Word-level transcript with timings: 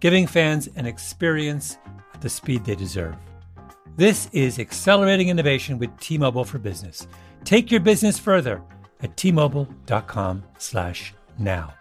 giving 0.00 0.26
fans 0.26 0.68
an 0.76 0.86
experience 0.86 1.78
at 2.14 2.20
the 2.20 2.28
speed 2.28 2.64
they 2.64 2.74
deserve. 2.74 3.14
This 3.96 4.28
is 4.32 4.58
accelerating 4.58 5.28
innovation 5.28 5.78
with 5.78 5.96
T-Mobile 6.00 6.44
for 6.44 6.58
Business. 6.58 7.06
Take 7.44 7.70
your 7.70 7.80
business 7.80 8.18
further 8.18 8.60
at 9.02 9.16
t-mobile.com/now. 9.16 11.74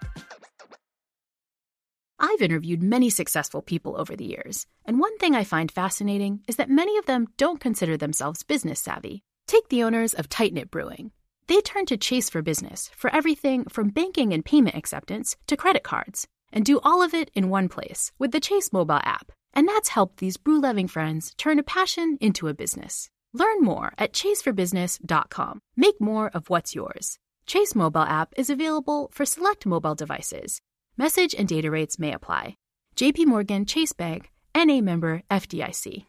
I've 2.22 2.42
interviewed 2.42 2.84
many 2.84 3.10
successful 3.10 3.62
people 3.62 3.96
over 3.98 4.18
the 4.18 4.26
years, 4.26 4.68
and 4.86 5.00
one 5.00 5.18
thing 5.20 5.36
I 5.36 5.46
find 5.46 5.72
fascinating 5.72 6.42
is 6.50 6.58
that 6.58 6.70
many 6.70 6.98
of 6.98 7.06
them 7.06 7.28
don't 7.38 7.62
consider 7.62 7.96
themselves 7.96 8.44
business 8.44 8.82
savvy. 8.82 9.24
Take 9.48 9.70
the 9.70 9.84
owners 9.84 10.14
of 10.14 10.28
Tight 10.28 10.54
Knit 10.54 10.70
Brewing. 10.70 11.12
They 11.48 11.62
turn 11.62 11.86
to 11.86 11.96
Chase 11.96 12.30
for 12.30 12.42
Business 12.42 12.92
for 12.94 13.10
everything 13.16 13.64
from 13.70 13.88
banking 13.90 14.34
and 14.34 14.44
payment 14.44 14.76
acceptance 14.76 15.38
to 15.48 15.56
credit 15.56 15.84
cards, 15.84 16.28
and 16.52 16.66
do 16.66 16.80
all 16.84 17.02
of 17.02 17.14
it 17.14 17.32
in 17.34 17.50
one 17.50 17.70
place 17.70 18.12
with 18.20 18.32
the 18.32 18.40
Chase 18.40 18.74
mobile 18.74 19.02
app. 19.04 19.32
And 19.54 19.68
that's 19.68 19.90
helped 19.90 20.18
these 20.18 20.38
brew 20.38 20.62
loving 20.62 20.88
friends 20.88 21.34
turn 21.38 21.60
a 21.60 21.64
passion 21.64 22.18
into 22.22 22.48
a 22.48 22.54
business. 22.54 23.10
Learn 23.34 23.62
more 23.62 23.94
at 23.98 24.14
chaseforbusiness.com. 24.14 25.62
Make 25.76 26.02
more 26.02 26.30
of 26.34 26.50
what's 26.50 26.76
yours. 26.76 27.18
Chase 27.46 27.76
mobile 27.76 28.02
app 28.02 28.34
is 28.38 28.50
available 28.50 29.10
for 29.14 29.26
select 29.26 29.66
mobile 29.66 29.96
devices. 29.96 30.62
Message 30.98 31.34
and 31.38 31.48
data 31.48 31.72
rates 31.72 31.98
may 31.98 32.14
apply. 32.14 32.56
JP 32.96 33.28
Morgan 33.28 33.66
Chase 33.66 33.94
Bank, 33.94 34.30
NA 34.56 34.82
member 34.82 35.24
FDIC. 35.32 36.09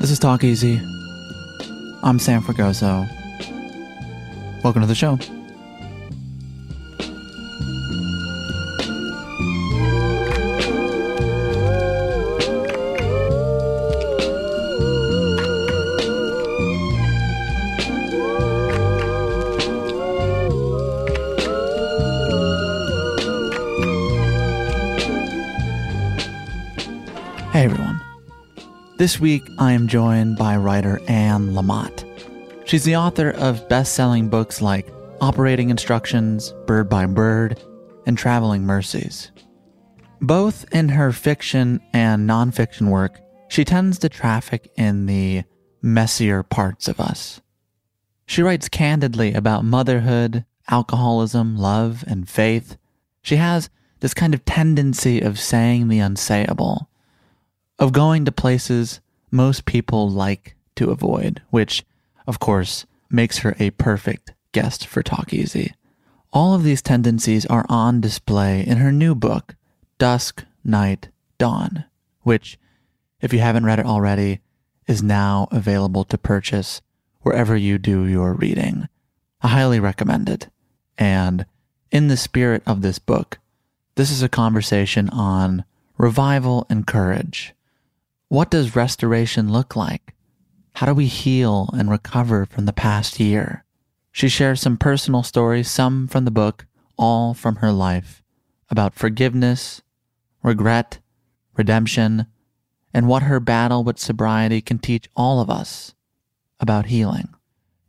This 0.00 0.10
is 0.10 0.18
Talk 0.18 0.44
Easy. 0.44 0.80
I'm 2.02 2.18
Sam 2.18 2.40
Fragoso. 2.40 3.06
Welcome 4.64 4.80
to 4.80 4.88
the 4.88 4.94
show. 4.94 5.18
This 29.00 29.18
week 29.18 29.48
I 29.56 29.72
am 29.72 29.88
joined 29.88 30.36
by 30.36 30.58
writer 30.58 31.00
Anne 31.08 31.54
Lamott. 31.54 32.04
She's 32.66 32.84
the 32.84 32.96
author 32.96 33.30
of 33.30 33.66
best 33.66 33.94
selling 33.94 34.28
books 34.28 34.60
like 34.60 34.92
Operating 35.22 35.70
Instructions, 35.70 36.52
Bird 36.66 36.90
by 36.90 37.06
Bird, 37.06 37.58
and 38.04 38.18
Traveling 38.18 38.64
Mercies. 38.64 39.30
Both 40.20 40.66
in 40.70 40.90
her 40.90 41.12
fiction 41.12 41.80
and 41.94 42.28
nonfiction 42.28 42.90
work, 42.90 43.18
she 43.48 43.64
tends 43.64 43.98
to 44.00 44.10
traffic 44.10 44.70
in 44.76 45.06
the 45.06 45.44
messier 45.80 46.42
parts 46.42 46.86
of 46.86 47.00
us. 47.00 47.40
She 48.26 48.42
writes 48.42 48.68
candidly 48.68 49.32
about 49.32 49.64
motherhood, 49.64 50.44
alcoholism, 50.68 51.56
love, 51.56 52.04
and 52.06 52.28
faith. 52.28 52.76
She 53.22 53.36
has 53.36 53.70
this 54.00 54.12
kind 54.12 54.34
of 54.34 54.44
tendency 54.44 55.22
of 55.22 55.40
saying 55.40 55.88
the 55.88 56.00
unsayable 56.00 56.89
of 57.80 57.92
going 57.92 58.26
to 58.26 58.32
places 58.32 59.00
most 59.30 59.64
people 59.64 60.08
like 60.08 60.54
to 60.76 60.90
avoid, 60.90 61.42
which, 61.50 61.84
of 62.26 62.38
course, 62.38 62.86
makes 63.10 63.38
her 63.38 63.56
a 63.58 63.70
perfect 63.70 64.34
guest 64.52 64.86
for 64.86 65.02
Talk 65.02 65.32
Easy. 65.32 65.72
All 66.32 66.54
of 66.54 66.62
these 66.62 66.82
tendencies 66.82 67.46
are 67.46 67.66
on 67.68 68.00
display 68.00 68.64
in 68.64 68.76
her 68.76 68.92
new 68.92 69.14
book, 69.14 69.56
Dusk, 69.98 70.44
Night, 70.62 71.08
Dawn, 71.38 71.84
which, 72.22 72.58
if 73.20 73.32
you 73.32 73.40
haven't 73.40 73.64
read 73.64 73.80
it 73.80 73.86
already, 73.86 74.40
is 74.86 75.02
now 75.02 75.48
available 75.50 76.04
to 76.04 76.18
purchase 76.18 76.82
wherever 77.22 77.56
you 77.56 77.78
do 77.78 78.04
your 78.04 78.34
reading. 78.34 78.88
I 79.40 79.48
highly 79.48 79.80
recommend 79.80 80.28
it. 80.28 80.48
And 80.98 81.46
in 81.90 82.08
the 82.08 82.16
spirit 82.16 82.62
of 82.66 82.82
this 82.82 82.98
book, 82.98 83.38
this 83.94 84.10
is 84.10 84.22
a 84.22 84.28
conversation 84.28 85.08
on 85.08 85.64
revival 85.96 86.66
and 86.68 86.86
courage. 86.86 87.54
What 88.30 88.48
does 88.48 88.76
restoration 88.76 89.50
look 89.50 89.74
like? 89.74 90.14
How 90.76 90.86
do 90.86 90.94
we 90.94 91.06
heal 91.06 91.68
and 91.72 91.90
recover 91.90 92.46
from 92.46 92.64
the 92.64 92.72
past 92.72 93.18
year? 93.18 93.64
She 94.12 94.28
shares 94.28 94.60
some 94.60 94.76
personal 94.76 95.24
stories, 95.24 95.68
some 95.68 96.06
from 96.06 96.24
the 96.24 96.30
book, 96.30 96.64
all 96.96 97.34
from 97.34 97.56
her 97.56 97.72
life, 97.72 98.22
about 98.70 98.94
forgiveness, 98.94 99.82
regret, 100.44 101.00
redemption, 101.56 102.26
and 102.94 103.08
what 103.08 103.24
her 103.24 103.40
battle 103.40 103.82
with 103.82 103.98
sobriety 103.98 104.60
can 104.60 104.78
teach 104.78 105.08
all 105.16 105.40
of 105.40 105.50
us 105.50 105.96
about 106.60 106.86
healing. 106.86 107.34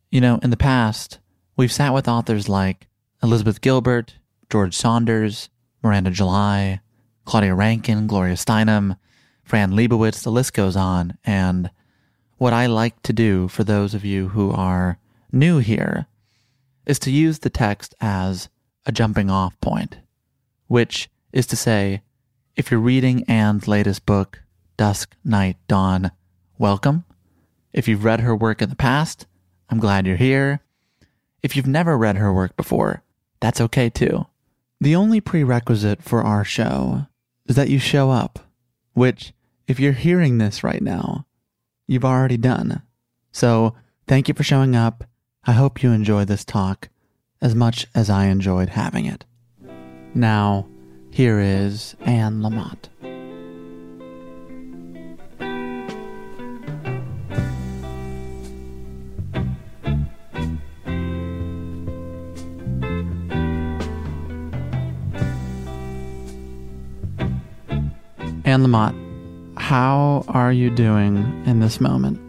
You 0.09 0.22
know, 0.22 0.40
in 0.41 0.50
the 0.50 0.58
past, 0.58 1.19
we've 1.56 1.72
sat 1.72 1.94
with 1.94 2.08
authors 2.08 2.50
like 2.50 2.88
Elizabeth 3.22 3.62
Gilbert, 3.62 4.16
George 4.50 4.75
Saunders, 4.75 5.50
Miranda 5.84 6.09
July, 6.09 6.81
Claudia 7.25 7.53
Rankine, 7.53 8.08
Gloria 8.08 8.34
Steinem, 8.34 8.97
Fran 9.51 9.72
Lebowitz, 9.73 10.23
the 10.23 10.31
list 10.31 10.53
goes 10.53 10.78
on. 10.78 11.17
And 11.25 11.72
what 12.38 12.53
I 12.53 12.67
like 12.67 13.03
to 13.03 13.12
do 13.12 13.50
for 13.50 13.66
those 13.66 13.94
of 13.94 14.06
you 14.06 14.29
who 14.29 14.50
are 14.50 14.97
new 15.29 15.57
here 15.57 16.06
is 16.85 16.97
to 17.00 17.12
use 17.12 17.39
the 17.39 17.50
text 17.50 17.94
as 18.00 18.47
a 18.85 18.94
jumping 18.94 19.29
off 19.29 19.59
point, 19.59 19.97
which 20.67 21.09
is 21.34 21.45
to 21.47 21.57
say, 21.57 22.01
if 22.56 22.72
you're 22.72 22.79
reading 22.79 23.25
Anne's 23.25 23.67
latest 23.67 24.06
book, 24.06 24.41
Dusk, 24.78 25.17
Night, 25.25 25.57
Dawn, 25.67 26.11
welcome. 26.57 27.03
If 27.73 27.90
you've 27.90 28.05
read 28.05 28.22
her 28.22 28.34
work 28.34 28.61
in 28.61 28.70
the 28.70 28.75
past, 28.78 29.28
I'm 29.70 29.79
glad 29.79 30.08
you're 30.08 30.16
here. 30.16 30.61
If 31.43 31.58
you've 31.58 31.67
never 31.67 31.97
read 31.97 32.16
her 32.16 32.31
work 32.31 32.55
before, 32.55 33.03
that's 33.41 33.59
okay 33.59 33.90
too. 33.90 34.28
The 34.79 34.96
only 34.96 35.20
prerequisite 35.20 36.02
for 36.02 36.22
our 36.22 36.46
show 36.46 37.08
is 37.47 37.58
that 37.58 37.70
you 37.70 37.79
show 37.79 38.11
up, 38.11 38.40
which 38.93 39.34
if 39.67 39.79
you're 39.79 39.93
hearing 39.93 40.37
this 40.37 40.63
right 40.63 40.81
now, 40.81 41.25
you've 41.87 42.05
already 42.05 42.37
done. 42.37 42.81
So 43.31 43.75
thank 44.08 44.28
you 44.28 44.34
for 44.34 44.43
showing 44.43 44.75
up. 44.75 45.03
I 45.46 45.53
hope 45.53 45.81
you 45.81 45.91
enjoy 45.91 46.25
this 46.25 46.46
talk 46.46 46.90
as 47.41 47.55
much 47.55 47.87
as 47.96 48.09
I 48.09 48.25
enjoyed 48.25 48.69
having 48.69 49.05
it. 49.05 49.25
Now, 50.13 50.67
here 51.09 51.40
is 51.40 51.96
Anne 52.02 52.41
Lamott. 52.41 52.90
Anne 68.43 68.63
Lamott, 68.63 69.00
how 69.57 70.23
are 70.27 70.51
you 70.51 70.69
doing 70.69 71.17
in 71.45 71.59
this 71.59 71.79
moment? 71.79 72.19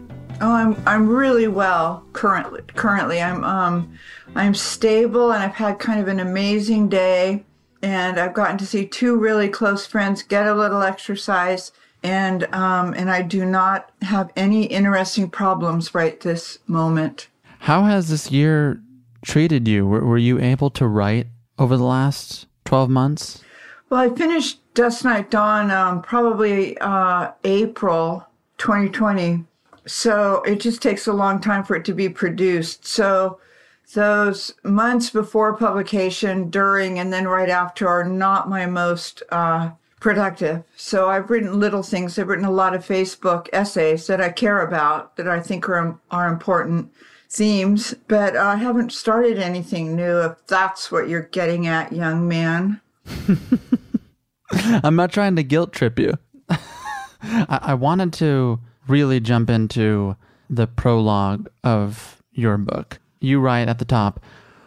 Oh, 0.41 0.51
I'm 0.51 0.81
I'm 0.85 1.07
really 1.07 1.47
well 1.47 2.03
currently. 2.13 2.61
Currently, 2.75 3.21
I'm 3.21 3.43
um 3.43 3.97
I'm 4.35 4.53
stable 4.53 5.31
and 5.31 5.43
I've 5.43 5.55
had 5.55 5.79
kind 5.79 5.99
of 5.99 6.07
an 6.07 6.19
amazing 6.19 6.89
day 6.89 7.45
and 7.81 8.19
I've 8.19 8.33
gotten 8.33 8.57
to 8.57 8.65
see 8.65 8.85
two 8.85 9.17
really 9.17 9.49
close 9.49 9.85
friends, 9.85 10.23
get 10.23 10.47
a 10.47 10.53
little 10.53 10.81
exercise, 10.81 11.71
and 12.01 12.43
um 12.53 12.93
and 12.95 13.09
I 13.09 13.21
do 13.21 13.45
not 13.45 13.91
have 14.01 14.31
any 14.35 14.65
interesting 14.65 15.29
problems 15.29 15.95
right 15.95 16.19
this 16.19 16.59
moment. 16.67 17.27
How 17.59 17.83
has 17.83 18.09
this 18.09 18.31
year 18.31 18.81
treated 19.23 19.67
you? 19.67 19.87
Were, 19.87 20.03
were 20.03 20.17
you 20.17 20.39
able 20.39 20.69
to 20.71 20.87
write 20.87 21.27
over 21.57 21.77
the 21.77 21.85
last 21.85 22.47
12 22.65 22.89
months? 22.89 23.41
Well, 23.89 24.01
I 24.01 24.13
finished 24.13 24.59
Dusk 24.73 25.05
Night 25.05 25.29
Dawn 25.29 25.69
um, 25.69 26.01
probably 26.01 26.77
uh, 26.79 27.31
April 27.43 28.25
2020. 28.57 29.43
So 29.85 30.41
it 30.43 30.59
just 30.59 30.81
takes 30.81 31.05
a 31.07 31.13
long 31.13 31.39
time 31.39 31.63
for 31.63 31.75
it 31.75 31.85
to 31.85 31.93
be 31.93 32.09
produced. 32.09 32.87
So 32.87 33.39
those 33.93 34.53
months 34.63 35.09
before 35.09 35.55
publication, 35.55 36.49
during, 36.49 36.97
and 36.97 37.13
then 37.13 37.27
right 37.27 37.49
after 37.49 37.87
are 37.87 38.03
not 38.03 38.49
my 38.49 38.65
most 38.65 39.21
uh, 39.29 39.71
productive. 39.99 40.63
So 40.75 41.09
I've 41.09 41.29
written 41.29 41.59
little 41.59 41.83
things. 41.83 42.17
I've 42.17 42.27
written 42.27 42.45
a 42.45 42.51
lot 42.51 42.73
of 42.73 42.85
Facebook 42.85 43.49
essays 43.53 44.07
that 44.07 44.21
I 44.21 44.29
care 44.29 44.61
about, 44.61 45.17
that 45.17 45.27
I 45.27 45.39
think 45.39 45.69
are, 45.69 45.99
are 46.09 46.27
important 46.27 46.91
themes, 47.29 47.93
but 48.07 48.35
I 48.35 48.55
haven't 48.55 48.91
started 48.91 49.37
anything 49.37 49.95
new, 49.95 50.21
if 50.21 50.47
that's 50.47 50.91
what 50.91 51.09
you're 51.09 51.21
getting 51.21 51.67
at, 51.67 51.91
young 51.91 52.27
man. 52.27 52.81
I'm 54.51 54.95
not 54.95 55.11
trying 55.11 55.35
to 55.35 55.43
guilt 55.43 55.73
trip 55.73 55.99
you. 55.99 56.13
I, 56.49 57.59
I 57.61 57.73
wanted 57.73 58.13
to 58.13 58.59
really 58.87 59.19
jump 59.19 59.49
into 59.49 60.15
the 60.49 60.67
prologue 60.67 61.49
of 61.63 62.21
your 62.33 62.57
book. 62.57 62.99
You 63.19 63.39
write 63.39 63.67
at 63.67 63.79
the 63.79 63.85
top, 63.85 64.19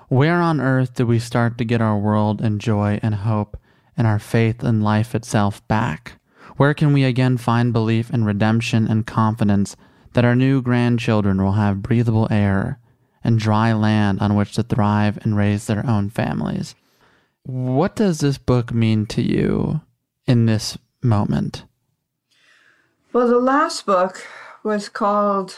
Where 0.09 0.41
on 0.41 0.61
earth 0.61 0.95
do 0.95 1.07
we 1.07 1.19
start 1.19 1.59
to 1.59 1.65
get 1.65 1.81
our 1.81 1.99
world 1.99 2.41
and 2.41 2.61
joy 2.61 2.99
and 3.03 3.15
hope 3.15 3.59
and 3.97 4.07
our 4.07 4.19
faith 4.19 4.63
in 4.65 4.81
life 4.81 5.15
itself 5.15 5.67
back? 5.69 6.19
Where 6.57 6.75
can 6.75 6.93
we 6.93 7.05
again 7.05 7.37
find 7.37 7.73
belief 7.73 8.11
in 8.11 8.25
redemption 8.25 8.89
and 8.89 9.07
confidence 9.07 9.77
that 10.15 10.25
our 10.25 10.35
new 10.35 10.63
grandchildren 10.63 11.43
will 11.43 11.53
have 11.53 11.83
breathable 11.83 12.29
air 12.31 12.79
and 13.23 13.39
dry 13.39 13.75
land 13.75 14.21
on 14.21 14.35
which 14.35 14.55
to 14.55 14.63
thrive 14.63 15.19
and 15.23 15.37
raise 15.37 15.67
their 15.67 15.85
own 15.87 16.09
families? 16.09 16.75
What 17.47 17.95
does 17.95 18.19
this 18.19 18.39
book 18.39 18.75
mean 18.75 19.07
to 19.07 19.23
you 19.23 19.81
in 20.27 20.47
this 20.47 20.77
moment? 21.01 21.65
Well, 23.13 23.29
the 23.29 23.39
last 23.39 23.87
book 23.87 24.27
was 24.65 24.89
called 24.89 25.57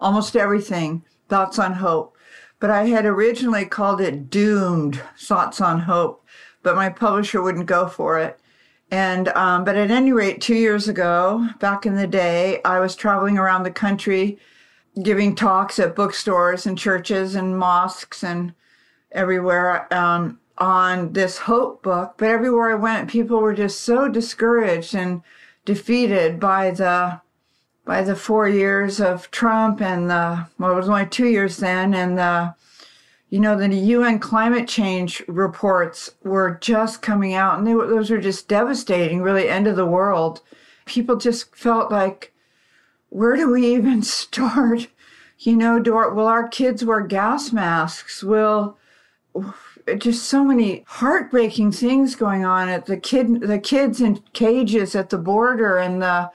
Almost 0.00 0.34
Everything 0.34 1.04
Thoughts 1.28 1.58
on 1.58 1.74
Hope, 1.74 2.16
but 2.58 2.70
I 2.70 2.86
had 2.86 3.04
originally 3.04 3.66
called 3.66 4.00
it 4.00 4.30
Doomed 4.30 4.98
Thoughts 5.18 5.60
on 5.60 5.80
Hope, 5.80 6.24
but 6.62 6.74
my 6.74 6.88
publisher 6.88 7.42
wouldn't 7.42 7.66
go 7.66 7.86
for 7.86 8.18
it. 8.18 8.40
And, 8.90 9.28
um, 9.28 9.62
but 9.64 9.76
at 9.76 9.90
any 9.90 10.12
rate, 10.12 10.40
two 10.40 10.54
years 10.54 10.88
ago, 10.88 11.46
back 11.60 11.84
in 11.84 11.96
the 11.96 12.06
day, 12.06 12.62
I 12.64 12.80
was 12.80 12.96
traveling 12.96 13.36
around 13.36 13.64
the 13.64 13.70
country 13.70 14.38
giving 15.02 15.34
talks 15.34 15.78
at 15.78 15.96
bookstores 15.96 16.64
and 16.64 16.78
churches 16.78 17.34
and 17.34 17.58
mosques 17.58 18.24
and 18.24 18.54
everywhere 19.12 19.92
um, 19.92 20.38
on 20.58 21.12
this 21.12 21.38
hope 21.38 21.82
book. 21.82 22.14
But 22.16 22.28
everywhere 22.28 22.72
I 22.72 22.74
went, 22.74 23.10
people 23.10 23.40
were 23.40 23.54
just 23.54 23.80
so 23.80 24.08
discouraged 24.08 24.94
and 24.94 25.22
defeated 25.64 26.38
by 26.38 26.70
the 26.70 27.20
by 27.84 28.02
the 28.02 28.16
four 28.16 28.48
years 28.48 28.98
of 28.98 29.30
Trump 29.30 29.80
and 29.80 30.08
the 30.08 30.46
well, 30.58 30.72
it 30.72 30.76
was 30.76 30.88
only 30.88 31.06
two 31.06 31.26
years 31.26 31.58
then, 31.58 31.94
and 31.94 32.16
the 32.18 32.54
you 33.30 33.40
know 33.40 33.56
the 33.56 33.68
UN 33.74 34.18
climate 34.18 34.68
change 34.68 35.22
reports 35.26 36.10
were 36.22 36.58
just 36.60 37.02
coming 37.02 37.34
out, 37.34 37.58
and 37.58 37.66
they 37.66 37.74
were, 37.74 37.86
those 37.86 38.10
were 38.10 38.18
just 38.18 38.48
devastating, 38.48 39.22
really 39.22 39.48
end 39.48 39.66
of 39.66 39.76
the 39.76 39.86
world. 39.86 40.40
People 40.86 41.16
just 41.16 41.54
felt 41.54 41.90
like, 41.90 42.32
where 43.08 43.36
do 43.36 43.50
we 43.50 43.74
even 43.74 44.02
start? 44.04 44.88
You 45.38 45.56
know, 45.56 45.78
do 45.80 45.96
our, 45.96 46.14
will 46.14 46.26
our 46.26 46.48
kids 46.48 46.84
wear 46.84 47.00
gas 47.00 47.52
masks? 47.52 48.22
Will 48.22 48.78
just 49.98 50.24
so 50.24 50.44
many 50.44 50.84
heartbreaking 50.86 51.72
things 51.72 52.14
going 52.14 52.44
on 52.44 52.68
at 52.68 52.86
the 52.86 52.96
kid 52.96 53.40
the 53.40 53.58
kids 53.58 54.00
in 54.00 54.22
cages 54.32 54.94
at 54.94 55.10
the 55.10 55.18
border 55.18 55.78
and 55.78 56.00
the 56.02 56.30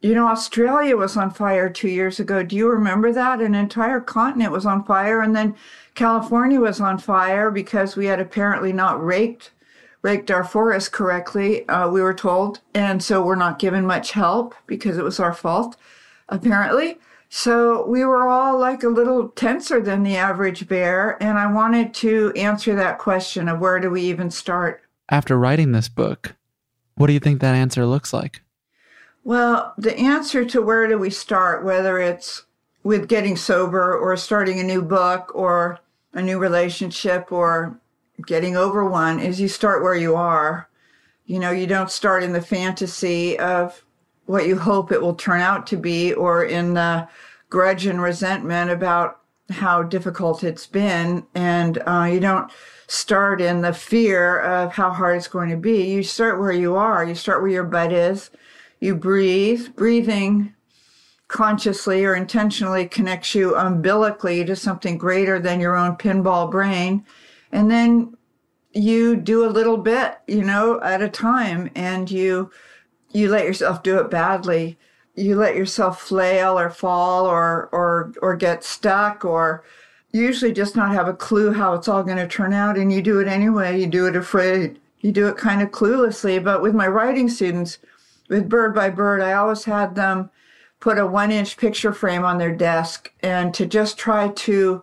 you 0.00 0.14
know 0.14 0.28
australia 0.28 0.96
was 0.96 1.16
on 1.16 1.30
fire 1.30 1.68
two 1.68 1.88
years 1.88 2.18
ago. 2.18 2.42
Do 2.42 2.56
you 2.56 2.68
remember 2.68 3.12
that? 3.12 3.40
An 3.40 3.54
entire 3.54 4.00
continent 4.00 4.52
was 4.52 4.66
on 4.66 4.84
fire 4.84 5.20
and 5.20 5.36
then 5.36 5.54
california 5.94 6.60
was 6.60 6.80
on 6.80 6.98
fire 6.98 7.50
because 7.50 7.96
we 7.96 8.06
had 8.06 8.20
apparently 8.20 8.72
not 8.72 9.04
raked 9.04 9.50
raked 10.02 10.30
our 10.30 10.44
forest 10.44 10.92
correctly 10.92 11.68
uh, 11.68 11.88
we 11.90 12.00
were 12.00 12.14
told. 12.14 12.60
And 12.74 13.02
so 13.02 13.22
we're 13.22 13.34
not 13.34 13.58
given 13.58 13.84
much 13.84 14.12
help 14.12 14.54
because 14.66 14.96
it 14.96 15.04
was 15.04 15.20
our 15.20 15.34
fault 15.34 15.76
apparently 16.28 16.98
so 17.28 17.86
we 17.86 18.04
were 18.04 18.26
all 18.26 18.58
like 18.58 18.82
a 18.82 18.88
little 18.88 19.28
tenser 19.28 19.80
than 19.80 20.02
the 20.02 20.16
average 20.16 20.66
bear. 20.66 21.22
And 21.22 21.38
I 21.38 21.52
wanted 21.52 21.92
to 21.94 22.32
answer 22.36 22.74
that 22.74 22.98
question 22.98 23.48
of 23.48 23.60
where 23.60 23.80
do 23.80 23.90
we 23.90 24.02
even 24.02 24.30
start? 24.30 24.82
After 25.10 25.38
writing 25.38 25.72
this 25.72 25.88
book, 25.88 26.36
what 26.96 27.06
do 27.06 27.12
you 27.12 27.20
think 27.20 27.40
that 27.40 27.54
answer 27.54 27.86
looks 27.86 28.12
like? 28.12 28.42
Well, 29.24 29.74
the 29.76 29.96
answer 29.98 30.44
to 30.46 30.62
where 30.62 30.88
do 30.88 30.98
we 30.98 31.10
start, 31.10 31.64
whether 31.64 31.98
it's 31.98 32.44
with 32.82 33.08
getting 33.08 33.36
sober 33.36 33.96
or 33.96 34.16
starting 34.16 34.58
a 34.58 34.64
new 34.64 34.80
book 34.80 35.30
or 35.34 35.80
a 36.14 36.22
new 36.22 36.38
relationship 36.38 37.30
or 37.30 37.78
getting 38.26 38.56
over 38.56 38.84
one, 38.84 39.20
is 39.20 39.40
you 39.40 39.48
start 39.48 39.82
where 39.82 39.94
you 39.94 40.14
are. 40.14 40.68
You 41.26 41.38
know, 41.38 41.50
you 41.50 41.66
don't 41.66 41.90
start 41.90 42.22
in 42.22 42.32
the 42.32 42.40
fantasy 42.40 43.38
of 43.38 43.84
what 44.28 44.46
you 44.46 44.58
hope 44.58 44.92
it 44.92 45.00
will 45.00 45.14
turn 45.14 45.40
out 45.40 45.66
to 45.66 45.76
be 45.76 46.12
or 46.12 46.44
in 46.44 46.74
the 46.74 47.08
grudge 47.48 47.86
and 47.86 48.00
resentment 48.02 48.70
about 48.70 49.20
how 49.48 49.82
difficult 49.82 50.44
it's 50.44 50.66
been. 50.66 51.26
And 51.34 51.82
uh, 51.86 52.10
you 52.12 52.20
don't 52.20 52.52
start 52.88 53.40
in 53.40 53.62
the 53.62 53.72
fear 53.72 54.40
of 54.40 54.72
how 54.72 54.90
hard 54.90 55.16
it's 55.16 55.28
going 55.28 55.48
to 55.48 55.56
be. 55.56 55.90
You 55.90 56.02
start 56.02 56.38
where 56.38 56.52
you 56.52 56.76
are, 56.76 57.06
you 57.06 57.14
start 57.14 57.40
where 57.40 57.50
your 57.50 57.64
butt 57.64 57.90
is. 57.90 58.30
You 58.80 58.94
breathe. 58.94 59.74
Breathing 59.74 60.54
consciously 61.28 62.04
or 62.04 62.14
intentionally 62.14 62.86
connects 62.86 63.34
you 63.34 63.56
umbilically 63.56 64.44
to 64.44 64.54
something 64.54 64.98
greater 64.98 65.38
than 65.38 65.58
your 65.58 65.74
own 65.74 65.96
pinball 65.96 66.50
brain. 66.50 67.04
And 67.50 67.70
then 67.70 68.14
you 68.72 69.16
do 69.16 69.46
a 69.46 69.48
little 69.48 69.78
bit, 69.78 70.18
you 70.26 70.44
know, 70.44 70.80
at 70.82 71.00
a 71.00 71.08
time 71.08 71.70
and 71.74 72.10
you 72.10 72.50
you 73.12 73.28
let 73.28 73.44
yourself 73.44 73.82
do 73.82 73.98
it 73.98 74.10
badly. 74.10 74.78
You 75.14 75.36
let 75.36 75.56
yourself 75.56 76.00
flail 76.00 76.58
or 76.58 76.70
fall 76.70 77.26
or 77.26 77.68
or 77.72 78.12
or 78.22 78.36
get 78.36 78.62
stuck 78.62 79.24
or 79.24 79.64
usually 80.12 80.52
just 80.52 80.76
not 80.76 80.92
have 80.92 81.08
a 81.08 81.14
clue 81.14 81.52
how 81.52 81.74
it's 81.74 81.88
all 81.88 82.02
going 82.02 82.18
to 82.18 82.28
turn 82.28 82.52
out 82.52 82.78
and 82.78 82.92
you 82.92 83.02
do 83.02 83.20
it 83.20 83.28
anyway. 83.28 83.80
You 83.80 83.86
do 83.86 84.06
it 84.06 84.16
afraid. 84.16 84.78
You 85.00 85.12
do 85.12 85.28
it 85.28 85.36
kind 85.36 85.62
of 85.62 85.70
cluelessly. 85.70 86.42
But 86.42 86.62
with 86.62 86.74
my 86.74 86.86
writing 86.86 87.28
students, 87.28 87.78
with 88.28 88.48
Bird 88.48 88.74
by 88.74 88.90
Bird, 88.90 89.20
I 89.20 89.32
always 89.32 89.64
had 89.64 89.94
them 89.94 90.30
put 90.80 90.98
a 90.98 91.06
one 91.06 91.32
inch 91.32 91.56
picture 91.56 91.92
frame 91.92 92.24
on 92.24 92.38
their 92.38 92.54
desk 92.54 93.12
and 93.20 93.52
to 93.54 93.66
just 93.66 93.98
try 93.98 94.28
to 94.28 94.82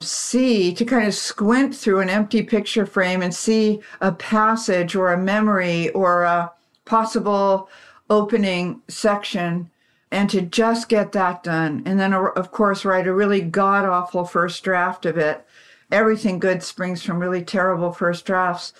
see, 0.00 0.72
to 0.74 0.84
kind 0.84 1.06
of 1.06 1.14
squint 1.14 1.74
through 1.74 2.00
an 2.00 2.10
empty 2.10 2.42
picture 2.42 2.86
frame 2.86 3.22
and 3.22 3.34
see 3.34 3.80
a 4.00 4.12
passage 4.12 4.94
or 4.94 5.12
a 5.12 5.18
memory 5.18 5.90
or 5.90 6.22
a 6.22 6.52
possible 6.84 7.68
opening 8.10 8.82
section 8.88 9.70
and 10.10 10.30
to 10.30 10.40
just 10.40 10.88
get 10.88 11.12
that 11.12 11.42
done. 11.42 11.82
And 11.84 11.98
then, 11.98 12.12
uh, 12.12 12.26
of 12.36 12.52
course, 12.52 12.84
write 12.84 13.06
a 13.06 13.14
really 13.14 13.40
god 13.40 13.84
awful 13.84 14.24
first 14.24 14.62
draft 14.62 15.06
of 15.06 15.18
it. 15.18 15.44
Everything 15.90 16.38
good 16.38 16.62
springs 16.62 17.02
from 17.02 17.18
really 17.18 17.42
terrible 17.42 17.92
first 17.92 18.24
drafts. 18.24 18.72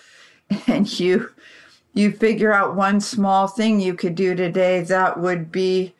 And 0.67 0.99
you, 0.99 1.31
you 1.95 2.11
figure 2.11 2.53
out 2.53 2.75
one 2.75 3.01
small 3.01 3.47
thing 3.47 3.79
you 3.79 3.95
could 3.95 4.13
do 4.13 4.35
today 4.35 4.81
that 4.81 5.19
would 5.19 5.51
be 5.51 5.95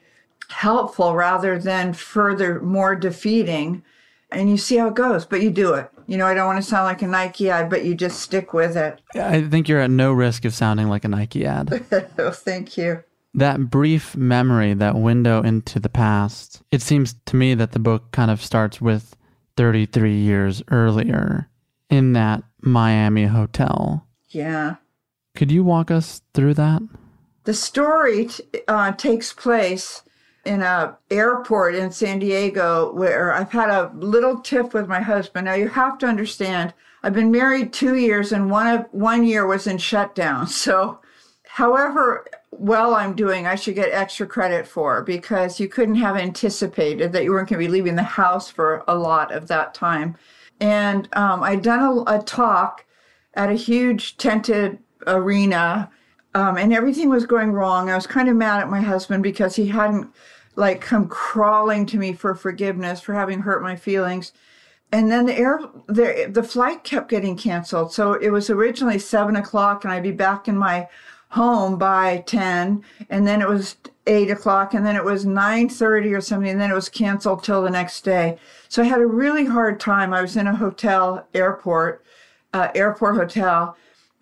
helpful 0.49 1.15
rather 1.15 1.57
than 1.57 1.93
further 1.93 2.59
more 2.61 2.95
defeating. 2.95 3.81
And 4.31 4.49
you 4.49 4.57
see 4.57 4.77
how 4.77 4.89
it 4.89 4.93
goes, 4.93 5.25
but 5.25 5.41
you 5.41 5.49
do 5.49 5.73
it. 5.73 5.89
You 6.07 6.17
know, 6.17 6.25
I 6.25 6.33
don't 6.33 6.45
want 6.45 6.63
to 6.63 6.69
sound 6.69 6.85
like 6.85 7.01
a 7.01 7.07
Nike 7.07 7.49
ad, 7.49 7.69
but 7.69 7.83
you 7.83 7.95
just 7.95 8.19
stick 8.19 8.53
with 8.53 8.77
it. 8.77 9.01
I 9.15 9.41
think 9.43 9.67
you're 9.67 9.79
at 9.79 9.89
no 9.89 10.13
risk 10.13 10.45
of 10.45 10.53
sounding 10.53 10.87
like 10.87 11.03
a 11.03 11.07
Nike 11.07 11.45
ad. 11.45 11.85
oh, 12.17 12.31
thank 12.31 12.77
you. 12.77 13.03
That 13.33 13.69
brief 13.69 14.15
memory, 14.15 14.73
that 14.75 14.95
window 14.95 15.41
into 15.41 15.79
the 15.79 15.89
past, 15.89 16.61
it 16.71 16.81
seems 16.81 17.15
to 17.25 17.35
me 17.35 17.53
that 17.55 17.73
the 17.73 17.79
book 17.79 18.11
kind 18.11 18.31
of 18.31 18.41
starts 18.41 18.79
with 18.79 19.15
33 19.57 20.15
years 20.15 20.63
earlier 20.69 21.49
in 21.89 22.13
that 22.13 22.43
Miami 22.61 23.25
hotel. 23.25 24.07
Yeah. 24.29 24.75
Could 25.35 25.51
you 25.51 25.63
walk 25.63 25.91
us 25.91 26.21
through 26.33 26.53
that? 26.55 26.81
The 27.43 27.53
story 27.53 28.27
t- 28.27 28.43
uh, 28.67 28.93
takes 28.93 29.33
place 29.33 30.01
in 30.45 30.61
a 30.61 30.97
airport 31.09 31.75
in 31.75 31.91
San 31.91 32.19
Diego 32.19 32.93
where 32.93 33.33
I've 33.33 33.51
had 33.51 33.69
a 33.69 33.91
little 33.95 34.39
tiff 34.39 34.73
with 34.73 34.87
my 34.87 35.01
husband. 35.01 35.45
Now 35.45 35.53
you 35.53 35.67
have 35.69 35.97
to 35.99 36.07
understand, 36.07 36.73
I've 37.03 37.13
been 37.13 37.31
married 37.31 37.73
two 37.73 37.95
years 37.95 38.31
and 38.31 38.49
one 38.49 38.67
of 38.67 38.85
one 38.91 39.25
year 39.25 39.45
was 39.45 39.67
in 39.67 39.77
shutdown. 39.77 40.47
So 40.65 40.99
however 41.47 42.25
well 42.51 42.95
I'm 42.95 43.15
doing, 43.15 43.47
I 43.47 43.55
should 43.55 43.75
get 43.75 43.91
extra 43.91 44.27
credit 44.27 44.67
for 44.67 45.03
because 45.03 45.59
you 45.59 45.67
couldn't 45.67 45.95
have 45.95 46.15
anticipated 46.15 47.11
that 47.11 47.23
you 47.23 47.31
weren't 47.31 47.49
going 47.49 47.61
to 47.61 47.67
be 47.67 47.71
leaving 47.71 47.95
the 47.95 48.03
house 48.03 48.49
for 48.49 48.83
a 48.87 48.95
lot 48.95 49.31
of 49.31 49.47
that 49.47 49.73
time. 49.73 50.15
And 50.59 51.09
um, 51.13 51.43
I'd 51.43 51.61
done 51.61 51.79
a, 52.07 52.17
a 52.17 52.23
talk 52.23 52.85
at 53.33 53.49
a 53.49 53.55
huge 53.55 54.17
tented 54.17 54.79
arena 55.07 55.89
um, 56.35 56.57
and 56.57 56.73
everything 56.73 57.09
was 57.09 57.25
going 57.25 57.53
wrong. 57.53 57.89
I 57.89 57.95
was 57.95 58.05
kind 58.05 58.27
of 58.27 58.35
mad 58.35 58.61
at 58.61 58.69
my 58.69 58.81
husband 58.81 59.23
because 59.23 59.55
he 59.55 59.67
hadn't 59.67 60.13
like 60.55 60.81
come 60.81 61.07
crawling 61.07 61.85
to 61.87 61.97
me 61.97 62.13
for 62.13 62.35
forgiveness 62.35 63.01
for 63.01 63.13
having 63.13 63.41
hurt 63.41 63.61
my 63.61 63.75
feelings. 63.75 64.31
And 64.91 65.11
then 65.11 65.25
the 65.25 65.37
air, 65.37 65.59
the, 65.87 66.29
the 66.31 66.43
flight 66.43 66.83
kept 66.83 67.09
getting 67.09 67.35
canceled. 67.35 67.91
So 67.91 68.13
it 68.13 68.29
was 68.29 68.49
originally 68.49 68.99
seven 68.99 69.35
o'clock 69.35 69.83
and 69.83 69.91
I'd 69.91 70.03
be 70.03 70.11
back 70.11 70.47
in 70.47 70.57
my 70.57 70.87
home 71.29 71.77
by 71.77 72.23
10 72.27 72.83
and 73.09 73.27
then 73.27 73.41
it 73.41 73.49
was 73.49 73.75
8 74.07 74.31
o'clock 74.31 74.73
and 74.73 74.85
then 74.85 74.95
it 74.95 75.03
was 75.03 75.25
9.30 75.25 76.15
or 76.15 76.21
something 76.21 76.49
and 76.49 76.61
then 76.61 76.71
it 76.71 76.75
was 76.75 76.87
canceled 76.87 77.43
till 77.43 77.61
the 77.61 77.69
next 77.69 78.01
day 78.01 78.37
so 78.69 78.81
i 78.81 78.85
had 78.85 79.01
a 79.01 79.05
really 79.05 79.43
hard 79.43 79.79
time 79.79 80.13
i 80.13 80.21
was 80.21 80.37
in 80.37 80.47
a 80.47 80.55
hotel 80.55 81.27
airport 81.33 82.05
uh, 82.53 82.69
airport 82.73 83.15
hotel 83.15 83.75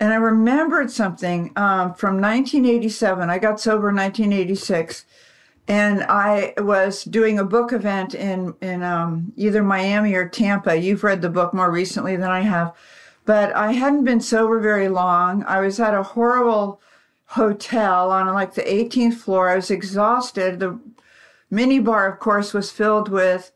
and 0.04 0.12
I 0.12 0.18
remembered 0.18 0.92
something 0.92 1.54
um, 1.56 1.94
from 1.94 2.20
1987. 2.20 3.30
I 3.30 3.40
got 3.40 3.60
sober 3.60 3.88
in 3.90 3.96
1986, 3.96 5.06
and 5.68 6.04
I 6.04 6.54
was 6.58 7.04
doing 7.04 7.40
a 7.40 7.46
book 7.46 7.72
event 7.72 8.16
in 8.16 8.54
in 8.62 8.84
um, 8.84 9.32
either 9.38 9.64
Miami 9.64 10.14
or 10.14 10.28
Tampa. 10.28 10.76
You've 10.76 11.04
read 11.04 11.22
the 11.22 11.30
book 11.30 11.54
more 11.54 11.72
recently 11.72 12.16
than 12.16 12.30
I 12.30 12.42
have, 12.42 12.74
but 13.26 13.56
I 13.56 13.72
hadn't 13.72 14.04
been 14.04 14.20
sober 14.20 14.60
very 14.60 14.90
long. 14.90 15.44
I 15.46 15.60
was 15.62 15.80
at 15.80 15.94
a 15.94 16.04
horrible 16.04 16.82
hotel 17.26 18.12
on 18.12 18.28
like 18.34 18.54
the 18.54 18.62
18th 18.62 19.16
floor. 19.16 19.50
I 19.50 19.56
was 19.56 19.72
exhausted. 19.72 20.60
The 20.60 20.80
mini 21.50 21.80
bar, 21.80 22.12
of 22.12 22.20
course, 22.20 22.54
was 22.54 22.72
filled 22.72 23.10
with 23.10 23.52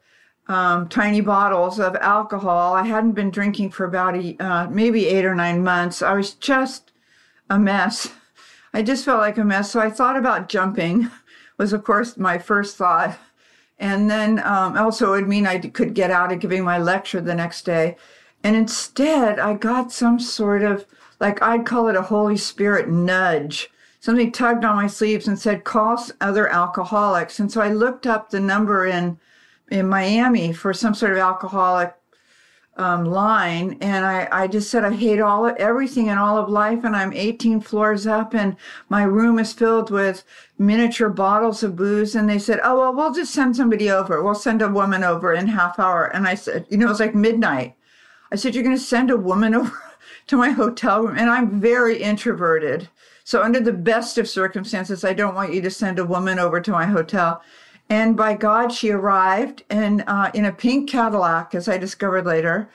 um, 0.48 0.88
tiny 0.88 1.22
bottles 1.22 1.80
of 1.80 1.96
alcohol. 1.98 2.74
I 2.74 2.86
hadn't 2.86 3.14
been 3.14 3.32
drinking 3.32 3.72
for 3.72 3.86
about 3.86 4.16
a, 4.16 4.36
uh, 4.40 4.68
maybe 4.70 5.08
eight 5.08 5.26
or 5.26 5.36
nine 5.36 5.64
months. 5.64 6.02
I 6.02 6.14
was 6.14 6.34
just 6.34 6.92
a 7.50 7.60
mess. 7.60 8.12
I 8.74 8.82
just 8.82 9.06
felt 9.06 9.20
like 9.20 9.38
a 9.38 9.44
mess. 9.44 9.72
So 9.72 9.80
I 9.80 9.90
thought 9.90 10.18
about 10.18 10.50
jumping, 10.50 11.10
was 11.58 11.74
of 11.74 11.84
course 11.84 12.18
my 12.18 12.38
first 12.38 12.78
thought. 12.78 13.18
And 13.80 14.10
then 14.10 14.40
um, 14.40 14.78
also 14.78 15.14
it 15.14 15.22
would 15.22 15.28
mean 15.28 15.46
I 15.46 15.60
could 15.60 15.94
get 15.94 16.12
out 16.12 16.32
of 16.32 16.40
giving 16.40 16.64
my 16.64 16.78
lecture 16.78 17.22
the 17.22 17.36
next 17.36 17.64
day. 17.64 17.96
And 18.44 18.56
instead, 18.56 19.40
I 19.40 19.54
got 19.54 19.92
some 19.92 20.20
sort 20.20 20.64
of, 20.64 20.86
like 21.20 21.42
I'd 21.42 21.66
call 21.66 21.88
it 21.88 21.96
a 21.96 22.02
Holy 22.02 22.38
Spirit 22.38 22.88
nudge. 22.90 23.70
Something 24.00 24.32
tugged 24.32 24.64
on 24.64 24.76
my 24.76 24.88
sleeves 24.88 25.28
and 25.28 25.38
said, 25.38 25.64
call 25.64 26.04
other 26.22 26.48
alcoholics. 26.48 27.40
And 27.40 27.52
so 27.52 27.62
I 27.62 27.70
looked 27.70 28.08
up 28.08 28.30
the 28.30 28.40
number 28.40 28.86
in 28.86 29.20
in 29.70 29.88
Miami 29.88 30.54
for 30.54 30.74
some 30.74 30.94
sort 30.94 31.12
of 31.12 31.18
alcoholic 31.18 31.94
um, 32.78 33.06
line, 33.06 33.78
and 33.82 34.06
I, 34.06 34.28
I 34.32 34.48
just 34.48 34.70
said 34.70 34.86
I 34.86 34.94
hate 34.94 35.20
all 35.20 35.52
everything 35.58 36.08
in 36.08 36.18
all 36.18 36.38
of 36.38 36.50
life, 36.50 36.84
and 36.84 36.96
I'm 36.96 37.12
18 37.12 37.62
floors 37.62 38.06
up, 38.06 38.34
and 38.36 38.56
my 38.90 39.04
room 39.04 39.40
is 39.40 39.52
filled 39.52 39.90
with 39.90 40.24
miniature 40.60 41.10
bottles 41.10 41.64
of 41.64 41.76
booze. 41.76 42.16
And 42.16 42.30
they 42.30 42.40
said, 42.40 42.60
"Oh 42.64 42.80
well, 42.80 42.94
we'll 42.94 43.14
just 43.14 43.34
send 43.34 43.56
somebody 43.56 43.90
over. 43.90 44.22
We'll 44.22 44.36
send 44.36 44.62
a 44.62 44.70
woman 44.70 45.04
over 45.04 45.34
in 45.34 45.48
half 45.48 45.80
hour." 45.80 46.06
And 46.06 46.28
I 46.28 46.36
said, 46.36 46.66
"You 46.70 46.78
know, 46.78 46.86
it 46.86 46.90
was 46.90 47.00
like 47.00 47.16
midnight." 47.16 47.76
I 48.32 48.36
said, 48.36 48.54
"You're 48.54 48.64
going 48.64 48.78
to 48.78 48.82
send 48.82 49.10
a 49.10 49.18
woman 49.18 49.56
over 49.56 49.74
to 50.28 50.38
my 50.38 50.52
hotel 50.52 51.04
room?" 51.04 51.18
And 51.18 51.30
I'm 51.30 51.60
very 51.60 52.02
introverted. 52.02 52.90
So, 53.24 53.44
under 53.44 53.60
the 53.60 53.74
best 53.74 54.18
of 54.18 54.30
circumstances, 54.30 55.04
I 55.04 55.14
don't 55.14 55.36
want 55.36 55.54
you 55.54 55.62
to 55.62 55.70
send 55.70 56.00
a 56.00 56.06
woman 56.06 56.40
over 56.40 56.62
to 56.62 56.72
my 56.72 56.86
hotel. 56.86 57.42
And 57.90 58.18
by 58.18 58.34
God, 58.34 58.72
she 58.72 58.92
arrived 58.92 59.64
in, 59.70 60.02
uh, 60.02 60.32
in 60.34 60.46
a 60.46 60.52
pink 60.52 60.90
Cadillac, 60.90 61.56
as 61.56 61.70
I 61.70 61.78
discovered 61.78 62.26
later, 62.26 62.70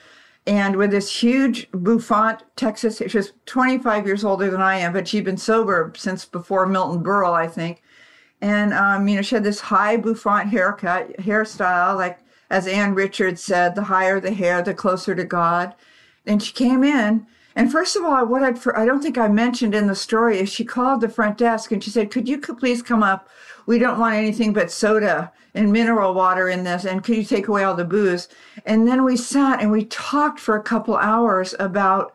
and 0.47 0.76
with 0.76 0.90
this 0.90 1.23
huge 1.23 1.71
bouffant 1.73 2.42
Texas. 2.57 3.02
She 3.07 3.16
was 3.16 3.33
25 3.47 4.07
years 4.07 4.25
older 4.25 4.50
than 4.50 4.62
I 4.62 4.76
am, 4.76 4.92
but 4.92 5.07
she'd 5.07 5.25
been 5.25 5.37
sober 5.37 5.92
since 5.97 6.25
before 6.25 6.66
Milton 6.66 7.02
Berle, 7.02 7.33
I 7.33 7.47
think. 7.47 7.83
And, 8.40 8.73
um, 8.73 9.07
you 9.07 9.16
know, 9.16 9.23
she 9.23 9.37
had 9.37 9.45
this 9.45 9.61
high 9.61 9.97
bouffant 9.97 10.49
haircut, 10.49 11.16
hairstyle, 11.19 11.97
like 11.97 12.19
as 12.50 12.66
Ann 12.66 12.95
Richards 12.95 13.42
said, 13.42 13.75
the 13.75 13.85
higher 13.85 14.19
the 14.19 14.33
hair, 14.33 14.62
the 14.62 14.75
closer 14.75 15.14
to 15.14 15.25
God. 15.25 15.75
And 16.26 16.42
she 16.42 16.52
came 16.52 16.83
in. 16.83 17.26
And 17.54 17.71
first 17.71 17.97
of 17.97 18.04
all, 18.04 18.26
what 18.26 18.42
I'd, 18.42 18.59
I 18.75 18.85
don't 18.85 19.02
think 19.02 19.19
I 19.19 19.28
mentioned 19.28 19.75
in 19.75 19.87
the 19.87 19.95
story 19.95 20.38
is 20.38 20.49
she 20.49 20.64
called 20.64 21.00
the 21.00 21.09
front 21.09 21.38
desk 21.38 21.71
and 21.71 21.85
she 21.85 21.90
said, 21.90 22.11
could 22.11 22.28
you 22.28 22.38
please 22.38 22.83
come 22.83 23.02
up 23.02 23.28
we 23.66 23.78
don't 23.78 23.99
want 23.99 24.14
anything 24.14 24.52
but 24.52 24.71
soda 24.71 25.33
and 25.54 25.73
mineral 25.73 26.14
water 26.14 26.49
in 26.49 26.64
this 26.64 26.85
and 26.85 27.04
could 27.04 27.16
you 27.16 27.25
take 27.25 27.49
away 27.49 27.64
all 27.64 27.75
the 27.75 27.85
booze? 27.85 28.28
And 28.66 28.87
then 28.87 29.04
we 29.04 29.16
sat 29.16 29.61
and 29.61 29.71
we 29.71 29.85
talked 29.87 30.40
for 30.40 30.57
a 30.57 30.62
couple 30.62 30.97
hours 30.97 31.54
about 31.61 32.14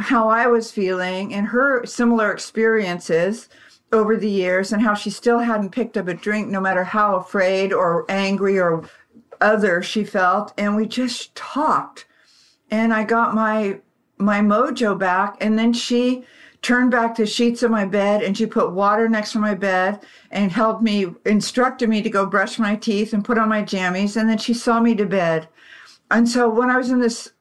how 0.00 0.28
i 0.28 0.46
was 0.46 0.70
feeling 0.70 1.34
and 1.34 1.48
her 1.48 1.84
similar 1.84 2.30
experiences 2.30 3.48
over 3.92 4.16
the 4.16 4.30
years 4.30 4.72
and 4.72 4.82
how 4.82 4.94
she 4.94 5.10
still 5.10 5.38
hadn't 5.38 5.70
picked 5.70 5.96
up 5.96 6.08
a 6.08 6.14
drink 6.14 6.48
no 6.48 6.60
matter 6.60 6.84
how 6.84 7.16
afraid 7.16 7.72
or 7.72 8.04
angry 8.08 8.58
or 8.58 8.84
other 9.40 9.82
she 9.82 10.04
felt. 10.04 10.52
And 10.58 10.76
we 10.76 10.86
just 10.86 11.34
talked. 11.34 12.06
And 12.70 12.92
i 12.92 13.04
got 13.04 13.34
my 13.34 13.80
my 14.18 14.40
mojo 14.40 14.98
back. 14.98 15.36
And 15.40 15.58
then 15.58 15.72
she 15.72 16.24
turned 16.62 16.90
back 16.90 17.16
the 17.16 17.26
sheets 17.26 17.62
of 17.62 17.70
my 17.70 17.84
bed 17.84 18.22
and 18.22 18.36
she 18.36 18.46
put 18.46 18.72
water 18.72 19.08
next 19.08 19.32
to 19.32 19.38
my 19.38 19.54
bed 19.54 20.00
and 20.30 20.50
helped 20.50 20.82
me, 20.82 21.06
instructed 21.24 21.88
me 21.88 22.02
to 22.02 22.10
go 22.10 22.26
brush 22.26 22.58
my 22.58 22.74
teeth 22.76 23.12
and 23.12 23.24
put 23.24 23.38
on 23.38 23.48
my 23.48 23.62
jammies. 23.62 24.16
And 24.16 24.28
then 24.28 24.38
she 24.38 24.54
saw 24.54 24.80
me 24.80 24.94
to 24.96 25.06
bed. 25.06 25.48
And 26.10 26.28
so 26.28 26.48
when 26.48 26.70
I 26.70 26.76
was 26.76 26.90
in 26.90 27.00
this, 27.00 27.32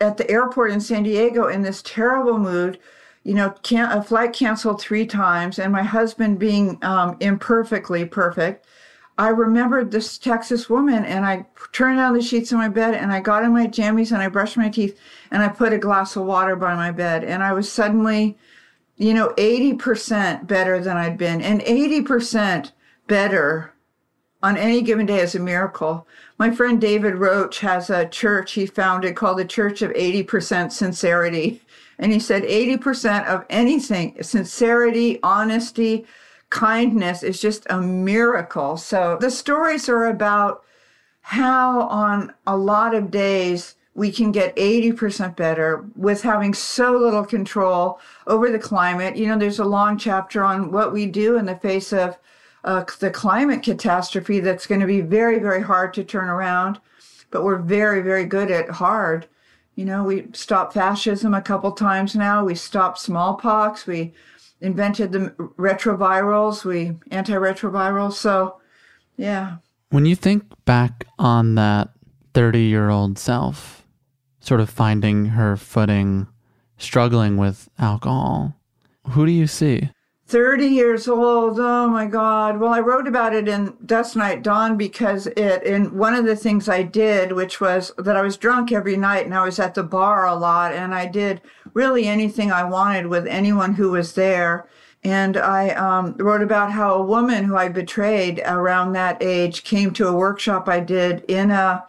at 0.00 0.16
the 0.16 0.30
airport 0.30 0.72
in 0.72 0.80
San 0.80 1.04
Diego 1.04 1.48
in 1.48 1.62
this 1.62 1.82
terrible 1.82 2.38
mood, 2.38 2.78
you 3.22 3.34
know, 3.34 3.50
can, 3.62 3.90
a 3.90 4.02
flight 4.02 4.32
canceled 4.32 4.80
three 4.80 5.06
times 5.06 5.58
and 5.58 5.72
my 5.72 5.82
husband 5.82 6.38
being 6.38 6.78
um, 6.82 7.16
imperfectly 7.20 8.04
perfect, 8.04 8.66
I 9.18 9.28
remembered 9.28 9.90
this 9.90 10.18
Texas 10.18 10.68
woman 10.68 11.04
and 11.04 11.24
I 11.24 11.46
turned 11.72 11.96
down 11.96 12.14
the 12.14 12.20
sheets 12.20 12.52
of 12.52 12.58
my 12.58 12.68
bed 12.68 12.94
and 12.94 13.10
I 13.10 13.20
got 13.20 13.44
in 13.44 13.52
my 13.52 13.66
jammies 13.66 14.12
and 14.12 14.20
I 14.20 14.28
brushed 14.28 14.58
my 14.58 14.68
teeth 14.68 14.98
and 15.30 15.42
I 15.42 15.48
put 15.48 15.72
a 15.72 15.78
glass 15.78 16.16
of 16.16 16.24
water 16.24 16.54
by 16.54 16.74
my 16.74 16.90
bed. 16.90 17.24
And 17.24 17.42
I 17.42 17.52
was 17.52 17.70
suddenly 17.70 18.36
you 18.96 19.12
know, 19.14 19.28
80% 19.36 20.46
better 20.46 20.80
than 20.80 20.96
I'd 20.96 21.18
been, 21.18 21.42
and 21.42 21.60
80% 21.60 22.72
better 23.06 23.72
on 24.42 24.56
any 24.56 24.82
given 24.82 25.06
day 25.06 25.20
is 25.20 25.34
a 25.34 25.40
miracle. 25.40 26.06
My 26.38 26.50
friend 26.50 26.80
David 26.80 27.16
Roach 27.16 27.60
has 27.60 27.90
a 27.90 28.08
church 28.08 28.52
he 28.52 28.66
founded 28.66 29.16
called 29.16 29.38
the 29.38 29.44
Church 29.44 29.82
of 29.82 29.92
80% 29.92 30.72
Sincerity. 30.72 31.62
And 31.98 32.12
he 32.12 32.20
said 32.20 32.42
80% 32.42 33.26
of 33.26 33.46
anything, 33.48 34.22
sincerity, 34.22 35.18
honesty, 35.22 36.04
kindness 36.50 37.22
is 37.22 37.40
just 37.40 37.66
a 37.70 37.80
miracle. 37.80 38.76
So 38.76 39.16
the 39.20 39.30
stories 39.30 39.88
are 39.88 40.06
about 40.06 40.62
how 41.22 41.82
on 41.88 42.34
a 42.46 42.56
lot 42.56 42.94
of 42.94 43.10
days 43.10 43.75
we 43.96 44.12
can 44.12 44.30
get 44.30 44.54
80% 44.56 45.36
better 45.36 45.86
with 45.96 46.20
having 46.20 46.52
so 46.52 46.92
little 46.92 47.24
control 47.24 47.98
over 48.26 48.50
the 48.50 48.58
climate. 48.58 49.16
You 49.16 49.26
know, 49.26 49.38
there's 49.38 49.58
a 49.58 49.64
long 49.64 49.96
chapter 49.96 50.44
on 50.44 50.70
what 50.70 50.92
we 50.92 51.06
do 51.06 51.38
in 51.38 51.46
the 51.46 51.56
face 51.56 51.94
of 51.94 52.18
uh, 52.62 52.84
the 53.00 53.10
climate 53.10 53.62
catastrophe 53.62 54.38
that's 54.40 54.66
going 54.66 54.82
to 54.82 54.86
be 54.86 55.00
very, 55.00 55.38
very 55.38 55.62
hard 55.62 55.94
to 55.94 56.04
turn 56.04 56.28
around. 56.28 56.78
But 57.30 57.42
we're 57.42 57.56
very, 57.56 58.02
very 58.02 58.26
good 58.26 58.50
at 58.50 58.68
hard. 58.68 59.28
You 59.76 59.86
know, 59.86 60.04
we 60.04 60.26
stopped 60.32 60.74
fascism 60.74 61.32
a 61.32 61.40
couple 61.40 61.72
times 61.72 62.14
now. 62.14 62.44
We 62.44 62.54
stopped 62.54 62.98
smallpox. 62.98 63.86
We 63.86 64.12
invented 64.60 65.12
the 65.12 65.30
retrovirals. 65.56 66.64
We 66.66 66.90
antiretrovirals. 67.10 68.12
So, 68.12 68.60
yeah. 69.16 69.56
When 69.88 70.04
you 70.04 70.16
think 70.16 70.44
back 70.66 71.06
on 71.18 71.54
that 71.54 71.90
30 72.34 72.60
year 72.60 72.90
old 72.90 73.18
self, 73.18 73.85
sort 74.46 74.60
of 74.60 74.70
finding 74.70 75.26
her 75.26 75.56
footing, 75.56 76.28
struggling 76.78 77.36
with 77.36 77.68
alcohol. 77.78 78.54
Who 79.10 79.26
do 79.26 79.32
you 79.32 79.46
see? 79.46 79.90
30 80.28 80.66
years 80.66 81.06
old. 81.06 81.58
Oh 81.60 81.88
my 81.88 82.06
God. 82.06 82.58
Well, 82.58 82.72
I 82.72 82.80
wrote 82.80 83.06
about 83.06 83.34
it 83.34 83.48
in 83.48 83.76
Dusk 83.84 84.16
Night 84.16 84.42
Dawn 84.42 84.76
because 84.76 85.28
it, 85.28 85.62
in 85.62 85.96
one 85.96 86.14
of 86.14 86.24
the 86.24 86.34
things 86.34 86.68
I 86.68 86.82
did, 86.82 87.32
which 87.32 87.60
was 87.60 87.92
that 87.98 88.16
I 88.16 88.22
was 88.22 88.36
drunk 88.36 88.72
every 88.72 88.96
night 88.96 89.24
and 89.24 89.34
I 89.34 89.44
was 89.44 89.60
at 89.60 89.74
the 89.74 89.84
bar 89.84 90.26
a 90.26 90.34
lot 90.34 90.72
and 90.72 90.94
I 90.94 91.06
did 91.06 91.40
really 91.74 92.06
anything 92.06 92.50
I 92.50 92.64
wanted 92.64 93.06
with 93.06 93.26
anyone 93.28 93.74
who 93.74 93.92
was 93.92 94.14
there. 94.14 94.68
And 95.04 95.36
I 95.36 95.70
um, 95.70 96.16
wrote 96.18 96.42
about 96.42 96.72
how 96.72 96.94
a 96.94 97.04
woman 97.04 97.44
who 97.44 97.56
I 97.56 97.68
betrayed 97.68 98.42
around 98.44 98.92
that 98.92 99.22
age 99.22 99.62
came 99.62 99.92
to 99.92 100.08
a 100.08 100.16
workshop 100.16 100.68
I 100.68 100.80
did 100.80 101.24
in 101.28 101.52
a 101.52 101.84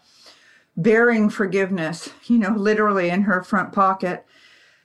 bearing 0.77 1.29
forgiveness, 1.29 2.11
you 2.25 2.37
know, 2.37 2.51
literally 2.55 3.09
in 3.09 3.23
her 3.23 3.43
front 3.43 3.73
pocket. 3.73 4.25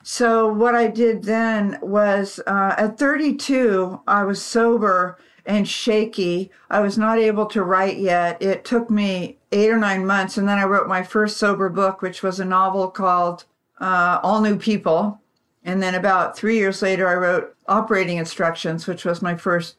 So, 0.03 0.53
what 0.53 0.75
I 0.75 0.89
did 0.89 1.23
then 1.23 1.79
was 1.81 2.41
uh, 2.47 2.75
at 2.77 2.99
32, 2.99 4.01
I 4.09 4.25
was 4.25 4.43
sober 4.43 5.19
and 5.47 5.69
shaky. 5.69 6.51
I 6.71 6.81
was 6.81 6.99
not 6.99 7.19
able 7.19 7.47
to 7.47 7.63
write 7.63 7.99
yet. 7.99 8.43
It 8.43 8.65
took 8.65 8.91
me 8.91 9.39
eight 9.53 9.71
or 9.71 9.79
nine 9.79 10.07
months. 10.07 10.39
And 10.39 10.49
then 10.49 10.59
I 10.59 10.65
wrote 10.65 10.89
my 10.89 11.03
first 11.03 11.37
sober 11.37 11.69
book, 11.69 12.03
which 12.03 12.23
was 12.23 12.41
a 12.41 12.45
novel 12.45 12.89
called 12.89 13.45
uh, 13.81 14.19
All 14.23 14.41
New 14.41 14.57
People. 14.57 15.21
And 15.65 15.83
then 15.83 15.95
about 15.95 16.37
three 16.37 16.57
years 16.57 16.83
later, 16.83 17.09
I 17.09 17.15
wrote 17.15 17.55
Operating 17.69 18.19
Instructions, 18.19 18.87
which 18.87 19.05
was 19.05 19.23
my 19.23 19.37
first 19.37 19.77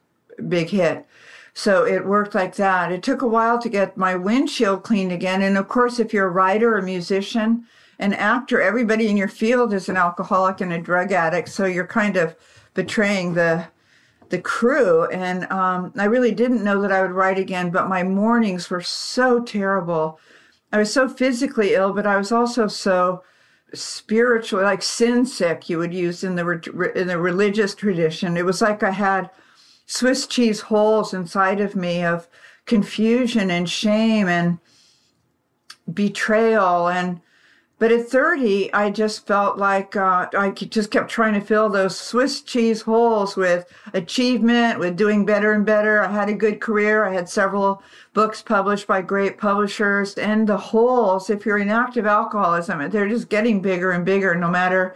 big 0.48 0.70
hit. 0.70 1.06
So 1.54 1.86
it 1.86 2.06
worked 2.06 2.34
like 2.34 2.56
that. 2.56 2.92
It 2.92 3.04
took 3.04 3.22
a 3.22 3.28
while 3.28 3.60
to 3.60 3.70
get 3.70 3.98
my 3.98 4.16
windshield 4.16 4.84
cleaned 4.84 5.12
again. 5.12 5.42
And 5.42 5.58
of 5.58 5.68
course, 5.68 6.00
if 6.00 6.12
you're 6.12 6.28
a 6.28 6.32
writer, 6.32 6.78
a 6.78 6.84
musician, 6.84 7.66
an 8.00 8.14
actor, 8.14 8.60
everybody 8.60 9.08
in 9.08 9.18
your 9.18 9.28
field 9.28 9.74
is 9.74 9.88
an 9.88 9.98
alcoholic 9.98 10.62
and 10.62 10.74
a 10.74 10.80
drug 10.80 11.12
addict. 11.12 11.50
So 11.50 11.66
you're 11.66 11.88
kind 11.88 12.18
of 12.18 12.36
betraying 12.74 13.36
the 13.36 13.68
the 14.30 14.40
crew. 14.40 15.06
And 15.10 15.46
um, 15.52 15.94
I 15.96 16.06
really 16.06 16.32
didn't 16.32 16.64
know 16.64 16.82
that 16.82 16.92
I 16.92 17.04
would 17.04 17.12
write 17.12 17.38
again, 17.38 17.70
but 17.70 17.88
my 17.88 18.02
mornings 18.02 18.68
were 18.68 18.82
so 18.82 19.40
terrible. 19.40 20.20
I 20.72 20.80
was 20.80 20.92
so 20.92 21.08
physically 21.08 21.76
ill, 21.76 21.94
but 21.94 22.08
I 22.08 22.18
was 22.18 22.32
also 22.32 22.68
so 22.68 23.22
spiritually, 23.76 24.66
like 24.66 24.82
sin 24.82 25.28
sick. 25.28 25.70
You 25.70 25.78
would 25.78 25.94
use 25.94 26.24
in 26.24 26.36
the 26.36 26.92
in 26.96 27.08
the 27.08 27.20
religious 27.20 27.76
tradition. 27.76 28.36
It 28.38 28.46
was 28.46 28.60
like 28.60 28.82
I 28.82 28.90
had 28.90 29.30
Swiss 29.96 30.26
cheese 30.26 30.62
holes 30.62 31.14
inside 31.14 31.60
of 31.60 31.76
me 31.76 32.04
of 32.04 32.28
confusion 32.66 33.52
and 33.52 33.70
shame 33.70 34.28
and 34.28 34.58
betrayal 35.94 36.88
and 36.88 37.22
but 37.80 37.92
at 37.92 38.08
30, 38.08 38.74
I 38.74 38.90
just 38.92 39.28
felt 39.28 39.58
like 39.58 39.98
uh, 39.98 40.30
I 40.34 40.52
just 40.52 40.90
kept 40.90 41.12
trying 41.12 41.34
to 41.34 41.42
fill 41.42 41.68
those 41.68 42.00
Swiss 42.00 42.42
cheese 42.42 42.82
holes 42.84 43.36
with 43.36 43.66
achievement, 43.94 44.80
with 44.80 44.96
doing 44.96 45.26
better 45.26 45.52
and 45.52 45.66
better. 45.66 46.02
I 46.02 46.10
had 46.10 46.30
a 46.30 46.34
good 46.34 46.62
career. 46.62 47.04
I 47.04 47.12
had 47.14 47.28
several 47.28 47.84
books 48.14 48.42
published 48.42 48.88
by 48.88 49.02
great 49.02 49.38
publishers. 49.38 50.14
And 50.14 50.48
the 50.48 50.56
holes, 50.56 51.30
if 51.30 51.46
you're 51.46 51.58
in 51.58 51.70
active 51.70 52.06
alcoholism, 52.06 52.90
they're 52.90 53.10
just 53.10 53.28
getting 53.28 53.62
bigger 53.62 53.92
and 53.92 54.06
bigger 54.06 54.34
no 54.34 54.50
matter 54.50 54.96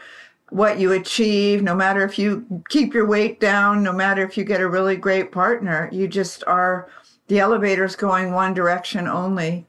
what 0.49 0.79
you 0.79 0.93
achieve, 0.93 1.61
no 1.61 1.75
matter 1.75 2.03
if 2.03 2.17
you 2.17 2.63
keep 2.69 2.93
your 2.93 3.05
weight 3.05 3.39
down, 3.39 3.83
no 3.83 3.91
matter 3.91 4.23
if 4.23 4.37
you 4.37 4.43
get 4.43 4.61
a 4.61 4.69
really 4.69 4.95
great 4.95 5.31
partner. 5.31 5.89
You 5.91 6.07
just 6.07 6.43
are, 6.47 6.89
the 7.27 7.39
elevator's 7.39 7.95
going 7.95 8.31
one 8.31 8.53
direction 8.53 9.07
only. 9.07 9.67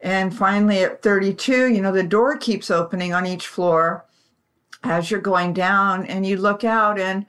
And 0.00 0.34
finally, 0.36 0.78
at 0.80 1.02
32, 1.02 1.68
you 1.68 1.80
know, 1.80 1.92
the 1.92 2.02
door 2.02 2.36
keeps 2.36 2.70
opening 2.70 3.12
on 3.12 3.26
each 3.26 3.46
floor 3.46 4.04
as 4.84 5.10
you're 5.10 5.20
going 5.20 5.52
down, 5.52 6.06
and 6.06 6.26
you 6.26 6.36
look 6.36 6.64
out 6.64 6.98
and 6.98 7.24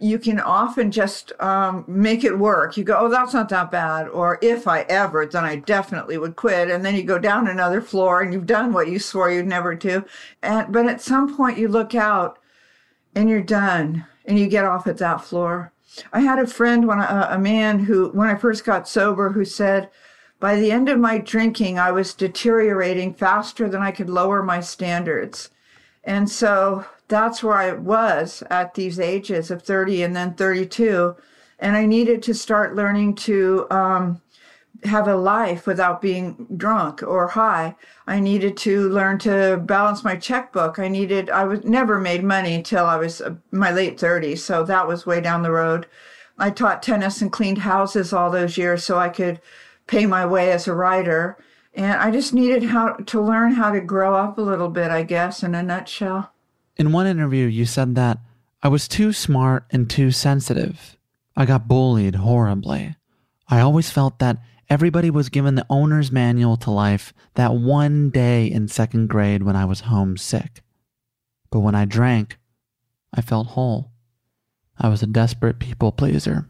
you 0.00 0.18
can 0.18 0.38
often 0.38 0.92
just 0.92 1.32
um, 1.40 1.84
make 1.88 2.22
it 2.22 2.38
work. 2.38 2.76
You 2.76 2.84
go, 2.84 2.96
oh, 2.96 3.08
that's 3.08 3.34
not 3.34 3.48
that 3.48 3.70
bad. 3.70 4.08
Or 4.08 4.38
if 4.40 4.68
I 4.68 4.82
ever, 4.82 5.26
then 5.26 5.44
I 5.44 5.56
definitely 5.56 6.18
would 6.18 6.36
quit. 6.36 6.70
And 6.70 6.84
then 6.84 6.94
you 6.94 7.02
go 7.02 7.18
down 7.18 7.48
another 7.48 7.80
floor 7.80 8.22
and 8.22 8.32
you've 8.32 8.46
done 8.46 8.72
what 8.72 8.88
you 8.88 9.00
swore 9.00 9.30
you'd 9.30 9.46
never 9.46 9.74
do. 9.74 10.04
And, 10.42 10.72
but 10.72 10.86
at 10.86 11.00
some 11.00 11.36
point 11.36 11.58
you 11.58 11.66
look 11.66 11.96
out 11.96 12.38
and 13.16 13.28
you're 13.28 13.42
done 13.42 14.06
and 14.24 14.38
you 14.38 14.46
get 14.46 14.64
off 14.64 14.86
at 14.86 14.98
that 14.98 15.24
floor. 15.24 15.72
I 16.12 16.20
had 16.20 16.38
a 16.38 16.46
friend 16.46 16.86
when 16.86 17.00
I, 17.00 17.34
a 17.34 17.38
man 17.38 17.80
who, 17.80 18.10
when 18.10 18.28
I 18.28 18.36
first 18.36 18.64
got 18.64 18.88
sober, 18.88 19.32
who 19.32 19.44
said, 19.44 19.90
by 20.38 20.54
the 20.54 20.70
end 20.70 20.88
of 20.88 21.00
my 21.00 21.18
drinking, 21.18 21.80
I 21.80 21.90
was 21.90 22.14
deteriorating 22.14 23.14
faster 23.14 23.68
than 23.68 23.82
I 23.82 23.90
could 23.90 24.08
lower 24.08 24.44
my 24.44 24.60
standards. 24.60 25.50
And 26.04 26.30
so 26.30 26.84
that's 27.08 27.42
where 27.42 27.56
I 27.56 27.72
was 27.72 28.42
at 28.50 28.74
these 28.74 29.00
ages 29.00 29.50
of 29.50 29.62
30 29.62 30.02
and 30.02 30.14
then 30.14 30.34
32. 30.34 31.16
And 31.58 31.76
I 31.76 31.86
needed 31.86 32.22
to 32.24 32.34
start 32.34 32.76
learning 32.76 33.16
to 33.16 33.66
um, 33.70 34.20
have 34.84 35.08
a 35.08 35.16
life 35.16 35.66
without 35.66 36.00
being 36.00 36.46
drunk 36.56 37.02
or 37.02 37.28
high. 37.28 37.74
I 38.06 38.20
needed 38.20 38.56
to 38.58 38.88
learn 38.90 39.18
to 39.20 39.56
balance 39.56 40.04
my 40.04 40.16
checkbook. 40.16 40.78
I 40.78 40.88
needed, 40.88 41.30
I 41.30 41.44
was 41.44 41.64
never 41.64 41.98
made 41.98 42.22
money 42.22 42.54
until 42.54 42.84
I 42.84 42.96
was 42.96 43.20
uh, 43.20 43.34
my 43.50 43.72
late 43.72 43.98
30s. 43.98 44.38
So 44.38 44.62
that 44.64 44.86
was 44.86 45.06
way 45.06 45.20
down 45.20 45.42
the 45.42 45.50
road. 45.50 45.86
I 46.38 46.50
taught 46.50 46.82
tennis 46.82 47.20
and 47.20 47.32
cleaned 47.32 47.58
houses 47.58 48.12
all 48.12 48.30
those 48.30 48.56
years 48.56 48.84
so 48.84 48.98
I 48.98 49.08
could 49.08 49.40
pay 49.88 50.06
my 50.06 50.24
way 50.24 50.52
as 50.52 50.68
a 50.68 50.74
writer. 50.74 51.36
And 51.74 52.00
I 52.00 52.10
just 52.10 52.32
needed 52.32 52.64
how 52.64 52.92
to 52.92 53.20
learn 53.20 53.52
how 53.52 53.72
to 53.72 53.80
grow 53.80 54.14
up 54.14 54.38
a 54.38 54.42
little 54.42 54.68
bit, 54.68 54.90
I 54.90 55.02
guess, 55.02 55.42
in 55.42 55.54
a 55.54 55.62
nutshell. 55.62 56.32
In 56.78 56.92
one 56.92 57.08
interview, 57.08 57.46
you 57.46 57.66
said 57.66 57.96
that 57.96 58.18
I 58.62 58.68
was 58.68 58.86
too 58.86 59.12
smart 59.12 59.66
and 59.70 59.90
too 59.90 60.12
sensitive. 60.12 60.96
I 61.36 61.44
got 61.44 61.66
bullied 61.66 62.16
horribly. 62.16 62.94
I 63.48 63.60
always 63.60 63.90
felt 63.90 64.20
that 64.20 64.38
everybody 64.70 65.10
was 65.10 65.28
given 65.28 65.56
the 65.56 65.66
owner's 65.68 66.12
manual 66.12 66.56
to 66.58 66.70
life 66.70 67.12
that 67.34 67.54
one 67.54 68.10
day 68.10 68.46
in 68.46 68.68
second 68.68 69.08
grade 69.08 69.42
when 69.42 69.56
I 69.56 69.64
was 69.64 69.80
homesick. 69.80 70.62
But 71.50 71.60
when 71.60 71.74
I 71.74 71.84
drank, 71.84 72.38
I 73.12 73.22
felt 73.22 73.48
whole. 73.48 73.90
I 74.78 74.88
was 74.88 75.02
a 75.02 75.06
desperate 75.06 75.58
people 75.58 75.90
pleaser. 75.90 76.46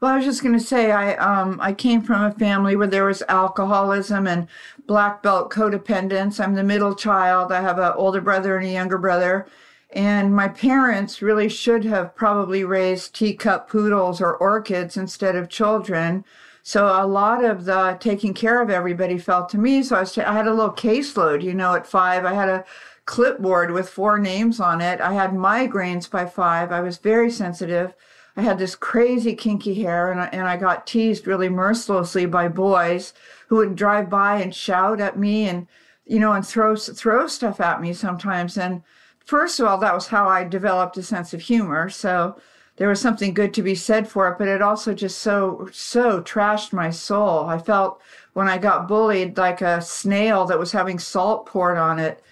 Well, 0.00 0.12
I 0.12 0.16
was 0.16 0.26
just 0.26 0.42
going 0.42 0.58
to 0.58 0.64
say, 0.64 0.90
I 0.90 1.14
um, 1.14 1.58
I 1.60 1.72
came 1.72 2.02
from 2.02 2.22
a 2.22 2.32
family 2.32 2.76
where 2.76 2.86
there 2.86 3.06
was 3.06 3.22
alcoholism 3.28 4.26
and 4.26 4.46
black 4.86 5.22
belt 5.22 5.50
codependence. 5.50 6.38
I'm 6.38 6.54
the 6.54 6.62
middle 6.62 6.94
child. 6.94 7.50
I 7.50 7.62
have 7.62 7.78
an 7.78 7.92
older 7.96 8.20
brother 8.20 8.56
and 8.56 8.66
a 8.66 8.70
younger 8.70 8.98
brother, 8.98 9.46
and 9.90 10.34
my 10.34 10.48
parents 10.48 11.22
really 11.22 11.48
should 11.48 11.84
have 11.84 12.14
probably 12.14 12.62
raised 12.62 13.14
teacup 13.14 13.70
poodles 13.70 14.20
or 14.20 14.36
orchids 14.36 14.98
instead 14.98 15.34
of 15.34 15.48
children. 15.48 16.24
So 16.62 16.88
a 16.88 17.06
lot 17.06 17.44
of 17.44 17.64
the 17.64 17.96
taking 17.98 18.34
care 18.34 18.60
of 18.60 18.68
everybody 18.68 19.16
fell 19.18 19.46
to 19.46 19.56
me. 19.56 19.82
So 19.82 19.96
I, 19.96 20.00
was 20.00 20.12
t- 20.12 20.20
I 20.20 20.34
had 20.34 20.46
a 20.46 20.52
little 20.52 20.72
caseload, 20.72 21.42
you 21.42 21.54
know, 21.54 21.74
at 21.74 21.86
five. 21.86 22.24
I 22.26 22.34
had 22.34 22.48
a 22.50 22.64
clipboard 23.06 23.70
with 23.70 23.88
four 23.88 24.18
names 24.18 24.60
on 24.60 24.80
it. 24.80 25.00
I 25.00 25.14
had 25.14 25.30
migraines 25.30 26.10
by 26.10 26.26
five. 26.26 26.72
I 26.72 26.80
was 26.80 26.98
very 26.98 27.30
sensitive. 27.30 27.94
I 28.36 28.42
had 28.42 28.58
this 28.58 28.74
crazy 28.74 29.34
kinky 29.34 29.74
hair 29.74 30.10
and 30.10 30.20
I, 30.20 30.26
and 30.26 30.46
I 30.46 30.58
got 30.58 30.86
teased 30.86 31.26
really 31.26 31.48
mercilessly 31.48 32.26
by 32.26 32.48
boys 32.48 33.14
who 33.48 33.56
would 33.56 33.76
drive 33.76 34.10
by 34.10 34.40
and 34.42 34.54
shout 34.54 35.00
at 35.00 35.18
me 35.18 35.48
and, 35.48 35.66
you 36.04 36.20
know, 36.20 36.32
and 36.32 36.46
throw, 36.46 36.76
throw 36.76 37.26
stuff 37.28 37.60
at 37.60 37.80
me 37.80 37.94
sometimes. 37.94 38.58
And 38.58 38.82
first 39.24 39.58
of 39.58 39.66
all, 39.66 39.78
that 39.78 39.94
was 39.94 40.08
how 40.08 40.28
I 40.28 40.44
developed 40.44 40.98
a 40.98 41.02
sense 41.02 41.32
of 41.32 41.40
humor. 41.40 41.88
So 41.88 42.36
there 42.76 42.88
was 42.88 43.00
something 43.00 43.32
good 43.32 43.54
to 43.54 43.62
be 43.62 43.74
said 43.74 44.06
for 44.06 44.28
it, 44.28 44.36
but 44.38 44.48
it 44.48 44.60
also 44.60 44.92
just 44.92 45.18
so, 45.20 45.68
so 45.72 46.20
trashed 46.20 46.74
my 46.74 46.90
soul. 46.90 47.46
I 47.46 47.58
felt 47.58 48.02
when 48.34 48.48
I 48.48 48.58
got 48.58 48.86
bullied 48.86 49.38
like 49.38 49.62
a 49.62 49.80
snail 49.80 50.44
that 50.44 50.58
was 50.58 50.72
having 50.72 50.98
salt 50.98 51.46
poured 51.46 51.78
on 51.78 51.98
it. 51.98 52.22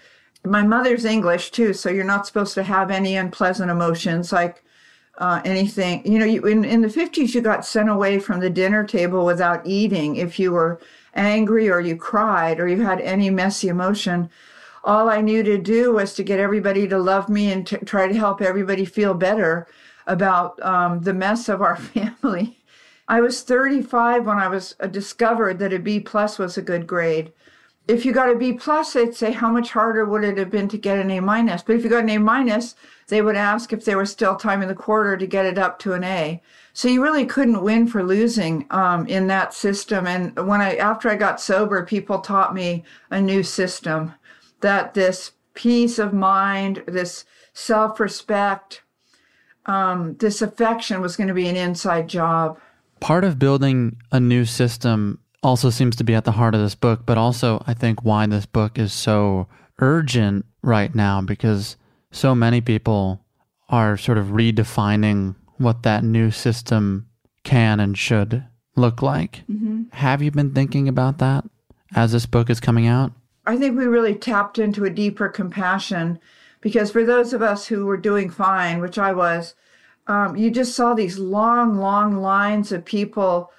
My 0.43 0.61
mother's 0.61 1.03
English 1.03 1.49
too, 1.49 1.73
so 1.73 1.89
you're 1.89 2.03
not 2.03 2.27
supposed 2.27 2.53
to 2.53 2.63
have 2.63 2.91
any 2.91 3.15
unpleasant 3.15 3.71
emotions 3.71 4.31
like 4.31 4.63
uh, 5.17 5.41
anything. 5.45 6.05
You 6.05 6.19
know, 6.19 6.25
you, 6.25 6.45
in, 6.45 6.65
in 6.65 6.81
the 6.81 6.87
50s, 6.87 7.33
you 7.33 7.41
got 7.41 7.65
sent 7.65 7.89
away 7.89 8.19
from 8.19 8.39
the 8.39 8.49
dinner 8.49 8.83
table 8.83 9.25
without 9.25 9.65
eating 9.65 10.17
if 10.17 10.39
you 10.39 10.51
were 10.51 10.79
angry 11.13 11.69
or 11.69 11.79
you 11.79 11.95
cried 11.95 12.59
or 12.59 12.67
you 12.67 12.81
had 12.81 13.01
any 13.01 13.29
messy 13.29 13.69
emotion. 13.69 14.29
All 14.83 15.09
I 15.09 15.21
knew 15.21 15.41
to 15.43 15.57
do 15.57 15.93
was 15.93 16.13
to 16.15 16.23
get 16.23 16.39
everybody 16.39 16.87
to 16.87 16.97
love 16.97 17.29
me 17.29 17.51
and 17.51 17.65
to 17.67 17.77
try 17.77 18.07
to 18.07 18.13
help 18.13 18.41
everybody 18.41 18.85
feel 18.85 19.13
better 19.13 19.67
about 20.05 20.61
um, 20.61 21.01
the 21.01 21.13
mess 21.13 21.49
of 21.49 21.61
our 21.61 21.75
family. 21.93 22.59
I 23.07 23.21
was 23.21 23.43
35 23.43 24.25
when 24.25 24.37
I 24.37 24.47
was 24.47 24.75
uh, 24.79 24.87
discovered 24.87 25.59
that 25.59 25.73
a 25.73 25.79
B 25.79 25.99
plus 25.99 26.37
was 26.39 26.57
a 26.57 26.61
good 26.61 26.87
grade. 26.87 27.31
If 27.87 28.03
you 28.03 28.11
got 28.11 28.31
a 28.31 28.35
B 28.35 28.53
plus, 28.53 28.93
they'd 28.93 29.13
say, 29.13 29.31
how 29.31 29.51
much 29.51 29.71
harder 29.71 30.05
would 30.05 30.23
it 30.23 30.39
have 30.39 30.49
been 30.49 30.67
to 30.69 30.77
get 30.77 30.97
an 30.97 31.11
A 31.11 31.19
minus? 31.19 31.61
But 31.61 31.75
if 31.75 31.83
you 31.83 31.89
got 31.89 32.03
an 32.03 32.09
A 32.09 32.17
minus, 32.17 32.75
they 33.07 33.21
would 33.21 33.35
ask 33.35 33.71
if 33.71 33.85
there 33.85 33.97
was 33.97 34.11
still 34.11 34.35
time 34.35 34.61
in 34.61 34.67
the 34.67 34.75
quarter 34.75 35.15
to 35.15 35.27
get 35.27 35.45
it 35.45 35.57
up 35.57 35.79
to 35.79 35.93
an 35.93 36.03
A. 36.03 36.41
So 36.73 36.87
you 36.87 37.01
really 37.03 37.25
couldn't 37.25 37.61
win 37.61 37.87
for 37.87 38.03
losing 38.03 38.65
um, 38.71 39.05
in 39.07 39.27
that 39.27 39.53
system. 39.53 40.07
And 40.07 40.35
when 40.47 40.61
I 40.61 40.75
after 40.75 41.09
I 41.09 41.15
got 41.15 41.39
sober, 41.39 41.85
people 41.85 42.19
taught 42.19 42.53
me 42.53 42.83
a 43.11 43.21
new 43.21 43.43
system 43.43 44.13
that 44.61 44.93
this 44.93 45.31
peace 45.53 45.99
of 45.99 46.13
mind, 46.13 46.83
this 46.87 47.25
self-respect, 47.53 48.81
um, 49.67 50.15
this 50.17 50.41
affection 50.41 51.01
was 51.01 51.15
going 51.15 51.27
to 51.27 51.33
be 51.33 51.47
an 51.47 51.55
inside 51.55 52.07
job. 52.07 52.59
Part 52.99 53.23
of 53.23 53.39
building 53.39 53.97
a 54.11 54.19
new 54.19 54.45
system 54.45 55.19
also 55.43 55.69
seems 55.69 55.95
to 55.97 56.03
be 56.03 56.15
at 56.15 56.25
the 56.25 56.31
heart 56.31 56.55
of 56.55 56.61
this 56.61 56.75
book, 56.75 57.05
but 57.05 57.17
also 57.17 57.63
I 57.67 57.73
think 57.73 58.03
why 58.03 58.25
this 58.25 58.45
book 58.45 58.79
is 58.79 58.91
so 58.91 59.47
urgent 59.79 60.45
right 60.61 60.93
now 60.93 61.21
because 61.21 61.77
so 62.15 62.33
many 62.33 62.61
people 62.61 63.21
are 63.69 63.97
sort 63.97 64.17
of 64.17 64.27
redefining 64.27 65.35
what 65.57 65.83
that 65.83 66.03
new 66.03 66.31
system 66.31 67.07
can 67.43 67.79
and 67.79 67.97
should 67.97 68.43
look 68.75 69.01
like. 69.01 69.43
Mm-hmm. 69.49 69.83
Have 69.91 70.21
you 70.21 70.31
been 70.31 70.53
thinking 70.53 70.87
about 70.87 71.17
that 71.17 71.45
as 71.93 72.13
this 72.13 72.25
book 72.25 72.49
is 72.49 72.59
coming 72.59 72.87
out? 72.87 73.11
I 73.45 73.57
think 73.57 73.77
we 73.77 73.85
really 73.85 74.15
tapped 74.15 74.57
into 74.57 74.85
a 74.85 74.89
deeper 74.89 75.27
compassion 75.29 76.19
because 76.61 76.89
for 76.89 77.05
those 77.05 77.33
of 77.33 77.41
us 77.41 77.67
who 77.67 77.85
were 77.85 77.97
doing 77.97 78.29
fine, 78.29 78.79
which 78.79 78.97
I 78.97 79.13
was, 79.13 79.53
um, 80.07 80.35
you 80.35 80.49
just 80.49 80.75
saw 80.75 80.93
these 80.93 81.19
long, 81.19 81.77
long 81.77 82.21
lines 82.21 82.71
of 82.71 82.85
people, 82.85 83.51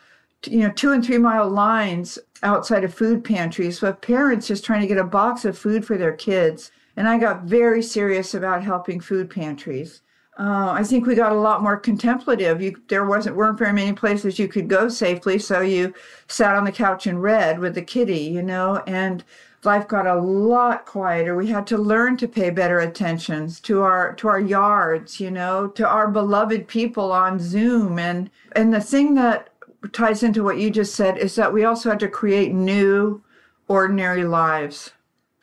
you 0.47 0.61
know, 0.61 0.71
two 0.71 0.93
and 0.93 1.05
three 1.05 1.19
mile 1.19 1.49
lines 1.49 2.19
outside 2.43 2.85
of 2.85 2.95
food 2.95 3.23
pantries 3.23 3.83
with 3.83 4.01
parents 4.01 4.49
just 4.49 4.65
trying 4.65 4.81
to 4.81 4.87
get 4.87 4.99
a 4.99 5.05
box 5.05 5.45
of 5.45 5.59
food 5.59 5.85
for 5.85 5.97
their 5.97 6.13
kids. 6.13 6.71
And 6.97 7.09
I 7.09 7.19
got 7.19 7.45
very 7.45 7.83
serious 7.83 8.35
about 8.35 8.63
helping 8.63 9.01
food 9.01 9.31
pantries. 9.31 10.03
Uh, 10.39 10.71
I 10.73 10.83
think 10.85 11.07
we 11.07 11.15
got 11.15 11.33
a 11.33 11.41
lot 11.41 11.63
more 11.63 11.79
contemplative. 11.79 12.61
You, 12.61 12.77
there 12.89 13.07
wasn't 13.07 13.37
weren't 13.37 13.59
very 13.59 13.73
many 13.73 13.95
places 13.95 14.39
you 14.39 14.49
could 14.49 14.69
go 14.69 14.89
safely, 14.89 15.39
so 15.39 15.61
you 15.61 15.95
sat 16.29 16.55
on 16.55 16.65
the 16.65 16.73
couch 16.73 17.07
and 17.07 17.23
read 17.23 17.59
with 17.59 17.75
the 17.75 17.83
kitty, 17.83 18.21
you 18.21 18.43
know. 18.43 18.83
And 18.87 19.25
life 19.65 19.89
got 19.89 20.07
a 20.07 20.21
lot 20.21 20.85
quieter. 20.85 21.35
We 21.35 21.47
had 21.47 21.67
to 21.69 21.79
learn 21.79 22.19
to 22.19 22.29
pay 22.29 22.51
better 22.51 22.81
attention 22.81 23.49
to 23.63 23.83
our 23.83 24.15
to 24.15 24.29
our 24.29 24.41
yards, 24.41 25.21
you 25.21 25.31
know, 25.31 25.69
to 25.69 25.89
our 25.89 26.09
beloved 26.09 26.69
people 26.69 27.13
on 27.13 27.39
Zoom. 27.39 27.99
And 27.99 28.31
and 28.55 28.75
the 28.75 28.81
thing 28.81 29.15
that 29.15 29.51
ties 29.93 30.23
into 30.23 30.45
what 30.45 30.59
you 30.59 30.71
just 30.71 30.95
said 30.95 31.17
is 31.17 31.35
that 31.37 31.53
we 31.53 31.65
also 31.65 31.91
had 31.91 32.01
to 32.01 32.09
create 32.09 32.53
new, 32.53 33.23
ordinary 33.69 34.25
lives, 34.25 34.93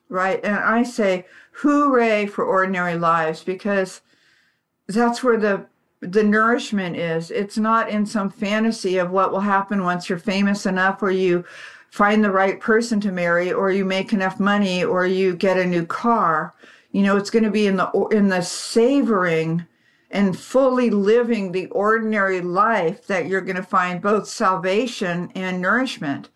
right? 0.10 0.44
And 0.44 0.56
I 0.56 0.84
say, 0.84 1.26
hooray 1.54 2.26
for 2.26 2.44
ordinary 2.44 2.96
lives 2.96 3.44
because 3.44 4.02
that's 4.88 5.24
where 5.24 5.38
the 5.38 5.66
the 6.02 6.24
nourishment 6.24 6.98
is. 6.98 7.32
It's 7.32 7.58
not 7.58 7.90
in 7.90 8.06
some 8.06 8.30
fantasy 8.30 8.98
of 8.98 9.12
what 9.12 9.32
will 9.32 9.40
happen 9.40 9.84
once 9.84 10.10
you're 10.10 10.20
famous 10.20 10.66
enough 10.66 11.02
or 11.02 11.12
you 11.12 11.46
find 11.90 12.24
the 12.24 12.32
right 12.32 12.60
person 12.60 13.00
to 13.02 13.12
marry 13.12 13.54
or 13.54 13.72
you 13.72 13.86
make 13.86 14.12
enough 14.12 14.40
money 14.40 14.84
or 14.84 15.06
you 15.06 15.36
get 15.36 15.58
a 15.58 15.66
new 15.66 15.86
car. 15.86 16.54
You 16.92 17.04
know, 17.04 17.16
it's 17.16 17.30
going 17.30 17.46
to 17.46 17.52
be 17.52 17.68
in 17.68 17.78
the 17.78 17.90
in 18.12 18.28
the 18.28 18.42
savoring 18.42 19.66
and 20.12 20.38
fully 20.38 20.90
living 20.90 21.52
the 21.52 21.68
ordinary 21.68 22.42
life 22.42 23.08
that 23.08 23.28
you're 23.28 23.42
going 23.42 23.56
to 23.56 23.64
find 23.64 24.02
both 24.02 24.28
salvation 24.28 25.32
and 25.34 25.62
nourishment. 25.62 26.30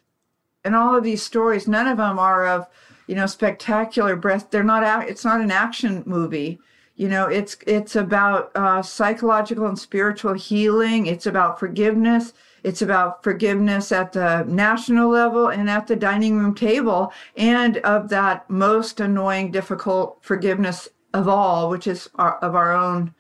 And 0.63 0.75
all 0.75 0.95
of 0.95 1.03
these 1.03 1.21
stories, 1.21 1.67
none 1.67 1.88
of 1.88 1.97
them 1.97 2.17
are 2.17 2.47
of, 2.47 2.67
you 3.07 3.15
know, 3.15 3.25
spectacular 3.25 4.15
breath. 4.15 4.51
They're 4.51 4.63
not, 4.63 5.09
it's 5.09 5.25
not 5.25 5.41
an 5.41 5.51
action 5.51 6.03
movie. 6.05 6.59
You 6.97 7.07
know 7.09 7.27
it's 7.27 7.55
it's 7.67 7.95
about 7.95 8.51
uh, 8.55 8.81
psychological 8.81 9.67
and 9.67 9.77
spiritual 9.77 10.33
healing. 10.33 11.05
It's 11.05 11.27
about 11.27 11.59
forgiveness. 11.59 12.33
It's 12.63 12.81
about 12.81 13.23
forgiveness 13.23 13.91
at 13.91 14.13
the 14.13 14.43
national 14.47 15.09
level 15.09 15.49
and 15.49 15.69
at 15.69 15.85
the 15.85 15.95
dining 15.95 16.39
room 16.39 16.55
table 16.55 17.13
and 17.37 17.77
of 17.77 18.09
that 18.09 18.49
most 18.49 18.99
annoying 18.99 19.51
difficult 19.51 20.17
forgiveness 20.23 20.89
of 21.13 21.27
all 21.27 21.69
which 21.69 21.85
is 21.85 22.09
our, 22.15 22.39
of 22.39 22.55
our 22.55 22.75
own 22.75 23.13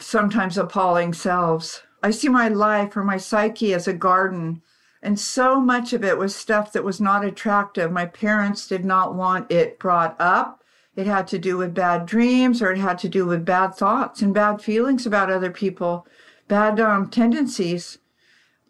sometimes 0.00 0.58
appalling 0.58 1.14
selves. 1.14 1.82
I 2.02 2.10
see 2.10 2.28
my 2.28 2.48
life 2.48 2.96
or 2.96 3.04
my 3.04 3.18
psyche 3.18 3.72
as 3.72 3.86
a 3.86 3.92
garden 3.92 4.62
and 5.02 5.18
so 5.20 5.60
much 5.60 5.92
of 5.92 6.02
it 6.02 6.18
was 6.18 6.34
stuff 6.34 6.72
that 6.72 6.84
was 6.84 7.00
not 7.00 7.24
attractive 7.24 7.90
my 7.90 8.06
parents 8.06 8.66
did 8.66 8.84
not 8.84 9.14
want 9.14 9.50
it 9.50 9.78
brought 9.78 10.16
up 10.20 10.62
it 10.96 11.06
had 11.06 11.26
to 11.28 11.38
do 11.38 11.58
with 11.58 11.74
bad 11.74 12.06
dreams 12.06 12.62
or 12.62 12.72
it 12.72 12.78
had 12.78 12.98
to 13.00 13.08
do 13.08 13.26
with 13.26 13.44
bad 13.44 13.74
thoughts 13.74 14.22
and 14.22 14.32
bad 14.32 14.62
feelings 14.62 15.04
about 15.04 15.30
other 15.30 15.50
people, 15.50 16.06
bad 16.48 16.80
um, 16.80 17.10
tendencies. 17.10 17.98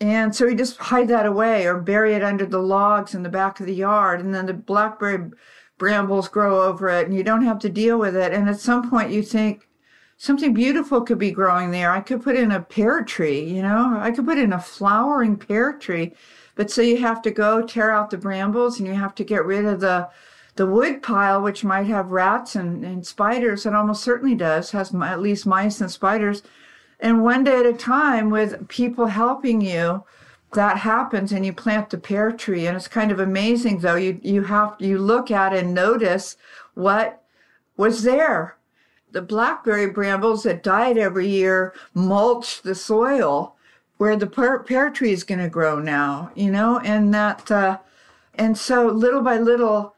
And 0.01 0.35
so 0.35 0.47
we 0.47 0.57
just 0.57 0.77
hide 0.77 1.09
that 1.09 1.25
away 1.25 1.67
or 1.67 1.79
bury 1.79 2.15
it 2.15 2.25
under 2.25 2.45
the 2.45 2.59
logs 2.59 3.15
in 3.15 3.23
the 3.23 3.29
back 3.29 3.61
of 3.61 3.67
the 3.67 3.75
yard. 3.75 4.21
And 4.21 4.35
then 4.35 4.47
the 4.47 4.55
blackberry 4.55 5.31
brambles 5.79 6.29
grow 6.29 6.62
over 6.62 6.89
it 6.89 7.07
and 7.07 7.15
you 7.15 7.23
don't 7.23 7.45
have 7.45 7.61
to 7.61 7.69
deal 7.69 7.97
with 7.97 8.17
it. 8.17 8.33
And 8.33 8.49
at 8.49 8.59
some 8.59 8.91
point 8.91 9.12
you 9.12 9.23
think, 9.23 9.69
something 10.16 10.55
beautiful 10.55 11.02
could 11.02 11.18
be 11.18 11.31
growing 11.31 11.70
there. 11.70 11.90
I 11.90 12.00
could 12.00 12.22
put 12.22 12.37
in 12.37 12.52
a 12.52 12.61
pear 12.61 13.02
tree, 13.05 13.40
you 13.40 13.62
know, 13.62 13.96
I 13.98 14.11
could 14.11 14.24
put 14.24 14.38
in 14.38 14.52
a 14.52 14.61
flowering 14.61 15.37
pear 15.37 15.72
tree. 15.74 16.12
But 16.55 16.70
so 16.70 16.81
you 16.81 16.96
have 16.98 17.20
to 17.22 17.31
go 17.31 17.62
tear 17.66 17.90
out 17.90 18.11
the 18.11 18.16
brambles 18.16 18.79
and 18.79 18.88
you 18.88 18.94
have 18.94 19.14
to 19.16 19.24
get 19.24 19.44
rid 19.44 19.66
of 19.66 19.81
the 19.81 20.09
the 20.57 20.66
wood 20.66 21.02
pile, 21.02 21.42
which 21.42 21.64
might 21.64 21.87
have 21.87 22.11
rats 22.11 22.57
and, 22.57 22.83
and 22.83 23.07
spiders, 23.07 23.66
it 23.66 23.74
almost 23.74 24.02
certainly 24.02 24.35
does, 24.35 24.70
has 24.70 24.94
at 24.94 25.20
least 25.20 25.44
mice 25.44 25.83
and 25.83 25.90
spiders. 25.90 26.42
And 26.98 27.22
one 27.22 27.44
day 27.44 27.61
at 27.61 27.66
a 27.66 27.74
time, 27.74 28.31
with 28.31 28.66
people 28.68 29.07
helping 29.07 29.61
you, 29.61 30.05
that 30.55 30.79
happens 30.79 31.31
and 31.31 31.44
you 31.44 31.52
plant 31.52 31.90
the 31.90 31.98
pear 31.98 32.33
tree. 32.33 32.66
And 32.66 32.74
it's 32.74 32.88
kind 32.88 33.12
of 33.12 33.20
amazing 33.20 33.81
though. 33.81 33.96
You 33.96 34.18
you 34.22 34.44
have 34.44 34.76
you 34.79 34.98
look 34.98 35.31
at 35.31 35.52
and 35.52 35.74
notice 35.74 36.37
what 36.74 37.22
was 37.76 38.02
there. 38.02 38.57
The 39.16 39.22
blackberry 39.22 39.87
brambles 39.87 40.42
that 40.42 40.62
died 40.62 40.98
every 40.98 41.26
year 41.26 41.72
mulch 41.94 42.61
the 42.61 42.74
soil 42.74 43.57
where 43.96 44.14
the 44.14 44.26
pear, 44.26 44.59
pear 44.59 44.90
tree 44.90 45.12
is 45.12 45.24
going 45.24 45.38
to 45.38 45.48
grow 45.48 45.81
now, 45.81 46.33
you 46.35 46.50
know, 46.50 46.81
and 46.81 47.14
that, 47.14 47.50
uh, 47.50 47.79
and 48.35 48.59
so 48.59 48.88
little 48.88 49.22
by 49.22 49.38
little, 49.38 49.94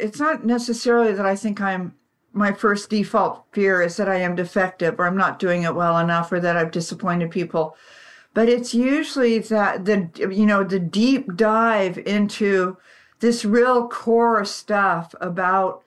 it's 0.00 0.18
not 0.18 0.44
necessarily 0.44 1.12
that 1.12 1.24
I 1.24 1.36
think 1.36 1.60
I'm 1.60 1.94
my 2.32 2.52
first 2.52 2.90
default 2.90 3.44
fear 3.52 3.80
is 3.80 3.96
that 3.98 4.08
I 4.08 4.16
am 4.16 4.34
defective 4.34 4.98
or 4.98 5.06
I'm 5.06 5.16
not 5.16 5.38
doing 5.38 5.62
it 5.62 5.76
well 5.76 5.96
enough 5.98 6.32
or 6.32 6.40
that 6.40 6.56
I've 6.56 6.72
disappointed 6.72 7.30
people. 7.30 7.76
But 8.32 8.48
it's 8.48 8.74
usually 8.74 9.38
that 9.38 9.84
the 9.84 10.10
you 10.16 10.44
know 10.44 10.64
the 10.64 10.80
deep 10.80 11.36
dive 11.36 11.98
into 11.98 12.78
this 13.20 13.44
real 13.44 13.86
core 13.86 14.44
stuff 14.44 15.14
about 15.20 15.84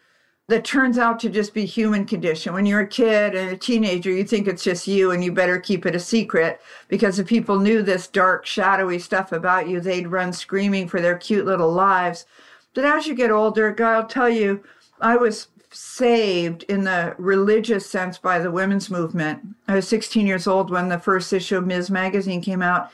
that 0.48 0.64
turns 0.64 0.98
out 0.98 1.20
to 1.20 1.30
just 1.30 1.54
be 1.54 1.66
human 1.66 2.06
condition. 2.06 2.54
When 2.54 2.66
you're 2.66 2.82
a 2.82 2.88
kid 2.88 3.36
and 3.36 3.50
a 3.50 3.58
teenager, 3.58 4.10
you 4.10 4.24
think 4.24 4.48
it's 4.48 4.64
just 4.64 4.88
you 4.88 5.12
and 5.12 5.22
you 5.22 5.32
better 5.32 5.60
keep 5.60 5.86
it 5.86 5.96
a 5.96 6.00
secret 6.00 6.62
because 6.88 7.20
if 7.20 7.28
people 7.28 7.60
knew 7.60 7.82
this 7.82 8.08
dark, 8.08 8.46
shadowy 8.46 9.00
stuff 9.00 9.34
about 9.34 9.68
you, 9.68 9.82
they'd 9.82 10.08
run 10.08 10.32
screaming 10.32 10.88
for 10.88 11.02
their 11.02 11.18
cute 11.18 11.46
little 11.46 11.72
lives. 11.72 12.26
But 12.74 12.86
as 12.86 13.08
you 13.08 13.14
get 13.14 13.30
older, 13.30 13.76
I'll 13.84 14.06
tell 14.06 14.30
you, 14.30 14.64
I 15.02 15.18
was 15.18 15.50
saved 15.70 16.64
in 16.64 16.86
the 16.86 17.14
religious 17.18 17.90
sense 17.90 18.18
by 18.18 18.40
the 18.40 18.52
women's 18.52 18.90
movement. 18.90 19.46
I 19.68 19.76
was 19.76 19.88
16 19.90 20.26
years 20.26 20.48
old 20.48 20.72
when 20.72 20.88
the 20.88 20.98
first 20.98 21.34
issue 21.34 21.58
of 21.58 21.68
Ms. 21.68 21.90
Magazine 21.90 22.42
came 22.42 22.62
out. 22.62 22.92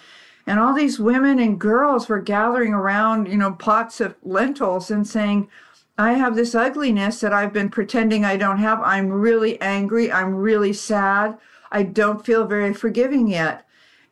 And 0.47 0.59
all 0.59 0.73
these 0.73 0.99
women 0.99 1.37
and 1.39 1.59
girls 1.59 2.09
were 2.09 2.19
gathering 2.19 2.73
around, 2.73 3.27
you 3.27 3.37
know, 3.37 3.51
pots 3.51 4.01
of 4.01 4.15
lentils 4.23 4.89
and 4.89 5.07
saying, 5.07 5.49
I 5.97 6.13
have 6.13 6.36
this 6.36 6.56
ugliness 6.56 7.19
that 7.19 7.34
I've 7.34 7.53
been 7.53 7.69
pretending 7.69 8.25
I 8.25 8.36
don't 8.36 8.58
have. 8.58 8.82
I'm 8.82 9.10
really 9.10 9.62
angry. 9.62 10.12
I'm 10.12 10.36
really 10.36 10.73
sad. 10.73 11.38
I 11.71 11.84
don't 11.84 12.25
feel 12.25 12.47
very 12.47 12.73
forgiving 12.73 13.27
yet. 13.27 13.65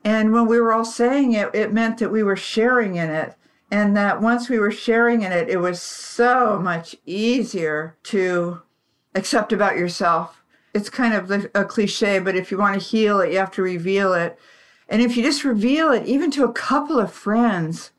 And 0.03 0.31
when 0.31 0.47
we 0.47 0.59
were 0.59 0.73
all 0.73 0.85
saying 0.85 1.33
it, 1.33 1.53
it 1.53 1.73
meant 1.73 1.97
that 1.99 2.11
we 2.11 2.23
were 2.23 2.35
sharing 2.35 2.95
in 2.95 3.09
it 3.09 3.35
and 3.71 3.95
that 3.95 4.21
once 4.21 4.49
we 4.49 4.59
were 4.59 4.71
sharing 4.71 5.21
in 5.21 5.31
it, 5.31 5.49
it 5.49 5.57
was 5.57 5.81
so 5.81 6.59
much 6.59 6.95
easier 7.05 7.95
to 8.03 8.61
accept 9.15 9.53
about 9.53 9.77
yourself. 9.77 10.43
It's 10.73 10.89
kind 10.89 11.13
of 11.13 11.49
a 11.55 11.65
cliche, 11.65 12.19
but 12.19 12.35
if 12.35 12.51
you 12.51 12.57
want 12.57 12.79
to 12.79 12.87
heal 12.87 13.19
it, 13.21 13.31
you 13.31 13.37
have 13.39 13.51
to 13.51 13.61
reveal 13.61 14.13
it. 14.13 14.37
And 14.87 15.01
if 15.01 15.15
you 15.15 15.23
just 15.23 15.43
reveal 15.43 15.91
it, 15.91 16.05
even 16.05 16.31
to 16.31 16.43
a 16.43 16.53
couple 16.53 16.99
of 16.99 17.13
friends, 17.13 17.91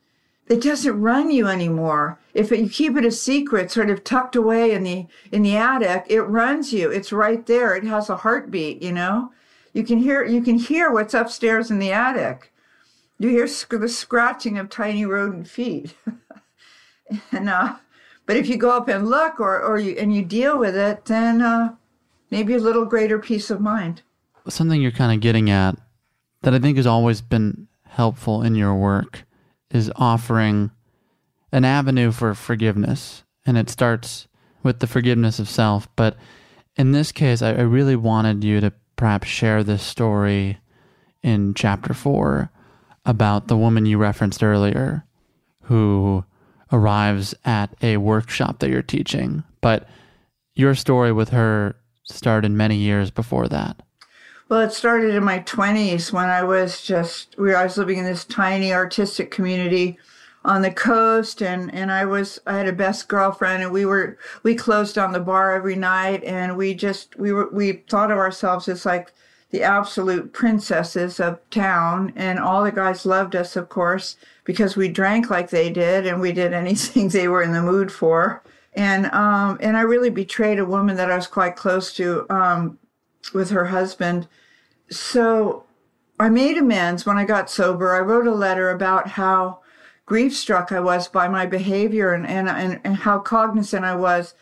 it 0.49 0.63
doesn't 0.63 1.01
run 1.01 1.31
you 1.31 1.47
anymore. 1.47 2.19
If 2.35 2.53
it, 2.53 2.61
you 2.61 2.69
keep 2.69 2.97
it 2.97 3.05
a 3.05 3.11
secret, 3.11 3.71
sort 3.71 3.91
of 3.91 4.05
tucked 4.05 4.37
away 4.37 4.73
in 4.73 4.83
the 4.83 5.07
in 5.31 5.43
the 5.43 5.57
attic, 5.57 6.07
it 6.09 6.23
runs 6.23 6.73
you. 6.73 6.91
It's 6.91 7.13
right 7.13 7.45
there. 7.47 7.75
It 7.75 7.85
has 7.85 8.11
a 8.11 8.17
heartbeat. 8.19 8.83
You 8.83 8.93
know, 8.93 9.33
you 9.73 9.85
can 9.85 9.99
hear 9.99 10.25
you 10.25 10.43
can 10.43 10.57
hear 10.57 10.91
what's 10.91 11.15
upstairs 11.15 11.71
in 11.71 11.79
the 11.79 11.93
attic 11.93 12.53
you 13.23 13.29
hear 13.29 13.47
sc- 13.47 13.71
the 13.71 13.89
scratching 13.89 14.59
of 14.59 14.69
tiny 14.69 15.05
rodent 15.07 15.47
feet. 15.47 15.95
and 17.33 17.49
uh, 17.49 17.77
but 18.27 18.37
if 18.37 18.49
you 18.49 18.57
go 18.57 18.77
up 18.77 18.89
and 18.89 19.09
look, 19.09 19.39
or 19.39 19.63
or 19.63 19.79
you 19.79 19.97
and 19.97 20.15
you 20.15 20.25
deal 20.25 20.59
with 20.59 20.77
it, 20.77 21.05
then 21.05 21.41
uh, 21.41 21.75
maybe 22.31 22.55
a 22.55 22.59
little 22.59 22.85
greater 22.85 23.19
peace 23.19 23.49
of 23.51 23.61
mind. 23.61 24.03
Something 24.49 24.83
you're 24.83 24.91
kind 24.91 25.13
of 25.13 25.21
getting 25.21 25.51
at 25.51 25.77
that 26.43 26.53
I 26.53 26.59
think 26.59 26.77
has 26.77 26.87
always 26.87 27.21
been 27.21 27.69
helpful 27.87 28.43
in 28.43 28.57
your 28.57 28.75
work 28.75 29.25
is 29.73 29.91
offering 29.97 30.71
an 31.51 31.65
avenue 31.65 32.13
for 32.13 32.35
forgiveness, 32.35 33.25
and 33.45 33.59
it 33.59 33.69
starts 33.69 34.29
with 34.63 34.79
the 34.79 34.87
forgiveness 34.87 35.39
of 35.39 35.49
self. 35.49 35.89
But 35.97 36.17
in 36.77 36.93
this 36.93 37.11
case, 37.11 37.43
I, 37.43 37.51
I 37.51 37.63
really 37.63 37.97
wanted 37.97 38.45
you 38.45 38.61
to 38.61 38.73
perhaps 38.97 39.29
share 39.29 39.65
this 39.65 39.83
story 39.83 40.59
in 41.23 41.55
chapter 41.55 41.95
four 41.95 42.51
about 43.05 43.49
the 43.49 43.57
woman 43.57 43.87
you 43.87 43.99
referenced 43.99 44.43
earlier 44.43 45.05
who 45.63 46.25
arrives 46.71 47.35
at 47.45 47.75
a 47.83 47.97
workshop 47.97 48.59
that 48.59 48.71
you're 48.71 48.83
teaching, 48.83 49.43
but 49.61 49.89
your 50.55 50.75
story 50.75 51.13
with 51.13 51.31
her 51.31 51.77
started 52.05 52.51
many 52.51 52.77
years 52.77 53.11
before 53.11 53.49
that. 53.49 53.83
Well, 54.53 54.61
it 54.61 54.73
started 54.75 55.15
in 55.15 55.25
my 55.25 55.39
20s 55.39 56.13
when 56.13 56.29
I 56.29 56.43
was 56.43 56.83
just, 56.83 57.39
we, 57.39 57.55
I 57.55 57.65
was 57.65 57.79
living 57.79 57.97
in 57.97 58.05
this 58.05 58.27
tiny 58.27 58.71
artistic 58.71 59.31
community 59.31 59.97
on 60.45 60.61
the 60.61 60.71
coast 60.71 61.41
and 61.41 61.75
and 61.75 61.91
I 61.91 62.05
was 62.05 62.39
I 62.47 62.59
had 62.59 62.69
a 62.69 62.73
best 62.75 63.09
girlfriend 63.09 63.63
and 63.63 63.73
we 63.73 63.87
were 63.87 64.19
we 64.43 64.55
closed 64.55 64.99
on 64.99 65.13
the 65.13 65.21
bar 65.21 65.55
every 65.55 65.75
night 65.75 66.23
and 66.25 66.55
we 66.59 66.75
just 66.75 67.19
we 67.19 67.33
were 67.33 67.49
we 67.51 67.83
thought 67.89 68.11
of 68.11 68.19
ourselves 68.19 68.69
as 68.69 68.85
like 68.85 69.15
the 69.53 69.63
absolute 69.63 70.35
princesses 70.35 71.19
of 71.19 71.41
town 71.49 72.13
and 72.15 72.39
all 72.39 72.63
the 72.63 72.73
guys 72.73 73.07
loved 73.07 73.35
us 73.35 73.57
of 73.57 73.71
course 73.71 74.17
because 74.45 74.77
we 74.77 74.87
drank 74.87 75.31
like 75.31 75.49
they 75.49 75.71
did 75.71 76.07
and 76.07 76.21
we 76.21 76.31
did 76.31 76.53
anything 76.65 77.09
they 77.09 77.27
were 77.27 77.43
in 77.43 77.55
the 77.55 77.63
mood 77.63 77.91
for. 77.91 78.43
And 78.75 79.07
um 79.13 79.57
and 79.63 79.79
I 79.79 79.81
really 79.81 80.11
betrayed 80.11 80.59
a 80.59 80.67
woman 80.67 80.97
that 80.97 81.11
I 81.11 81.17
was 81.17 81.27
quite 81.27 81.57
close 81.57 81.95
to 81.95 82.27
um 82.29 82.79
with 83.33 83.49
her 83.49 83.65
husband 83.65 84.29
so 84.93 85.65
I 86.19 86.29
made 86.29 86.57
amends 86.59 87.05
when 87.05 87.19
I 87.19 87.25
got 87.25 87.51
sober 87.51 87.95
I 87.95 88.01
wrote 88.01 88.27
a 88.27 88.35
letter 88.35 88.71
about 88.71 89.09
how 89.09 89.61
grief 90.07 90.37
struck 90.37 90.73
I 90.73 90.81
was 90.81 91.09
by 91.09 91.29
my 91.29 91.47
behavior 91.47 92.13
and, 92.13 92.27
and, 92.27 92.49
and, 92.49 92.81
and 92.85 92.97
how 92.97 93.19
cognizant 93.19 93.85
I 93.85 93.95
was 93.95 94.35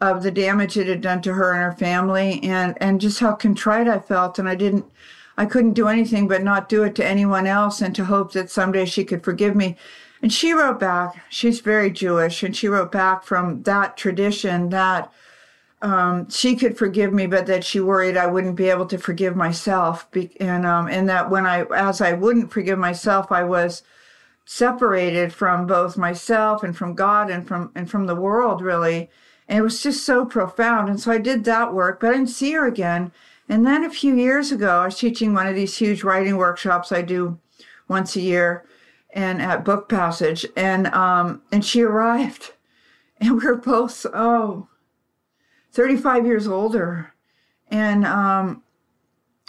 of 0.00 0.22
the 0.22 0.30
damage 0.30 0.76
it 0.76 0.86
had 0.86 1.00
done 1.00 1.22
to 1.22 1.32
her 1.34 1.52
and 1.52 1.62
her 1.62 1.72
family 1.72 2.40
and, 2.42 2.76
and 2.80 3.00
just 3.00 3.20
how 3.20 3.32
contrite 3.32 3.88
I 3.88 3.98
felt. 3.98 4.38
And 4.38 4.48
I 4.48 4.54
didn't, 4.54 4.84
I 5.36 5.46
couldn't 5.46 5.72
do 5.72 5.88
anything 5.88 6.28
but 6.28 6.42
not 6.42 6.68
do 6.68 6.82
it 6.84 6.94
to 6.96 7.06
anyone 7.06 7.46
else 7.46 7.80
and 7.80 7.94
to 7.96 8.04
hope 8.04 8.32
that 8.32 8.50
someday 8.50 8.84
she 8.84 9.04
could 9.04 9.24
forgive 9.24 9.56
me. 9.56 9.76
And 10.22 10.32
she 10.32 10.52
wrote 10.52 10.80
back, 10.80 11.22
she's 11.28 11.60
very 11.60 11.90
Jewish, 11.90 12.42
and 12.42 12.56
she 12.56 12.68
wrote 12.68 12.90
back 12.90 13.22
from 13.22 13.62
that 13.64 13.96
tradition 13.96 14.70
that 14.70 15.12
um, 15.82 16.28
she 16.30 16.56
could 16.56 16.78
forgive 16.78 17.12
me, 17.12 17.26
but 17.26 17.46
that 17.46 17.64
she 17.64 17.80
worried 17.80 18.16
I 18.16 18.26
wouldn't 18.26 18.56
be 18.56 18.70
able 18.70 18.86
to 18.86 18.98
forgive 18.98 19.36
myself. 19.36 20.06
And, 20.40 20.64
um, 20.64 20.88
and 20.88 21.08
that 21.08 21.30
when 21.30 21.46
I, 21.46 21.64
as 21.74 22.00
I 22.00 22.12
wouldn't 22.12 22.52
forgive 22.52 22.78
myself, 22.78 23.30
I 23.30 23.44
was 23.44 23.82
separated 24.46 25.32
from 25.32 25.66
both 25.66 25.98
myself 25.98 26.62
and 26.62 26.74
from 26.74 26.94
God 26.94 27.30
and 27.30 27.46
from 27.46 27.72
and 27.74 27.90
from 27.90 28.06
the 28.06 28.14
world 28.14 28.62
really. 28.62 29.10
And 29.48 29.58
it 29.58 29.62
was 29.62 29.82
just 29.82 30.04
so 30.04 30.24
profound. 30.24 30.88
And 30.88 30.98
so 30.98 31.12
I 31.12 31.18
did 31.18 31.44
that 31.44 31.74
work, 31.74 32.00
but 32.00 32.10
I 32.10 32.12
didn't 32.14 32.28
see 32.28 32.52
her 32.52 32.66
again. 32.66 33.12
And 33.48 33.66
then 33.66 33.84
a 33.84 33.90
few 33.90 34.14
years 34.14 34.50
ago, 34.50 34.80
I 34.80 34.86
was 34.86 34.98
teaching 34.98 35.34
one 35.34 35.46
of 35.46 35.54
these 35.54 35.76
huge 35.76 36.02
writing 36.02 36.36
workshops 36.36 36.90
I 36.90 37.02
do 37.02 37.38
once 37.88 38.16
a 38.16 38.20
year 38.20 38.64
and 39.12 39.42
at 39.42 39.64
Book 39.64 39.88
Passage. 39.88 40.46
And 40.56 40.86
um 40.88 41.42
and 41.52 41.64
she 41.64 41.82
arrived. 41.90 42.52
And 43.20 43.38
we 43.38 43.46
were 43.46 43.56
both 43.56 44.06
oh 44.14 44.68
35 45.76 46.24
years 46.24 46.48
older. 46.48 47.12
And 47.70 48.06
um 48.06 48.62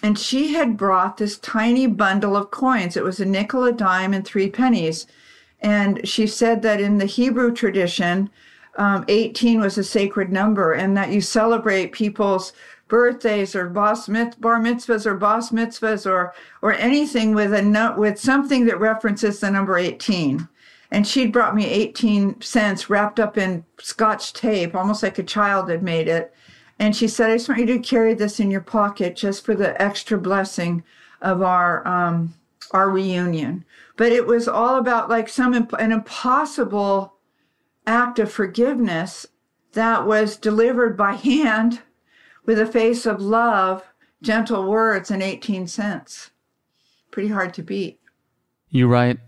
and 0.04 0.20
she 0.20 0.54
had 0.54 0.78
brought 0.78 1.18
this 1.18 1.40
tiny 1.40 1.88
bundle 1.88 2.36
of 2.36 2.52
coins. 2.52 2.96
It 2.96 3.04
was 3.04 3.20
a 3.20 3.26
nickel, 3.26 3.64
a 3.64 3.72
dime, 3.72 4.14
and 4.14 4.24
three 4.24 4.50
pennies. 4.50 5.08
And 5.62 6.08
she 6.08 6.28
said 6.28 6.62
that 6.62 6.80
in 6.80 7.00
the 7.00 7.06
Hebrew 7.06 7.52
tradition, 7.52 8.30
um, 8.78 9.06
18 9.08 9.60
was 9.60 9.76
a 9.80 9.84
sacred 9.84 10.32
number, 10.32 10.74
and 10.74 10.96
that 10.96 11.12
you 11.12 11.20
celebrate 11.20 11.94
people's 11.94 12.54
birthdays 12.88 13.56
or 13.56 13.70
bas 13.70 14.08
mit- 14.08 14.40
bar 14.40 14.60
mitzvahs 14.60 15.08
or 15.08 15.16
bas 15.16 15.50
mitzvahs 15.50 16.06
or 16.06 16.34
or 16.62 16.74
anything 16.74 17.34
with 17.34 17.54
a 17.54 17.62
no- 17.62 17.96
with 17.98 18.20
something 18.20 18.66
that 18.66 18.80
references 18.80 19.40
the 19.40 19.50
number 19.50 19.78
18. 19.78 20.48
And 20.92 21.06
she'd 21.06 21.34
brought 21.34 21.56
me 21.56 21.66
18 21.66 22.42
cents 22.42 22.90
wrapped 22.90 23.20
up 23.20 23.38
in 23.38 23.66
scotch 23.80 24.34
tape, 24.34 24.74
almost 24.76 25.04
like 25.04 25.20
a 25.20 25.24
child 25.24 25.70
had 25.70 25.84
made 25.84 26.08
it. 26.08 26.34
And 26.80 26.96
she 26.96 27.08
said, 27.08 27.30
I 27.30 27.36
just 27.36 27.50
want 27.50 27.62
you 27.62 27.66
to 27.68 27.80
carry 27.80 28.14
this 28.14 28.40
in 28.40 28.52
your 28.52 28.62
pocket 28.62 29.16
just 29.16 29.44
for 29.44 29.56
the 29.56 29.80
extra 29.82 30.18
blessing 30.18 30.84
of 31.22 31.42
our 31.42 31.86
um, 31.88 32.34
our 32.72 32.90
reunion. 32.90 33.66
But 33.96 34.12
it 34.12 34.28
was 34.28 34.48
all 34.48 34.78
about 34.78 35.10
like 35.10 35.30
some 35.30 35.54
imp- 35.54 35.74
an 35.74 35.92
impossible 35.92 37.16
act 37.86 38.20
of 38.20 38.32
forgiveness 38.32 39.26
that 39.74 40.06
was 40.06 40.38
delivered 40.38 40.96
by 40.98 41.14
hand 41.14 41.82
with 42.46 42.60
a 42.60 42.66
face 42.66 43.06
of 43.06 43.22
love, 43.22 43.84
gentle 44.22 44.68
words, 44.68 45.12
and 45.12 45.22
18 45.22 45.68
cents. 45.68 46.32
Pretty 47.12 47.30
hard 47.30 47.54
to 47.56 47.64
beat. 47.64 48.00
You 48.70 48.88
write, 48.88 49.20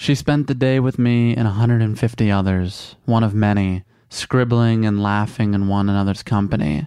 she 0.00 0.14
spent 0.14 0.46
the 0.46 0.54
day 0.54 0.78
with 0.78 0.96
me 0.96 1.34
and 1.34 1.44
150 1.44 2.30
others, 2.30 2.94
one 3.04 3.24
of 3.24 3.34
many 3.34 3.82
scribbling 4.08 4.86
and 4.86 5.02
laughing 5.02 5.54
in 5.54 5.66
one 5.66 5.88
another's 5.88 6.22
company. 6.22 6.86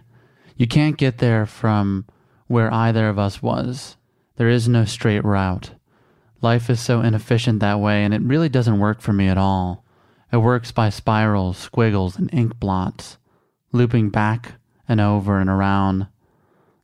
You 0.56 0.66
can't 0.66 0.98
get 0.98 1.18
there 1.18 1.46
from 1.46 2.06
where 2.48 2.74
either 2.74 3.10
of 3.10 3.20
us 3.20 3.42
was. 3.42 3.98
There 4.38 4.48
is 4.48 4.70
no 4.70 4.86
straight 4.86 5.26
route. 5.26 5.72
Life 6.42 6.70
is 6.70 6.80
so 6.80 7.02
inefficient 7.02 7.60
that 7.60 7.82
way, 7.82 8.06
and 8.06 8.14
it 8.14 8.22
really 8.22 8.48
doesn't 8.48 8.80
work 8.80 9.02
for 9.02 9.12
me 9.12 9.28
at 9.28 9.38
all. 9.38 9.84
It 10.32 10.38
works 10.38 10.72
by 10.72 10.90
spirals, 10.90 11.58
squiggles, 11.58 12.18
and 12.18 12.34
ink 12.34 12.62
blots, 12.62 13.18
looping 13.74 14.10
back 14.10 14.54
and 14.88 15.02
over 15.02 15.38
and 15.38 15.50
around 15.50 16.08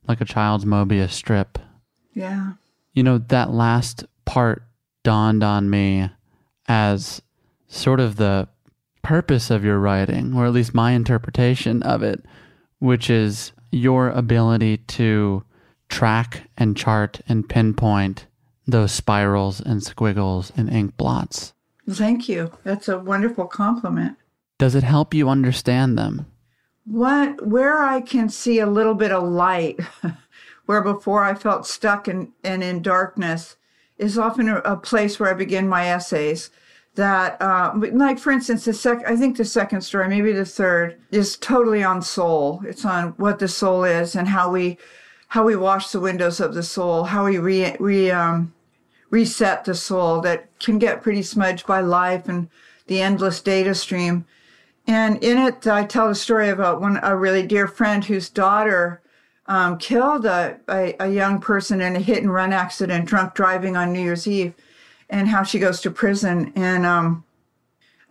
like 0.06 0.20
a 0.20 0.26
child's 0.26 0.66
Mobius 0.66 1.12
strip. 1.12 1.58
Yeah. 2.12 2.52
You 2.92 3.02
know, 3.02 3.16
that 3.16 3.50
last 3.50 4.04
part 4.26 4.64
dawned 5.02 5.42
on 5.42 5.70
me 5.70 6.10
as 6.68 7.22
sort 7.66 7.98
of 7.98 8.16
the 8.16 8.48
purpose 9.02 9.50
of 9.50 9.64
your 9.64 9.78
writing, 9.78 10.34
or 10.34 10.46
at 10.46 10.52
least 10.52 10.74
my 10.74 10.92
interpretation 10.92 11.82
of 11.82 12.02
it, 12.02 12.24
which 12.78 13.10
is 13.10 13.52
your 13.70 14.10
ability 14.10 14.76
to 14.78 15.42
track 15.88 16.42
and 16.56 16.76
chart 16.76 17.20
and 17.28 17.48
pinpoint 17.48 18.26
those 18.66 18.92
spirals 18.92 19.60
and 19.60 19.82
squiggles 19.82 20.52
and 20.56 20.68
ink 20.70 20.96
blots. 20.96 21.54
Thank 21.88 22.28
you. 22.28 22.52
That's 22.64 22.88
a 22.88 22.98
wonderful 22.98 23.46
compliment. 23.46 24.18
Does 24.58 24.74
it 24.74 24.84
help 24.84 25.14
you 25.14 25.28
understand 25.28 25.96
them? 25.96 26.26
What 26.84 27.46
where 27.46 27.82
I 27.82 28.00
can 28.00 28.28
see 28.28 28.58
a 28.58 28.66
little 28.66 28.94
bit 28.94 29.12
of 29.12 29.22
light, 29.22 29.78
where 30.66 30.82
before 30.82 31.24
I 31.24 31.34
felt 31.34 31.66
stuck 31.66 32.08
and, 32.08 32.32
and 32.42 32.62
in 32.62 32.82
darkness, 32.82 33.56
is 33.98 34.18
often 34.18 34.48
a, 34.48 34.58
a 34.58 34.76
place 34.76 35.18
where 35.18 35.30
I 35.30 35.34
begin 35.34 35.68
my 35.68 35.88
essays 35.88 36.50
that 36.98 37.40
uh, 37.40 37.72
like 37.92 38.18
for 38.18 38.32
instance 38.32 38.64
the 38.64 38.72
sec 38.72 38.98
i 39.06 39.14
think 39.14 39.36
the 39.36 39.44
second 39.44 39.80
story 39.80 40.08
maybe 40.08 40.32
the 40.32 40.44
third 40.44 41.00
is 41.12 41.36
totally 41.36 41.82
on 41.82 42.02
soul. 42.02 42.60
It's 42.66 42.84
on 42.84 43.10
what 43.18 43.38
the 43.38 43.46
soul 43.46 43.84
is 43.84 44.16
and 44.16 44.26
how 44.26 44.50
we 44.50 44.78
how 45.28 45.44
we 45.44 45.54
wash 45.54 45.92
the 45.92 46.00
windows 46.00 46.40
of 46.40 46.54
the 46.54 46.62
soul 46.62 47.04
how 47.04 47.26
we 47.26 47.38
re, 47.38 47.76
re 47.78 48.10
um, 48.10 48.52
reset 49.10 49.64
the 49.64 49.76
soul 49.76 50.20
that 50.22 50.48
can 50.58 50.78
get 50.78 51.00
pretty 51.00 51.22
smudged 51.22 51.68
by 51.68 51.80
life 51.80 52.28
and 52.28 52.48
the 52.88 53.00
endless 53.00 53.40
data 53.40 53.74
stream. 53.76 54.26
And 54.88 55.22
in 55.22 55.38
it 55.38 55.68
i 55.68 55.84
tell 55.84 56.08
the 56.08 56.16
story 56.16 56.48
about 56.48 56.80
one 56.80 56.98
a 57.04 57.16
really 57.16 57.46
dear 57.46 57.68
friend 57.68 58.04
whose 58.04 58.28
daughter 58.28 59.00
um, 59.48 59.78
killed 59.78 60.26
a, 60.26 60.60
a, 60.68 60.94
a 61.00 61.08
young 61.08 61.40
person 61.40 61.80
in 61.80 61.96
a 61.96 62.00
hit 62.00 62.22
and 62.22 62.32
run 62.32 62.52
accident 62.52 63.06
drunk 63.06 63.34
driving 63.34 63.76
on 63.76 63.92
new 63.92 64.00
year's 64.00 64.28
eve 64.28 64.54
and 65.10 65.28
how 65.28 65.42
she 65.42 65.58
goes 65.58 65.80
to 65.80 65.90
prison. 65.90 66.52
And 66.54 66.84
um, 66.84 67.24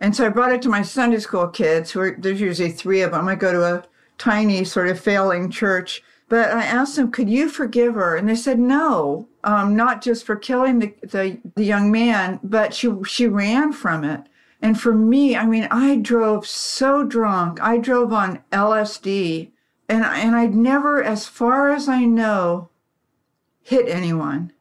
and 0.00 0.14
so 0.14 0.26
I 0.26 0.28
brought 0.28 0.52
it 0.52 0.62
to 0.62 0.68
my 0.68 0.82
Sunday 0.82 1.18
school 1.18 1.48
kids, 1.48 1.90
who 1.90 2.00
are 2.00 2.16
there's 2.18 2.40
usually 2.40 2.70
three 2.70 3.02
of 3.02 3.12
them. 3.12 3.28
I 3.28 3.34
go 3.34 3.52
to 3.52 3.64
a 3.64 3.84
tiny 4.18 4.64
sort 4.64 4.88
of 4.88 5.00
failing 5.00 5.50
church, 5.50 6.02
but 6.28 6.50
I 6.50 6.64
asked 6.64 6.96
them, 6.96 7.10
"Could 7.10 7.30
you 7.30 7.48
forgive 7.48 7.94
her?" 7.94 8.16
And 8.16 8.28
they 8.28 8.34
said, 8.36 8.58
"No, 8.58 9.28
um, 9.44 9.76
not 9.76 10.02
just 10.02 10.24
for 10.24 10.36
killing 10.36 10.78
the, 10.80 10.94
the 11.02 11.38
the 11.54 11.64
young 11.64 11.90
man, 11.90 12.40
but 12.42 12.74
she 12.74 12.92
she 13.04 13.26
ran 13.26 13.72
from 13.72 14.04
it." 14.04 14.22
And 14.60 14.80
for 14.80 14.92
me, 14.92 15.36
I 15.36 15.46
mean, 15.46 15.68
I 15.70 15.96
drove 15.96 16.46
so 16.46 17.04
drunk. 17.04 17.62
I 17.62 17.78
drove 17.78 18.12
on 18.12 18.40
LSD, 18.50 19.50
and 19.88 20.04
and 20.04 20.36
I'd 20.36 20.54
never, 20.54 21.02
as 21.02 21.26
far 21.26 21.70
as 21.70 21.88
I 21.88 22.04
know, 22.04 22.70
hit 23.62 23.88
anyone, 23.88 24.52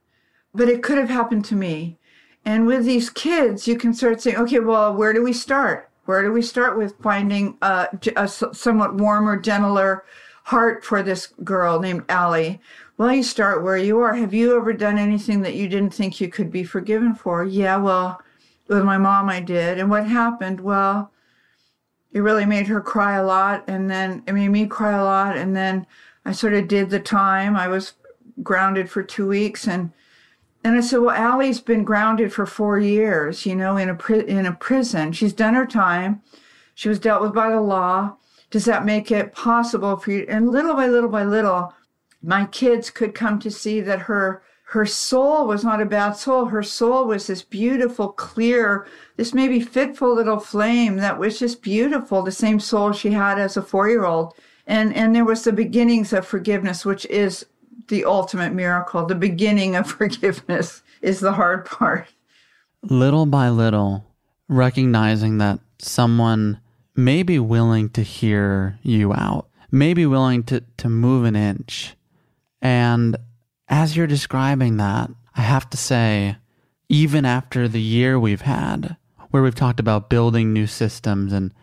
but 0.54 0.70
it 0.70 0.84
could 0.84 0.98
have 0.98 1.10
happened 1.10 1.46
to 1.46 1.56
me. 1.56 1.98
And 2.46 2.66
with 2.66 2.86
these 2.86 3.10
kids, 3.10 3.68
you 3.68 3.78
can 3.78 3.94
start 3.94 4.22
saying, 4.22 4.38
okay, 4.38 4.60
well, 4.60 4.94
where 4.94 5.12
do 5.12 5.22
we 5.22 5.34
start? 5.34 5.90
Where 6.06 6.24
do 6.24 6.32
we 6.32 6.42
start 6.42 6.78
with 6.78 6.96
finding 7.02 7.58
a, 7.62 7.90
a 8.16 8.28
somewhat 8.28 8.96
warmer, 8.96 9.38
gentler 9.38 10.06
heart 10.44 10.86
for 10.86 11.04
this 11.04 11.28
girl 11.44 11.82
named 11.82 12.04
Allie? 12.08 12.62
Well, 12.98 13.14
you 13.14 13.24
start 13.24 13.64
where 13.64 13.78
you 13.78 14.00
are. 14.00 14.16
Have 14.16 14.34
you 14.34 14.56
ever 14.56 14.72
done 14.72 14.98
anything 14.98 15.42
that 15.42 15.56
you 15.56 15.68
didn't 15.68 15.94
think 15.94 16.22
you 16.22 16.30
could 16.30 16.50
be 16.50 16.64
forgiven 16.64 17.14
for? 17.14 17.44
Yeah, 17.44 17.76
well, 17.76 18.22
with 18.70 18.84
my 18.84 18.98
mom, 18.98 19.28
I 19.30 19.42
did. 19.42 19.78
And 19.78 19.90
what 19.90 20.08
happened? 20.08 20.62
Well, 20.62 21.12
it 22.18 22.22
really 22.22 22.46
made 22.48 22.66
her 22.68 22.82
cry 22.82 23.16
a 23.16 23.24
lot. 23.24 23.64
And 23.68 23.90
then 23.90 24.24
it 24.26 24.34
made 24.34 24.50
me 24.50 24.66
cry 24.66 24.94
a 24.94 25.04
lot. 25.04 25.38
And 25.38 25.56
then 25.56 25.86
I 26.26 26.32
sort 26.32 26.54
of 26.54 26.68
did 26.68 26.90
the 26.90 27.00
time. 27.00 27.56
I 27.56 27.68
was 27.68 27.94
grounded 28.42 28.90
for 28.90 29.04
two 29.04 29.28
weeks 29.28 29.68
and 29.68 29.92
and 30.64 30.76
I 30.76 30.82
said, 30.82 30.98
well, 30.98 31.16
Allie's 31.16 31.62
been 31.62 31.86
grounded 31.86 32.34
for 32.34 32.46
four 32.46 32.78
years, 32.78 33.46
you 33.46 33.56
know, 33.56 33.78
in 33.78 33.88
a 33.88 33.96
pri- 33.96 34.26
in 34.26 34.46
a 34.46 34.52
prison. 34.52 35.14
She's 35.14 35.32
done 35.32 35.54
her 35.54 35.68
time. 35.68 36.22
She 36.74 36.90
was 36.90 37.00
dealt 37.00 37.22
with 37.22 37.34
by 37.34 37.52
the 37.52 37.62
law. 37.62 38.18
Does 38.50 38.66
that 38.66 38.84
make 38.84 39.12
it 39.12 39.34
possible 39.34 39.96
for 39.96 40.12
you? 40.12 40.26
And 40.28 40.50
little 40.50 40.74
by 40.74 40.88
little 40.88 41.10
by 41.10 41.24
little, 41.24 41.74
my 42.22 42.46
kids 42.46 42.90
could 42.90 43.14
come 43.14 43.40
to 43.40 43.52
see 43.52 43.80
that 43.82 44.02
her 44.02 44.42
her 44.72 44.86
soul 44.86 45.48
was 45.48 45.64
not 45.64 45.82
a 45.82 45.86
bad 45.86 46.12
soul. 46.12 46.46
Her 46.46 46.62
soul 46.62 47.06
was 47.06 47.28
this 47.28 47.42
beautiful, 47.42 48.10
clear, 48.10 48.86
this 49.16 49.34
maybe 49.34 49.62
fitful 49.62 50.14
little 50.14 50.40
flame 50.40 50.98
that 50.98 51.18
was 51.18 51.40
just 51.40 51.62
beautiful, 51.62 52.22
the 52.22 52.34
same 52.34 52.60
soul 52.60 52.92
she 52.92 53.12
had 53.12 53.40
as 53.40 53.56
a 53.56 53.62
four 53.62 53.88
year 53.88 54.04
old. 54.04 54.34
And, 54.66 54.94
and 54.94 55.16
there 55.16 55.24
was 55.24 55.46
the 55.46 55.54
beginnings 55.54 56.12
of 56.12 56.28
forgiveness, 56.28 56.84
which 56.84 57.06
is 57.06 57.46
the 57.88 58.04
ultimate 58.04 58.52
miracle. 58.52 59.06
The 59.06 59.16
beginning 59.16 59.78
of 59.78 59.88
forgiveness 59.90 60.84
is 61.02 61.22
the 61.22 61.32
hard 61.32 61.64
part. 61.64 62.08
Little 62.84 63.26
by 63.26 63.48
little, 63.48 64.04
recognizing 64.50 65.38
that 65.38 65.62
someone 65.80 66.60
may 66.94 67.24
be 67.24 67.40
willing 67.40 67.88
to 67.92 68.02
hear 68.02 68.80
you 68.84 69.14
out, 69.14 69.48
may 69.72 69.94
be 69.94 70.06
willing 70.06 70.44
to, 70.44 70.62
to 70.76 70.90
move 70.90 71.24
an 71.24 71.38
inch. 71.38 71.96
And 72.62 73.16
as 73.68 73.96
you're 73.96 74.08
describing 74.08 74.78
that, 74.78 75.10
I 75.36 75.42
have 75.42 75.70
to 75.72 75.78
say, 75.78 76.38
even 76.90 77.26
after 77.26 77.68
the 77.68 77.82
year 77.82 78.20
we've 78.20 78.42
had, 78.42 78.98
where 79.32 79.44
we've 79.44 79.56
talked 79.56 79.80
about 79.80 80.10
building 80.10 80.54
new 80.54 80.68
systems 80.68 81.34
and 81.34 81.54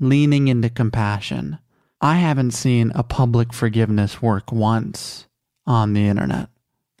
leaning 0.00 0.48
into 0.48 0.68
compassion, 0.68 1.58
I 2.00 2.16
haven't 2.16 2.50
seen 2.50 2.90
a 2.94 3.04
public 3.04 3.52
forgiveness 3.52 4.20
work 4.20 4.50
once 4.50 5.28
on 5.66 5.92
the 5.92 6.08
internet. 6.08 6.48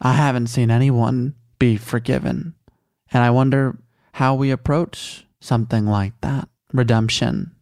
I 0.00 0.12
haven't 0.12 0.46
seen 0.46 0.70
anyone 0.70 1.34
be 1.58 1.76
forgiven. 1.76 2.54
And 3.12 3.22
I 3.22 3.30
wonder 3.30 3.78
how 4.12 4.34
we 4.34 4.50
approach 4.50 5.26
something 5.40 5.86
like 5.86 6.12
that 6.20 6.48
redemption. 6.72 7.52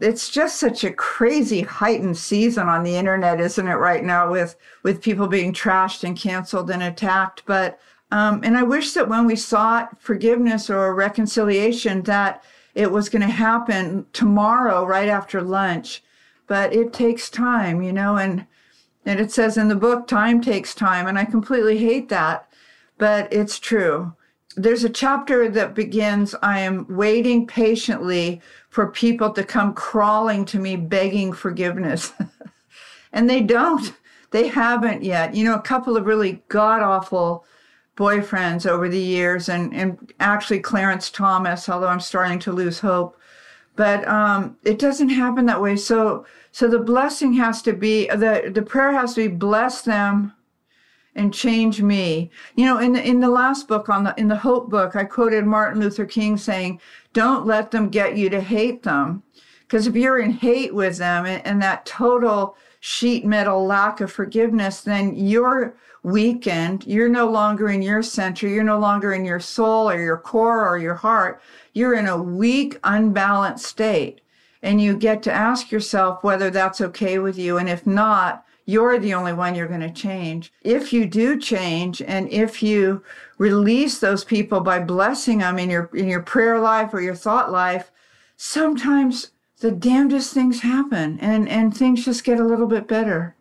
It's 0.00 0.28
just 0.28 0.60
such 0.60 0.84
a 0.84 0.92
crazy 0.92 1.62
heightened 1.62 2.16
season 2.16 2.68
on 2.68 2.84
the 2.84 2.96
internet, 2.96 3.40
isn't 3.40 3.66
it, 3.66 3.74
right 3.74 4.04
now, 4.04 4.30
with, 4.30 4.56
with 4.82 5.02
people 5.02 5.26
being 5.26 5.52
trashed 5.52 6.04
and 6.04 6.16
canceled 6.16 6.70
and 6.70 6.82
attacked. 6.82 7.42
But 7.46 7.80
um, 8.10 8.40
and 8.42 8.56
I 8.56 8.62
wish 8.62 8.92
that 8.94 9.08
when 9.08 9.26
we 9.26 9.36
sought 9.36 10.00
forgiveness 10.00 10.70
or 10.70 10.94
reconciliation, 10.94 12.02
that 12.02 12.42
it 12.74 12.90
was 12.90 13.08
going 13.08 13.22
to 13.22 13.28
happen 13.28 14.06
tomorrow, 14.12 14.84
right 14.84 15.08
after 15.08 15.42
lunch. 15.42 16.02
But 16.46 16.72
it 16.72 16.92
takes 16.92 17.28
time, 17.28 17.82
you 17.82 17.92
know, 17.92 18.16
and 18.16 18.46
and 19.04 19.20
it 19.20 19.30
says 19.30 19.56
in 19.56 19.68
the 19.68 19.76
book, 19.76 20.06
time 20.06 20.40
takes 20.40 20.74
time, 20.74 21.06
and 21.06 21.18
I 21.18 21.24
completely 21.24 21.78
hate 21.78 22.08
that, 22.10 22.48
but 22.98 23.32
it's 23.32 23.58
true. 23.58 24.14
There's 24.54 24.84
a 24.84 24.90
chapter 24.90 25.48
that 25.48 25.74
begins, 25.74 26.34
I 26.42 26.60
am 26.60 26.84
waiting 26.88 27.46
patiently 27.46 28.42
for 28.68 28.88
people 28.88 29.32
to 29.32 29.44
come 29.44 29.74
crawling 29.74 30.44
to 30.46 30.58
me 30.58 30.76
begging 30.76 31.32
forgiveness. 31.32 32.12
and 33.12 33.28
they 33.28 33.40
don't. 33.40 33.94
They 34.30 34.48
haven't 34.48 35.02
yet. 35.02 35.34
You 35.34 35.44
know, 35.44 35.54
a 35.54 35.62
couple 35.62 35.96
of 35.96 36.06
really 36.06 36.42
god 36.48 36.82
awful 36.82 37.44
boyfriends 37.96 38.66
over 38.66 38.88
the 38.88 39.00
years, 39.00 39.48
and, 39.48 39.74
and 39.74 40.12
actually 40.20 40.60
Clarence 40.60 41.10
Thomas, 41.10 41.68
although 41.68 41.88
I'm 41.88 42.00
starting 42.00 42.38
to 42.40 42.52
lose 42.52 42.78
hope. 42.78 43.18
But 43.74 44.06
um, 44.06 44.56
it 44.64 44.78
doesn't 44.78 45.08
happen 45.08 45.46
that 45.46 45.62
way. 45.62 45.76
So, 45.76 46.26
so 46.52 46.68
the 46.68 46.78
blessing 46.78 47.32
has 47.34 47.62
to 47.62 47.72
be 47.72 48.06
the 48.08 48.50
the 48.52 48.62
prayer 48.62 48.92
has 48.92 49.14
to 49.14 49.28
be 49.28 49.34
bless 49.34 49.82
them 49.82 50.32
and 51.14 51.34
change 51.34 51.82
me. 51.82 52.30
You 52.54 52.66
know, 52.66 52.78
in 52.78 52.92
the, 52.92 53.06
in 53.06 53.20
the 53.20 53.28
last 53.28 53.68
book 53.68 53.88
on 53.88 54.04
the 54.04 54.14
in 54.16 54.28
the 54.28 54.36
Hope 54.36 54.70
book, 54.70 54.96
I 54.96 55.04
quoted 55.04 55.44
Martin 55.44 55.80
Luther 55.80 56.06
King 56.06 56.36
saying, 56.36 56.80
"Don't 57.18 57.46
let 57.46 57.72
them 57.72 57.88
get 57.88 58.16
you 58.16 58.30
to 58.30 58.40
hate 58.40 58.84
them." 58.84 59.24
Because 59.66 59.86
if 59.88 59.96
you're 59.96 60.18
in 60.18 60.30
hate 60.30 60.72
with 60.72 60.98
them 60.98 61.26
and, 61.26 61.44
and 61.46 61.60
that 61.60 61.84
total 61.84 62.56
sheet 62.80 63.24
metal 63.24 63.66
lack 63.66 64.00
of 64.00 64.12
forgiveness, 64.12 64.80
then 64.82 65.14
you're 65.16 65.74
weakened. 66.02 66.86
You're 66.86 67.08
no 67.08 67.28
longer 67.28 67.68
in 67.68 67.82
your 67.82 68.02
center. 68.02 68.46
You're 68.46 68.62
no 68.62 68.78
longer 68.78 69.12
in 69.12 69.24
your 69.24 69.40
soul 69.40 69.90
or 69.90 70.00
your 70.00 70.16
core 70.16 70.66
or 70.66 70.78
your 70.78 70.94
heart. 70.94 71.42
You're 71.72 71.94
in 71.94 72.06
a 72.06 72.22
weak, 72.22 72.78
unbalanced 72.84 73.66
state. 73.66 74.20
And 74.62 74.80
you 74.80 74.96
get 74.96 75.22
to 75.24 75.32
ask 75.32 75.72
yourself 75.72 76.22
whether 76.22 76.50
that's 76.50 76.80
okay 76.80 77.18
with 77.18 77.36
you. 77.36 77.58
And 77.58 77.68
if 77.68 77.86
not, 77.86 78.44
you're 78.68 78.98
the 78.98 79.14
only 79.14 79.32
one 79.32 79.54
you're 79.54 79.66
going 79.66 79.80
to 79.80 79.90
change. 79.90 80.52
If 80.60 80.92
you 80.92 81.06
do 81.06 81.40
change 81.40 82.02
and 82.02 82.30
if 82.30 82.62
you 82.62 83.02
release 83.38 83.98
those 83.98 84.24
people 84.24 84.60
by 84.60 84.78
blessing 84.78 85.38
them 85.38 85.58
in 85.58 85.70
your 85.70 85.88
in 85.94 86.06
your 86.06 86.20
prayer 86.20 86.60
life 86.60 86.92
or 86.92 87.00
your 87.00 87.14
thought 87.14 87.50
life, 87.50 87.90
sometimes 88.36 89.30
the 89.60 89.70
damnedest 89.70 90.34
things 90.34 90.60
happen 90.60 91.18
and 91.20 91.48
and 91.48 91.74
things 91.74 92.04
just 92.04 92.24
get 92.24 92.38
a 92.38 92.44
little 92.44 92.66
bit 92.66 92.86
better. 92.86 93.34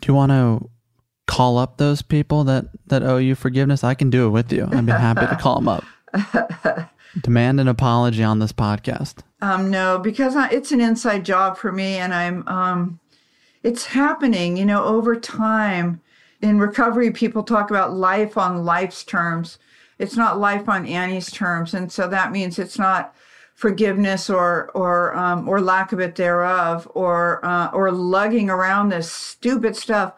Do 0.00 0.08
you 0.08 0.14
want 0.14 0.32
to 0.32 0.68
call 1.28 1.58
up 1.58 1.76
those 1.76 2.02
people 2.02 2.42
that 2.44 2.66
that 2.86 3.04
owe 3.04 3.18
you 3.18 3.36
forgiveness? 3.36 3.84
I 3.84 3.94
can 3.94 4.10
do 4.10 4.26
it 4.26 4.30
with 4.30 4.52
you. 4.52 4.68
I'd 4.68 4.84
be 4.84 4.90
happy 4.90 5.28
to 5.28 5.36
call 5.36 5.60
them 5.60 5.68
up. 5.68 5.84
Demand 7.22 7.60
an 7.60 7.68
apology 7.68 8.24
on 8.24 8.40
this 8.40 8.52
podcast. 8.52 9.22
Um, 9.42 9.70
no, 9.70 10.00
because 10.00 10.34
I, 10.34 10.48
it's 10.48 10.72
an 10.72 10.80
inside 10.80 11.24
job 11.24 11.56
for 11.56 11.70
me, 11.70 11.98
and 11.98 12.12
I'm 12.12 12.48
um, 12.48 13.00
it's 13.62 13.86
happening. 13.86 14.56
You 14.56 14.66
know, 14.66 14.84
over 14.84 15.16
time 15.16 16.00
in 16.40 16.58
recovery, 16.58 17.10
people 17.10 17.42
talk 17.42 17.70
about 17.70 17.94
life 17.94 18.36
on 18.36 18.64
life's 18.64 19.04
terms. 19.04 19.58
It's 19.98 20.16
not 20.16 20.40
life 20.40 20.68
on 20.68 20.86
Annie's 20.86 21.30
terms, 21.30 21.74
and 21.74 21.92
so 21.92 22.08
that 22.08 22.32
means 22.32 22.58
it's 22.58 22.78
not 22.78 23.14
forgiveness 23.54 24.28
or 24.28 24.70
or 24.74 25.14
um, 25.14 25.48
or 25.48 25.60
lack 25.60 25.92
of 25.92 26.00
it 26.00 26.16
thereof, 26.16 26.90
or 26.94 27.44
uh, 27.44 27.70
or 27.72 27.92
lugging 27.92 28.50
around 28.50 28.88
this 28.88 29.12
stupid 29.12 29.76
stuff. 29.76 30.14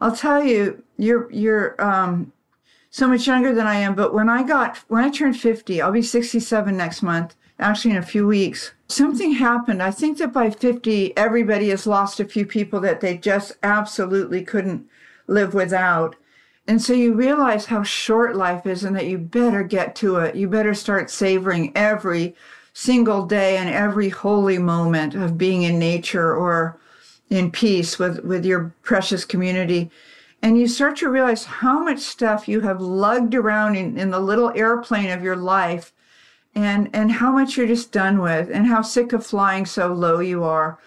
I'll 0.00 0.16
tell 0.16 0.42
you, 0.42 0.82
you're 0.96 1.30
you're 1.30 1.80
um, 1.80 2.32
so 2.90 3.06
much 3.06 3.26
younger 3.26 3.54
than 3.54 3.66
I 3.66 3.76
am. 3.76 3.94
But 3.94 4.12
when 4.12 4.28
I 4.28 4.42
got 4.42 4.78
when 4.88 5.04
I 5.04 5.10
turned 5.10 5.38
fifty, 5.38 5.80
I'll 5.80 5.92
be 5.92 6.02
sixty-seven 6.02 6.76
next 6.76 7.02
month. 7.02 7.36
Actually, 7.60 7.92
in 7.92 7.98
a 7.98 8.02
few 8.02 8.26
weeks, 8.26 8.72
something 8.88 9.32
happened. 9.32 9.82
I 9.82 9.90
think 9.90 10.18
that 10.18 10.32
by 10.32 10.50
fifty, 10.50 11.16
everybody 11.16 11.68
has 11.68 11.86
lost 11.86 12.20
a 12.20 12.24
few 12.24 12.46
people 12.46 12.80
that 12.80 13.00
they 13.00 13.16
just 13.18 13.56
absolutely 13.62 14.42
couldn't 14.44 14.88
live 15.26 15.54
without. 15.54 16.16
And 16.66 16.82
so 16.82 16.92
you 16.92 17.14
realize 17.14 17.66
how 17.66 17.82
short 17.82 18.36
life 18.36 18.66
is 18.66 18.84
and 18.84 18.94
that 18.96 19.06
you 19.06 19.16
better 19.16 19.62
get 19.62 19.94
to 19.96 20.16
it. 20.16 20.34
You 20.34 20.48
better 20.48 20.74
start 20.74 21.10
savoring 21.10 21.72
every 21.74 22.34
single 22.74 23.24
day 23.24 23.56
and 23.56 23.70
every 23.70 24.10
holy 24.10 24.58
moment 24.58 25.14
of 25.14 25.38
being 25.38 25.62
in 25.62 25.78
nature 25.78 26.34
or 26.34 26.78
in 27.30 27.50
peace 27.50 27.98
with, 27.98 28.22
with 28.24 28.44
your 28.44 28.74
precious 28.82 29.24
community. 29.24 29.90
And 30.42 30.58
you 30.58 30.68
start 30.68 30.96
to 30.98 31.08
realize 31.08 31.44
how 31.44 31.82
much 31.82 32.00
stuff 32.00 32.46
you 32.46 32.60
have 32.60 32.80
lugged 32.80 33.34
around 33.34 33.76
in, 33.76 33.98
in 33.98 34.10
the 34.10 34.20
little 34.20 34.52
airplane 34.54 35.10
of 35.10 35.22
your 35.22 35.36
life 35.36 35.92
and, 36.64 36.90
and 36.92 37.12
how 37.12 37.30
much 37.30 37.56
you're 37.56 37.66
just 37.66 37.92
done 37.92 38.20
with 38.20 38.50
and 38.50 38.66
how 38.66 38.82
sick 38.82 39.12
of 39.12 39.24
flying 39.24 39.64
so 39.64 39.92
low 39.92 40.18
you 40.18 40.42
are. 40.42 40.78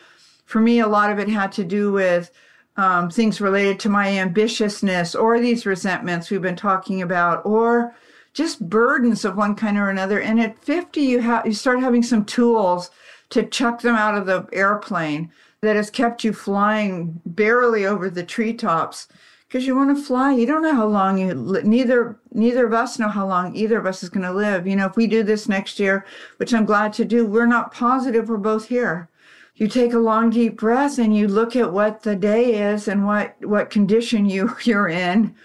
For 0.46 0.60
me, 0.60 0.80
a 0.80 0.88
lot 0.88 1.12
of 1.12 1.20
it 1.20 1.30
had 1.30 1.52
to 1.54 1.64
do 1.64 1.92
with 1.92 2.32
um, 2.78 3.10
things 3.10 3.40
related 3.40 3.80
to 3.82 3.90
my 3.90 4.08
ambitiousness 4.08 5.20
or 5.20 5.40
these 5.40 5.66
resentments 5.66 6.30
we've 6.30 6.42
been 6.42 6.56
talking 6.56 7.02
about 7.02 7.46
or 7.46 7.96
just 8.34 8.70
burdens 8.70 9.26
of 9.26 9.38
one 9.38 9.56
kind 9.56 9.78
or 9.78 9.90
another. 9.90 10.20
And 10.20 10.40
at 10.40 10.64
50, 10.64 11.02
you 11.02 11.20
have, 11.20 11.46
you 11.46 11.54
start 11.54 11.80
having 11.80 12.04
some 12.04 12.26
tools 12.26 12.92
to 13.30 13.44
chuck 13.44 13.82
them 13.82 13.96
out 13.96 14.18
of 14.18 14.26
the 14.26 14.48
airplane 14.52 15.32
that 15.62 15.76
has 15.76 15.90
kept 15.90 16.24
you 16.24 16.34
flying 16.34 17.22
barely 17.26 17.86
over 17.86 18.10
the 18.10 18.24
treetops 18.24 19.08
because 19.52 19.68
you 19.68 19.76
want 19.76 19.96
to 19.96 20.02
fly. 20.02 20.34
You 20.34 20.46
don't 20.46 20.62
know 20.62 20.76
how 20.76 20.88
long 20.88 21.18
you 21.18 21.34
neither 21.34 22.18
neither 22.32 22.66
of 22.66 22.74
us 22.74 22.98
know 22.98 23.10
how 23.10 23.28
long 23.28 23.54
either 23.54 23.78
of 23.78 23.86
us 23.86 24.02
is 24.02 24.10
going 24.10 24.26
to 24.26 24.32
live. 24.32 24.66
You 24.66 24.78
know, 24.78 24.86
if 24.86 24.96
we 24.96 25.08
do 25.08 25.24
this 25.24 25.50
next 25.50 25.78
year, 25.78 26.06
which 26.38 26.54
I'm 26.54 26.64
glad 26.64 26.94
to 26.94 27.06
do, 27.06 27.26
we're 27.26 27.46
not 27.46 27.74
positive 27.74 28.30
we're 28.30 28.38
both 28.38 28.70
here. 28.70 29.10
You 29.56 29.68
take 29.68 29.92
a 29.92 30.00
long 30.00 30.30
deep 30.30 30.56
breath 30.56 30.98
and 30.98 31.14
you 31.14 31.28
look 31.28 31.58
at 31.58 31.74
what 31.74 32.04
the 32.04 32.16
day 32.16 32.72
is 32.72 32.88
and 32.88 33.06
what 33.06 33.36
what 33.42 33.70
condition 33.70 34.26
you 34.26 34.56
you're 34.64 34.88
in. 34.88 35.36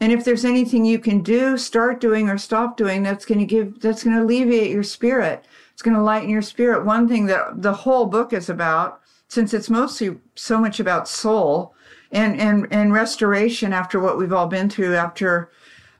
And 0.00 0.10
if 0.10 0.24
there's 0.24 0.44
anything 0.44 0.84
you 0.84 0.98
can 0.98 1.22
do, 1.22 1.56
start 1.56 2.00
doing 2.00 2.28
or 2.28 2.38
stop 2.38 2.76
doing, 2.76 3.04
that's 3.04 3.24
going 3.24 3.38
to 3.38 3.46
give 3.46 3.80
that's 3.80 4.02
going 4.02 4.16
to 4.16 4.24
alleviate 4.24 4.72
your 4.72 4.82
spirit. 4.82 5.44
It's 5.72 5.82
going 5.82 5.96
to 5.96 6.02
lighten 6.02 6.30
your 6.30 6.42
spirit. 6.42 6.84
One 6.84 7.06
thing 7.06 7.26
that 7.26 7.62
the 7.62 7.72
whole 7.72 8.06
book 8.06 8.32
is 8.32 8.48
about 8.48 9.00
since 9.28 9.54
it's 9.54 9.70
mostly 9.70 10.18
so 10.34 10.58
much 10.58 10.80
about 10.80 11.06
soul 11.06 11.76
and, 12.12 12.38
and, 12.38 12.68
and 12.70 12.92
restoration 12.92 13.72
after 13.72 13.98
what 13.98 14.18
we've 14.18 14.32
all 14.32 14.46
been 14.46 14.68
through 14.68 14.94
after 14.94 15.50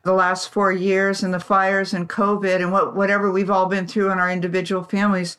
the 0.03 0.13
last 0.13 0.51
four 0.51 0.71
years 0.73 1.23
and 1.23 1.33
the 1.33 1.41
fires 1.41 1.95
and 1.95 2.09
COVID 2.09 2.57
and 2.57 2.71
what, 2.71 2.95
whatever 2.95 3.31
we've 3.31 3.51
all 3.51 3.67
been 3.67 3.87
through 3.87 4.11
in 4.11 4.19
our 4.19 4.31
individual 4.31 4.83
families. 4.83 5.37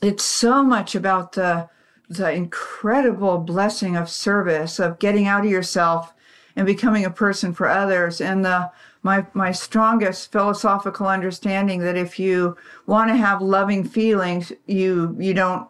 It's 0.00 0.24
so 0.24 0.62
much 0.62 0.94
about 0.94 1.32
the, 1.32 1.68
the 2.08 2.32
incredible 2.32 3.38
blessing 3.38 3.96
of 3.96 4.08
service, 4.08 4.78
of 4.78 4.98
getting 4.98 5.26
out 5.26 5.44
of 5.44 5.50
yourself 5.50 6.14
and 6.54 6.66
becoming 6.66 7.04
a 7.04 7.10
person 7.10 7.52
for 7.52 7.68
others. 7.68 8.20
And 8.20 8.44
the, 8.44 8.70
my, 9.02 9.26
my 9.34 9.52
strongest 9.52 10.32
philosophical 10.32 11.06
understanding 11.08 11.80
that 11.80 11.96
if 11.96 12.18
you 12.18 12.56
want 12.86 13.10
to 13.10 13.16
have 13.16 13.42
loving 13.42 13.84
feelings, 13.84 14.52
you, 14.66 15.14
you 15.18 15.34
don't 15.34 15.68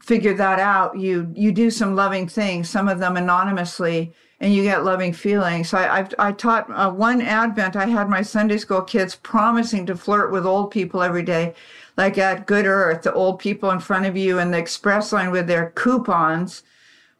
figure 0.00 0.34
that 0.34 0.58
out, 0.58 0.98
you 0.98 1.32
you 1.34 1.52
do 1.52 1.70
some 1.70 1.94
loving 1.94 2.26
things, 2.28 2.68
some 2.68 2.88
of 2.88 2.98
them 2.98 3.16
anonymously, 3.16 4.12
and 4.40 4.54
you 4.54 4.62
get 4.62 4.84
loving 4.84 5.12
feelings. 5.12 5.68
So 5.68 5.78
I, 5.78 5.98
I've, 5.98 6.14
I 6.18 6.32
taught 6.32 6.70
uh, 6.70 6.90
one 6.90 7.20
Advent, 7.20 7.76
I 7.76 7.86
had 7.86 8.08
my 8.08 8.22
Sunday 8.22 8.56
school 8.56 8.82
kids 8.82 9.14
promising 9.16 9.86
to 9.86 9.96
flirt 9.96 10.32
with 10.32 10.46
old 10.46 10.70
people 10.70 11.02
every 11.02 11.22
day, 11.22 11.54
like 11.96 12.16
at 12.16 12.46
Good 12.46 12.66
Earth, 12.66 13.02
the 13.02 13.12
old 13.12 13.38
people 13.38 13.70
in 13.70 13.80
front 13.80 14.06
of 14.06 14.16
you 14.16 14.38
and 14.38 14.52
the 14.52 14.58
express 14.58 15.12
line 15.12 15.30
with 15.30 15.46
their 15.46 15.70
coupons, 15.70 16.62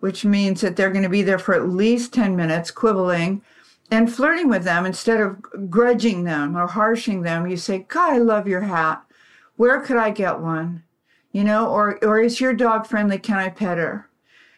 which 0.00 0.24
means 0.24 0.62
that 0.62 0.76
they're 0.76 0.90
going 0.90 1.02
to 1.02 1.10
be 1.10 1.22
there 1.22 1.38
for 1.38 1.54
at 1.54 1.68
least 1.68 2.14
10 2.14 2.34
minutes 2.34 2.70
quibbling 2.70 3.42
and 3.90 4.12
flirting 4.12 4.48
with 4.48 4.64
them 4.64 4.86
instead 4.86 5.20
of 5.20 5.42
grudging 5.68 6.24
them 6.24 6.56
or 6.56 6.66
harshing 6.66 7.22
them. 7.22 7.46
You 7.46 7.56
say, 7.56 7.84
God, 7.88 8.14
I 8.14 8.18
love 8.18 8.48
your 8.48 8.62
hat. 8.62 9.02
Where 9.56 9.80
could 9.80 9.96
I 9.96 10.10
get 10.10 10.40
one? 10.40 10.84
You 11.32 11.44
know, 11.44 11.68
or, 11.68 11.98
or 12.04 12.20
is 12.20 12.40
your 12.40 12.54
dog 12.54 12.86
friendly? 12.86 13.18
Can 13.18 13.38
I 13.38 13.48
pet 13.50 13.78
her? 13.78 14.10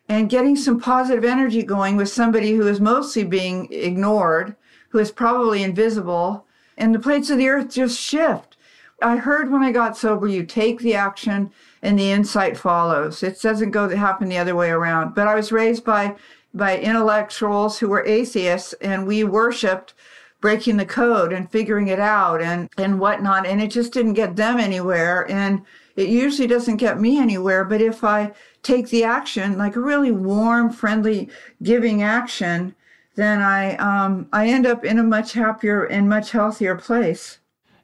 and 0.08 0.28
getting 0.28 0.56
some 0.56 0.80
positive 0.80 1.24
energy 1.24 1.62
going 1.62 1.96
with 1.96 2.08
somebody 2.08 2.52
who 2.52 2.66
is 2.66 2.80
mostly 2.80 3.24
being 3.24 3.66
ignored, 3.70 4.54
who 4.90 4.98
is 4.98 5.10
probably 5.10 5.62
invisible, 5.62 6.46
and 6.76 6.94
the 6.94 6.98
plates 6.98 7.30
of 7.30 7.38
the 7.38 7.48
earth 7.48 7.70
just 7.70 7.98
shift. 7.98 8.56
I 9.00 9.16
heard 9.16 9.50
when 9.50 9.62
I 9.62 9.72
got 9.72 9.96
sober, 9.96 10.28
you 10.28 10.44
take 10.44 10.80
the 10.80 10.94
action 10.94 11.50
and 11.80 11.98
the 11.98 12.10
insight 12.10 12.56
follows. 12.56 13.22
It 13.22 13.40
doesn't 13.40 13.70
go 13.70 13.88
to 13.88 13.96
happen 13.96 14.28
the 14.28 14.38
other 14.38 14.54
way 14.54 14.70
around. 14.70 15.14
But 15.14 15.26
I 15.26 15.34
was 15.34 15.50
raised 15.50 15.84
by 15.84 16.16
by 16.54 16.78
intellectuals 16.78 17.78
who 17.78 17.88
were 17.88 18.04
atheists, 18.04 18.74
and 18.74 19.06
we 19.06 19.24
worshipped 19.24 19.94
breaking 20.42 20.76
the 20.76 20.84
code 20.84 21.32
and 21.32 21.50
figuring 21.50 21.88
it 21.88 21.98
out 21.98 22.42
and 22.42 22.68
and 22.76 23.00
whatnot, 23.00 23.46
and 23.46 23.62
it 23.62 23.68
just 23.68 23.92
didn't 23.92 24.12
get 24.12 24.36
them 24.36 24.58
anywhere. 24.58 25.28
And 25.30 25.62
it 25.96 26.08
usually 26.08 26.48
doesn't 26.48 26.76
get 26.76 27.00
me 27.00 27.18
anywhere. 27.18 27.64
But 27.64 27.80
if 27.80 28.04
I 28.04 28.32
take 28.62 28.88
the 28.88 29.04
action, 29.04 29.58
like 29.58 29.76
a 29.76 29.80
really 29.80 30.10
warm, 30.10 30.70
friendly, 30.70 31.28
giving 31.62 32.02
action, 32.02 32.74
then 33.14 33.40
I 33.40 33.76
um, 33.76 34.28
I 34.32 34.48
end 34.48 34.66
up 34.66 34.84
in 34.84 34.98
a 34.98 35.02
much 35.02 35.32
happier 35.34 35.84
and 35.84 36.08
much 36.08 36.30
healthier 36.30 36.76
place. 36.76 37.38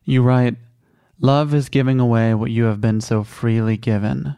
You 0.05 0.23
write, 0.23 0.57
Love 1.21 1.53
is 1.53 1.69
giving 1.69 2.01
away 2.01 2.33
what 2.35 2.51
you 2.51 2.65
have 2.65 2.81
been 2.81 3.01
so 3.01 3.25
freely 3.25 3.77
given. 3.77 4.37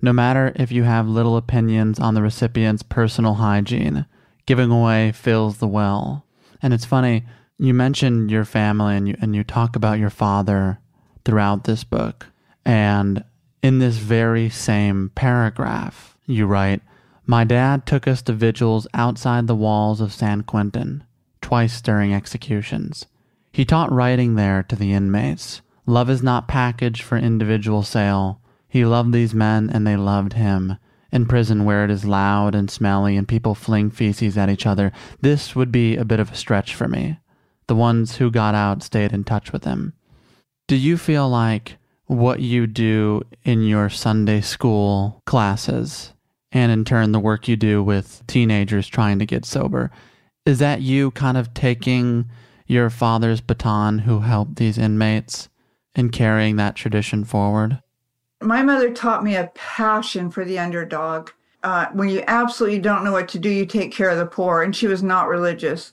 No 0.00 0.12
matter 0.12 0.52
if 0.56 0.72
you 0.72 0.82
have 0.82 1.06
little 1.06 1.36
opinions 1.36 2.00
on 2.00 2.14
the 2.14 2.22
recipient's 2.22 2.82
personal 2.82 3.34
hygiene, 3.34 4.06
giving 4.46 4.70
away 4.70 5.12
fills 5.12 5.58
the 5.58 5.68
well. 5.68 6.26
And 6.60 6.74
it's 6.74 6.84
funny, 6.84 7.24
you 7.58 7.74
mention 7.74 8.28
your 8.28 8.44
family 8.44 8.96
and 8.96 9.08
you, 9.08 9.16
and 9.20 9.36
you 9.36 9.44
talk 9.44 9.76
about 9.76 9.98
your 9.98 10.10
father 10.10 10.80
throughout 11.24 11.64
this 11.64 11.84
book. 11.84 12.26
And 12.64 13.24
in 13.62 13.78
this 13.78 13.96
very 13.96 14.48
same 14.48 15.10
paragraph, 15.14 16.16
you 16.26 16.46
write, 16.46 16.82
My 17.26 17.44
dad 17.44 17.86
took 17.86 18.08
us 18.08 18.22
to 18.22 18.32
vigils 18.32 18.86
outside 18.94 19.46
the 19.46 19.54
walls 19.54 20.00
of 20.00 20.12
San 20.12 20.42
Quentin, 20.42 21.04
twice 21.40 21.80
during 21.80 22.12
executions. 22.14 23.06
He 23.52 23.64
taught 23.64 23.92
writing 23.92 24.34
there 24.34 24.62
to 24.64 24.76
the 24.76 24.92
inmates. 24.92 25.60
Love 25.86 26.08
is 26.08 26.22
not 26.22 26.48
packaged 26.48 27.02
for 27.02 27.18
individual 27.18 27.82
sale. 27.82 28.40
He 28.68 28.84
loved 28.84 29.12
these 29.12 29.34
men 29.34 29.68
and 29.70 29.86
they 29.86 29.96
loved 29.96 30.32
him. 30.32 30.78
In 31.12 31.26
prison, 31.26 31.66
where 31.66 31.84
it 31.84 31.90
is 31.90 32.06
loud 32.06 32.54
and 32.54 32.70
smelly 32.70 33.18
and 33.18 33.28
people 33.28 33.54
fling 33.54 33.90
feces 33.90 34.38
at 34.38 34.48
each 34.48 34.64
other, 34.64 34.92
this 35.20 35.54
would 35.54 35.70
be 35.70 35.96
a 35.96 36.06
bit 36.06 36.20
of 36.20 36.32
a 36.32 36.36
stretch 36.36 36.74
for 36.74 36.88
me. 36.88 37.18
The 37.66 37.74
ones 37.74 38.16
who 38.16 38.30
got 38.30 38.54
out 38.54 38.82
stayed 38.82 39.12
in 39.12 39.24
touch 39.24 39.52
with 39.52 39.64
him. 39.64 39.92
Do 40.66 40.76
you 40.76 40.96
feel 40.96 41.28
like 41.28 41.76
what 42.12 42.40
you 42.40 42.66
do 42.66 43.22
in 43.44 43.62
your 43.62 43.88
Sunday 43.88 44.40
school 44.40 45.22
classes 45.26 46.12
and 46.52 46.70
in 46.70 46.84
turn 46.84 47.12
the 47.12 47.20
work 47.20 47.48
you 47.48 47.56
do 47.56 47.82
with 47.82 48.22
teenagers 48.26 48.86
trying 48.86 49.18
to 49.18 49.26
get 49.26 49.44
sober. 49.44 49.90
Is 50.44 50.58
that 50.58 50.82
you 50.82 51.10
kind 51.12 51.36
of 51.36 51.54
taking 51.54 52.28
your 52.66 52.90
father's 52.90 53.40
baton 53.40 54.00
who 54.00 54.20
helped 54.20 54.56
these 54.56 54.78
inmates 54.78 55.48
and 55.94 56.12
carrying 56.12 56.56
that 56.56 56.76
tradition 56.76 57.24
forward? 57.24 57.80
My 58.40 58.62
mother 58.62 58.92
taught 58.92 59.24
me 59.24 59.36
a 59.36 59.50
passion 59.54 60.30
for 60.30 60.44
the 60.44 60.58
underdog. 60.58 61.30
Uh, 61.62 61.86
when 61.92 62.08
you 62.08 62.24
absolutely 62.26 62.80
don't 62.80 63.04
know 63.04 63.12
what 63.12 63.28
to 63.28 63.38
do, 63.38 63.48
you 63.48 63.64
take 63.64 63.92
care 63.92 64.10
of 64.10 64.18
the 64.18 64.26
poor. 64.26 64.62
And 64.62 64.74
she 64.74 64.88
was 64.88 65.02
not 65.02 65.28
religious. 65.28 65.92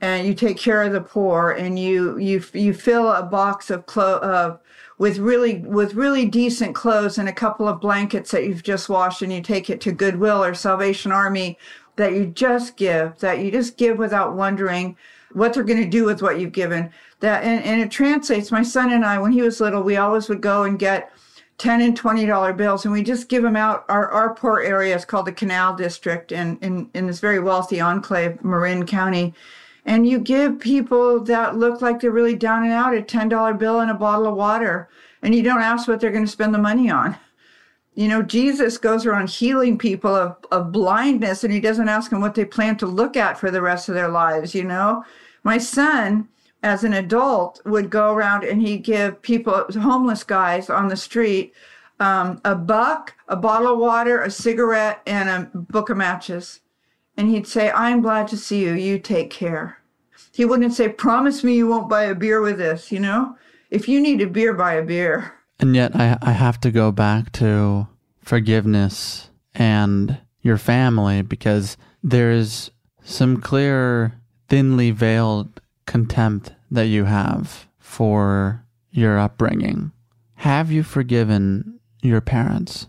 And 0.00 0.26
you 0.26 0.34
take 0.34 0.58
care 0.58 0.82
of 0.82 0.92
the 0.92 1.00
poor, 1.00 1.52
and 1.52 1.78
you 1.78 2.18
you 2.18 2.44
you 2.52 2.74
fill 2.74 3.10
a 3.10 3.22
box 3.22 3.70
of 3.70 3.86
clo- 3.86 4.18
of 4.18 4.60
with 4.98 5.18
really 5.18 5.58
with 5.58 5.94
really 5.94 6.26
decent 6.26 6.74
clothes 6.74 7.18
and 7.18 7.28
a 7.28 7.32
couple 7.32 7.68
of 7.68 7.80
blankets 7.80 8.30
that 8.30 8.44
you've 8.44 8.62
just 8.62 8.88
washed 8.88 9.22
and 9.22 9.32
you 9.32 9.42
take 9.42 9.68
it 9.68 9.80
to 9.82 9.92
Goodwill 9.92 10.42
or 10.42 10.54
Salvation 10.54 11.12
Army 11.12 11.58
that 11.96 12.12
you 12.12 12.26
just 12.26 12.76
give 12.76 13.18
that 13.18 13.40
you 13.40 13.50
just 13.50 13.76
give 13.76 13.98
without 13.98 14.34
wondering 14.34 14.96
what 15.32 15.52
they're 15.52 15.64
going 15.64 15.82
to 15.82 15.88
do 15.88 16.04
with 16.04 16.22
what 16.22 16.40
you've 16.40 16.52
given. 16.52 16.90
That 17.20 17.44
and, 17.44 17.62
and 17.64 17.80
it 17.80 17.90
translates 17.90 18.50
my 18.50 18.62
son 18.62 18.92
and 18.92 19.04
I 19.04 19.18
when 19.18 19.32
he 19.32 19.42
was 19.42 19.60
little 19.60 19.82
we 19.82 19.96
always 19.96 20.28
would 20.28 20.40
go 20.40 20.64
and 20.64 20.78
get 20.78 21.12
10 21.58 21.80
and 21.80 21.96
20 21.96 22.26
dollar 22.26 22.52
bills 22.52 22.84
and 22.84 22.92
we 22.92 23.02
just 23.02 23.28
give 23.28 23.42
them 23.42 23.56
out. 23.56 23.84
Our, 23.88 24.08
our 24.10 24.34
poor 24.34 24.60
area 24.60 24.94
is 24.94 25.04
called 25.04 25.26
the 25.26 25.32
canal 25.32 25.74
district 25.74 26.32
in, 26.32 26.58
in, 26.60 26.90
in 26.94 27.06
this 27.06 27.20
very 27.20 27.40
wealthy 27.40 27.80
enclave 27.80 28.42
marin 28.44 28.86
county 28.86 29.34
and 29.86 30.06
you 30.06 30.18
give 30.18 30.58
people 30.58 31.20
that 31.20 31.56
look 31.56 31.80
like 31.80 32.00
they're 32.00 32.10
really 32.10 32.34
down 32.34 32.64
and 32.64 32.72
out 32.72 32.96
a 32.96 33.00
$10 33.00 33.58
bill 33.58 33.80
and 33.80 33.90
a 33.90 33.94
bottle 33.94 34.26
of 34.26 34.34
water 34.34 34.88
and 35.22 35.34
you 35.34 35.42
don't 35.42 35.62
ask 35.62 35.88
what 35.88 36.00
they're 36.00 36.12
going 36.12 36.24
to 36.24 36.30
spend 36.30 36.52
the 36.52 36.58
money 36.58 36.90
on 36.90 37.16
you 37.94 38.08
know 38.08 38.22
jesus 38.22 38.76
goes 38.76 39.06
around 39.06 39.30
healing 39.30 39.78
people 39.78 40.14
of, 40.14 40.36
of 40.50 40.72
blindness 40.72 41.44
and 41.44 41.52
he 41.52 41.60
doesn't 41.60 41.88
ask 41.88 42.10
them 42.10 42.20
what 42.20 42.34
they 42.34 42.44
plan 42.44 42.76
to 42.76 42.86
look 42.86 43.16
at 43.16 43.38
for 43.38 43.50
the 43.50 43.62
rest 43.62 43.88
of 43.88 43.94
their 43.94 44.08
lives 44.08 44.54
you 44.54 44.64
know 44.64 45.02
my 45.44 45.56
son 45.56 46.28
as 46.62 46.84
an 46.84 46.94
adult 46.94 47.60
would 47.64 47.88
go 47.88 48.12
around 48.12 48.44
and 48.44 48.60
he'd 48.60 48.82
give 48.82 49.22
people 49.22 49.64
homeless 49.80 50.24
guys 50.24 50.68
on 50.68 50.88
the 50.88 50.96
street 50.96 51.54
um, 52.00 52.40
a 52.44 52.54
buck 52.54 53.14
a 53.28 53.36
bottle 53.36 53.72
of 53.72 53.78
water 53.78 54.20
a 54.20 54.30
cigarette 54.30 55.00
and 55.06 55.28
a 55.28 55.58
book 55.58 55.88
of 55.88 55.96
matches 55.96 56.60
and 57.16 57.28
he'd 57.28 57.46
say, 57.46 57.70
I'm 57.70 58.02
glad 58.02 58.28
to 58.28 58.36
see 58.36 58.62
you. 58.62 58.74
You 58.74 58.98
take 58.98 59.30
care. 59.30 59.75
He 60.36 60.44
wouldn't 60.44 60.74
say, 60.74 60.90
Promise 60.90 61.42
me 61.42 61.56
you 61.56 61.66
won't 61.66 61.88
buy 61.88 62.04
a 62.04 62.14
beer 62.14 62.42
with 62.42 62.58
this, 62.58 62.92
you 62.92 63.00
know? 63.00 63.36
If 63.70 63.88
you 63.88 64.02
need 64.02 64.20
a 64.20 64.26
beer, 64.26 64.52
buy 64.52 64.74
a 64.74 64.82
beer. 64.82 65.32
And 65.58 65.74
yet, 65.74 65.96
I, 65.96 66.18
I 66.20 66.32
have 66.32 66.60
to 66.60 66.70
go 66.70 66.92
back 66.92 67.32
to 67.32 67.88
forgiveness 68.20 69.30
and 69.54 70.18
your 70.42 70.58
family 70.58 71.22
because 71.22 71.78
there's 72.02 72.70
some 73.02 73.40
clear, 73.40 74.20
thinly 74.46 74.90
veiled 74.90 75.62
contempt 75.86 76.52
that 76.70 76.88
you 76.88 77.04
have 77.04 77.66
for 77.78 78.62
your 78.90 79.18
upbringing. 79.18 79.90
Have 80.34 80.70
you 80.70 80.82
forgiven 80.82 81.80
your 82.02 82.20
parents? 82.20 82.88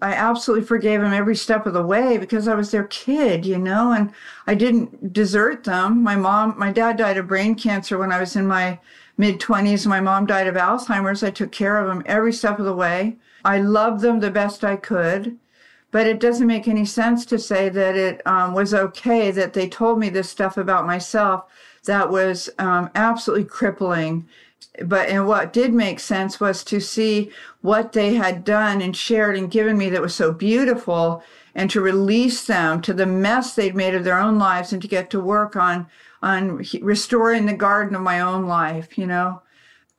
I 0.00 0.12
absolutely 0.12 0.64
forgave 0.64 1.00
them 1.00 1.12
every 1.12 1.34
step 1.34 1.66
of 1.66 1.72
the 1.72 1.82
way 1.82 2.18
because 2.18 2.46
I 2.46 2.54
was 2.54 2.70
their 2.70 2.84
kid, 2.84 3.44
you 3.44 3.58
know, 3.58 3.92
and 3.92 4.12
I 4.46 4.54
didn't 4.54 5.12
desert 5.12 5.64
them. 5.64 6.02
My 6.02 6.14
mom, 6.14 6.54
my 6.56 6.70
dad 6.70 6.98
died 6.98 7.16
of 7.16 7.26
brain 7.26 7.56
cancer 7.56 7.98
when 7.98 8.12
I 8.12 8.20
was 8.20 8.36
in 8.36 8.46
my 8.46 8.78
mid 9.16 9.40
20s. 9.40 9.86
My 9.86 10.00
mom 10.00 10.26
died 10.26 10.46
of 10.46 10.54
Alzheimer's. 10.54 11.24
I 11.24 11.30
took 11.30 11.50
care 11.50 11.78
of 11.78 11.88
them 11.88 12.04
every 12.06 12.32
step 12.32 12.60
of 12.60 12.64
the 12.64 12.74
way. 12.74 13.16
I 13.44 13.58
loved 13.58 14.00
them 14.00 14.20
the 14.20 14.30
best 14.30 14.64
I 14.64 14.76
could, 14.76 15.36
but 15.90 16.06
it 16.06 16.20
doesn't 16.20 16.46
make 16.46 16.68
any 16.68 16.84
sense 16.84 17.26
to 17.26 17.38
say 17.38 17.68
that 17.68 17.96
it 17.96 18.24
um, 18.24 18.54
was 18.54 18.72
okay 18.72 19.32
that 19.32 19.52
they 19.52 19.68
told 19.68 19.98
me 19.98 20.10
this 20.10 20.30
stuff 20.30 20.56
about 20.56 20.86
myself 20.86 21.44
that 21.84 22.10
was 22.10 22.50
um, 22.58 22.90
absolutely 22.94 23.46
crippling 23.46 24.28
but 24.84 25.08
and 25.08 25.26
what 25.26 25.52
did 25.52 25.72
make 25.72 25.98
sense 25.98 26.40
was 26.40 26.62
to 26.64 26.80
see 26.80 27.30
what 27.60 27.92
they 27.92 28.14
had 28.14 28.44
done 28.44 28.80
and 28.80 28.96
shared 28.96 29.36
and 29.36 29.50
given 29.50 29.76
me 29.76 29.90
that 29.90 30.02
was 30.02 30.14
so 30.14 30.32
beautiful 30.32 31.22
and 31.54 31.70
to 31.70 31.80
release 31.80 32.46
them 32.46 32.80
to 32.82 32.94
the 32.94 33.06
mess 33.06 33.54
they'd 33.54 33.74
made 33.74 33.94
of 33.94 34.04
their 34.04 34.18
own 34.18 34.38
lives 34.38 34.72
and 34.72 34.80
to 34.82 34.88
get 34.88 35.10
to 35.10 35.20
work 35.20 35.56
on 35.56 35.86
on 36.22 36.64
restoring 36.80 37.46
the 37.46 37.54
garden 37.54 37.94
of 37.94 38.02
my 38.02 38.20
own 38.20 38.46
life 38.46 38.96
you 38.96 39.06
know? 39.06 39.42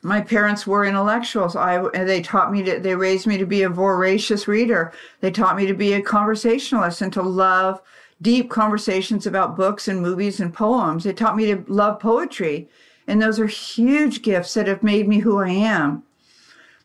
My 0.01 0.21
parents 0.21 0.65
were 0.65 0.85
intellectuals. 0.85 1.57
I 1.57 1.85
they 2.05 2.21
taught 2.21 2.53
me 2.53 2.63
to 2.63 2.79
they 2.79 2.95
raised 2.95 3.27
me 3.27 3.37
to 3.37 3.45
be 3.45 3.63
a 3.63 3.69
voracious 3.69 4.47
reader. 4.47 4.93
They 5.19 5.29
taught 5.29 5.57
me 5.57 5.65
to 5.65 5.73
be 5.73 5.91
a 5.91 6.01
conversationalist 6.01 7.01
and 7.01 7.11
to 7.13 7.21
love 7.21 7.81
deep 8.21 8.49
conversations 8.49 9.27
about 9.27 9.57
books 9.57 9.89
and 9.89 10.01
movies 10.01 10.39
and 10.39 10.53
poems. 10.53 11.03
They 11.03 11.11
taught 11.11 11.35
me 11.35 11.47
to 11.47 11.65
love 11.67 11.99
poetry 11.99 12.69
and 13.09 13.21
those 13.21 13.39
are 13.39 13.47
huge 13.47 14.21
gifts 14.21 14.53
that 14.53 14.67
have 14.67 14.83
made 14.83 15.07
me 15.07 15.19
who 15.19 15.39
I 15.39 15.49
am. 15.49 16.03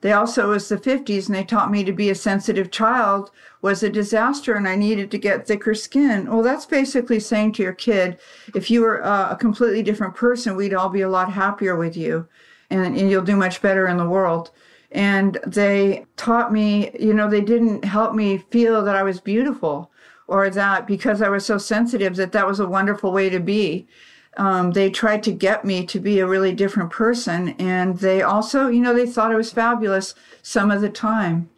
They 0.01 0.13
also, 0.13 0.51
was 0.51 0.69
the 0.69 0.77
50s, 0.77 1.27
and 1.27 1.35
they 1.35 1.45
taught 1.45 1.71
me 1.71 1.85
to 1.85 1.93
be 1.93 2.11
a 2.11 2.15
sensitive 2.15 2.71
child 2.71 3.31
was 3.63 3.83
a 3.83 3.89
disaster 3.89 4.53
and 4.53 4.69
I 4.69 4.77
needed 4.77 5.11
to 5.11 5.19
get 5.19 5.47
thicker 5.47 5.75
skin. 5.75 6.31
Well, 6.31 6.43
that's 6.43 6.67
basically 6.67 7.19
saying 7.19 7.53
to 7.53 7.63
your 7.63 7.73
kid, 7.73 8.19
if 8.55 8.71
you 8.71 8.83
were 8.83 9.03
uh, 9.03 9.33
a 9.33 9.37
completely 9.37 9.83
different 9.83 10.15
person, 10.15 10.57
we'd 10.57 10.75
all 10.75 10.91
be 10.91 11.01
a 11.01 11.09
lot 11.09 11.33
happier 11.33 11.75
with 11.75 11.97
you 11.97 12.29
and, 12.69 12.95
and 12.95 13.11
you'll 13.11 13.23
do 13.23 13.37
much 13.37 13.63
better 13.63 13.89
in 13.89 13.97
the 13.97 14.07
world. 14.07 14.51
And 14.93 15.39
they 15.47 16.05
taught 16.19 16.53
me, 16.53 16.91
you 17.01 17.15
know, 17.15 17.31
they 17.31 17.41
didn't 17.41 17.87
help 17.87 18.15
me 18.15 18.45
feel 18.51 18.85
that 18.85 18.95
I 18.95 19.03
was 19.03 19.19
beautiful 19.19 19.91
or 20.27 20.51
that 20.51 20.87
because 20.87 21.23
I 21.23 21.31
was 21.31 21.47
so 21.47 21.57
sensitive 21.57 22.17
that 22.17 22.33
that 22.33 22.47
was 22.47 22.61
a 22.61 22.69
wonderful 22.69 23.13
way 23.13 23.31
to 23.31 23.41
be. 23.41 23.89
Um, 24.37 24.73
they 24.73 24.91
tried 24.91 25.23
to 25.25 25.33
get 25.33 25.65
me 25.65 25.87
to 25.87 26.01
be 26.01 26.21
a 26.21 26.27
really 26.27 26.53
different 26.53 26.91
person. 26.91 27.51
And 27.59 27.99
they 27.99 28.23
also, 28.23 28.69
you 28.69 28.81
know, 28.81 28.95
they 28.95 29.07
thought 29.07 29.33
I 29.33 29.37
was 29.37 29.53
fabulous 29.53 30.15
some 30.43 30.71
of 30.71 30.81
the 30.81 30.89
time. 30.89 31.49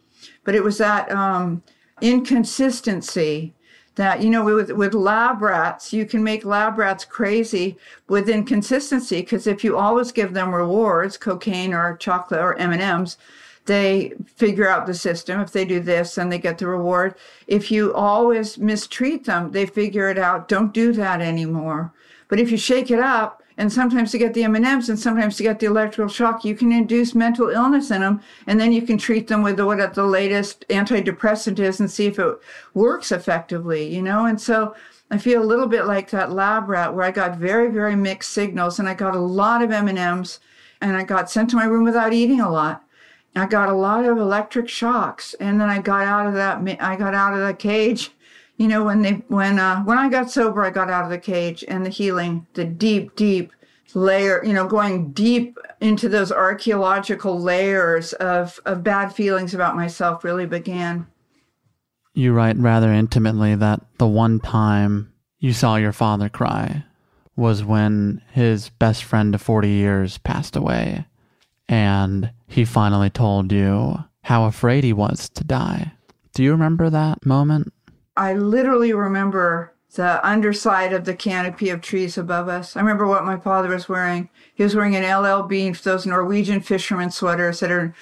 But 0.43 0.55
it 0.55 0.63
was 0.63 0.77
that 0.77 1.11
um, 1.11 1.63
inconsistency 2.01 3.53
that, 3.95 4.21
you 4.21 4.29
know, 4.29 4.45
with, 4.45 4.71
with 4.71 4.93
lab 4.93 5.41
rats, 5.41 5.91
you 5.91 6.05
can 6.05 6.23
make 6.23 6.45
lab 6.45 6.77
rats 6.77 7.03
crazy 7.03 7.77
with 8.07 8.29
inconsistency 8.29 9.21
because 9.21 9.47
if 9.47 9.63
you 9.63 9.75
always 9.75 10.11
give 10.11 10.33
them 10.33 10.53
rewards, 10.53 11.17
cocaine 11.17 11.73
or 11.73 11.97
chocolate 11.97 12.39
or 12.39 12.55
M&Ms, 12.57 13.17
they 13.65 14.13
figure 14.25 14.67
out 14.67 14.85
the 14.85 14.93
system. 14.93 15.41
If 15.41 15.51
they 15.51 15.65
do 15.65 15.79
this, 15.79 16.15
then 16.15 16.29
they 16.29 16.39
get 16.39 16.57
the 16.57 16.67
reward. 16.67 17.15
If 17.47 17.69
you 17.69 17.93
always 17.93 18.57
mistreat 18.57 19.25
them, 19.25 19.51
they 19.51 19.65
figure 19.65 20.09
it 20.09 20.17
out. 20.17 20.47
Don't 20.47 20.73
do 20.73 20.93
that 20.93 21.19
anymore. 21.21 21.91
But 22.27 22.39
if 22.39 22.51
you 22.51 22.57
shake 22.57 22.91
it 22.91 22.99
up, 22.99 23.43
and 23.57 23.73
sometimes 23.73 24.11
to 24.11 24.19
get 24.19 24.35
the 24.35 24.43
M&Ms 24.43 24.89
and 24.89 24.99
sometimes 24.99 25.35
to 25.37 25.43
get 25.43 25.59
the 25.59 25.65
electrical 25.65 26.07
shock, 26.07 26.45
you 26.45 26.55
can 26.55 26.71
induce 26.71 27.15
mental 27.15 27.49
illness 27.49 27.89
in 27.89 28.01
them, 28.01 28.21
and 28.45 28.59
then 28.59 28.71
you 28.71 28.83
can 28.83 28.99
treat 28.99 29.27
them 29.27 29.41
with 29.41 29.57
the, 29.57 29.65
what 29.65 29.93
the 29.95 30.05
latest 30.05 30.63
antidepressant 30.69 31.57
is 31.57 31.79
and 31.79 31.89
see 31.89 32.05
if 32.05 32.19
it 32.19 32.37
works 32.75 33.11
effectively, 33.11 33.93
you 33.93 34.03
know? 34.03 34.25
And 34.25 34.39
so 34.39 34.75
I 35.09 35.17
feel 35.17 35.41
a 35.41 35.45
little 35.45 35.65
bit 35.65 35.85
like 35.85 36.11
that 36.11 36.31
lab 36.31 36.69
rat 36.69 36.93
where 36.93 37.05
I 37.05 37.11
got 37.11 37.37
very, 37.37 37.71
very 37.71 37.95
mixed 37.95 38.31
signals 38.31 38.77
and 38.77 38.87
I 38.87 38.93
got 38.93 39.15
a 39.15 39.19
lot 39.19 39.63
of 39.63 39.71
M&Ms 39.71 40.39
and 40.79 40.95
I 40.95 41.03
got 41.03 41.31
sent 41.31 41.49
to 41.49 41.55
my 41.55 41.65
room 41.65 41.83
without 41.83 42.13
eating 42.13 42.41
a 42.41 42.51
lot. 42.51 42.83
I 43.35 43.45
got 43.47 43.69
a 43.69 43.73
lot 43.73 44.05
of 44.05 44.17
electric 44.17 44.69
shocks 44.69 45.33
and 45.39 45.59
then 45.59 45.69
I 45.69 45.79
got 45.79 46.05
out 46.05 46.27
of 46.27 46.33
that, 46.33 46.59
I 46.79 46.95
got 46.95 47.15
out 47.15 47.33
of 47.33 47.45
the 47.45 47.53
cage 47.53 48.11
you 48.57 48.67
know 48.67 48.83
when 48.83 49.01
they 49.01 49.13
when 49.27 49.59
uh 49.59 49.81
when 49.83 49.97
i 49.97 50.09
got 50.09 50.29
sober 50.29 50.63
i 50.63 50.69
got 50.69 50.89
out 50.89 51.03
of 51.03 51.09
the 51.09 51.17
cage 51.17 51.63
and 51.67 51.85
the 51.85 51.89
healing 51.89 52.45
the 52.53 52.65
deep 52.65 53.15
deep 53.15 53.51
layer 53.93 54.43
you 54.43 54.53
know 54.53 54.67
going 54.67 55.11
deep 55.11 55.57
into 55.79 56.09
those 56.09 56.31
archaeological 56.31 57.39
layers 57.39 58.13
of 58.13 58.59
of 58.65 58.83
bad 58.83 59.13
feelings 59.13 59.53
about 59.53 59.75
myself 59.75 60.23
really 60.23 60.45
began. 60.45 61.07
You 62.13 62.33
write 62.33 62.57
rather 62.57 62.91
intimately 62.91 63.55
that 63.55 63.81
the 63.99 64.07
one 64.07 64.39
time 64.39 65.13
you 65.39 65.53
saw 65.53 65.75
your 65.75 65.91
father 65.91 66.29
cry 66.29 66.83
was 67.35 67.63
when 67.63 68.21
his 68.31 68.69
best 68.69 69.03
friend 69.03 69.35
of 69.35 69.41
40 69.41 69.69
years 69.69 70.17
passed 70.17 70.55
away 70.55 71.05
and 71.69 72.31
he 72.47 72.65
finally 72.65 73.11
told 73.11 73.51
you 73.51 74.03
how 74.23 74.45
afraid 74.45 74.83
he 74.83 74.93
was 74.93 75.29
to 75.29 75.43
die. 75.43 75.91
Do 76.33 76.43
you 76.43 76.51
remember 76.51 76.89
that 76.89 77.23
moment 77.23 77.71
I 78.17 78.33
literally 78.33 78.93
remember 78.93 79.73
the 79.93 80.25
underside 80.27 80.91
of 80.91 81.05
the 81.05 81.15
canopy 81.15 81.69
of 81.69 81.81
trees 81.81 82.17
above 82.17 82.49
us. 82.49 82.75
I 82.75 82.81
remember 82.81 83.07
what 83.07 83.25
my 83.25 83.37
father 83.37 83.69
was 83.69 83.87
wearing. 83.87 84.29
He 84.53 84.63
was 84.63 84.75
wearing 84.75 84.95
an 84.95 85.05
LL 85.05 85.43
Bean, 85.43 85.75
those 85.83 86.05
Norwegian 86.05 86.59
fisherman 86.59 87.11
sweaters 87.11 87.59
that 87.61 87.71
are 87.71 87.93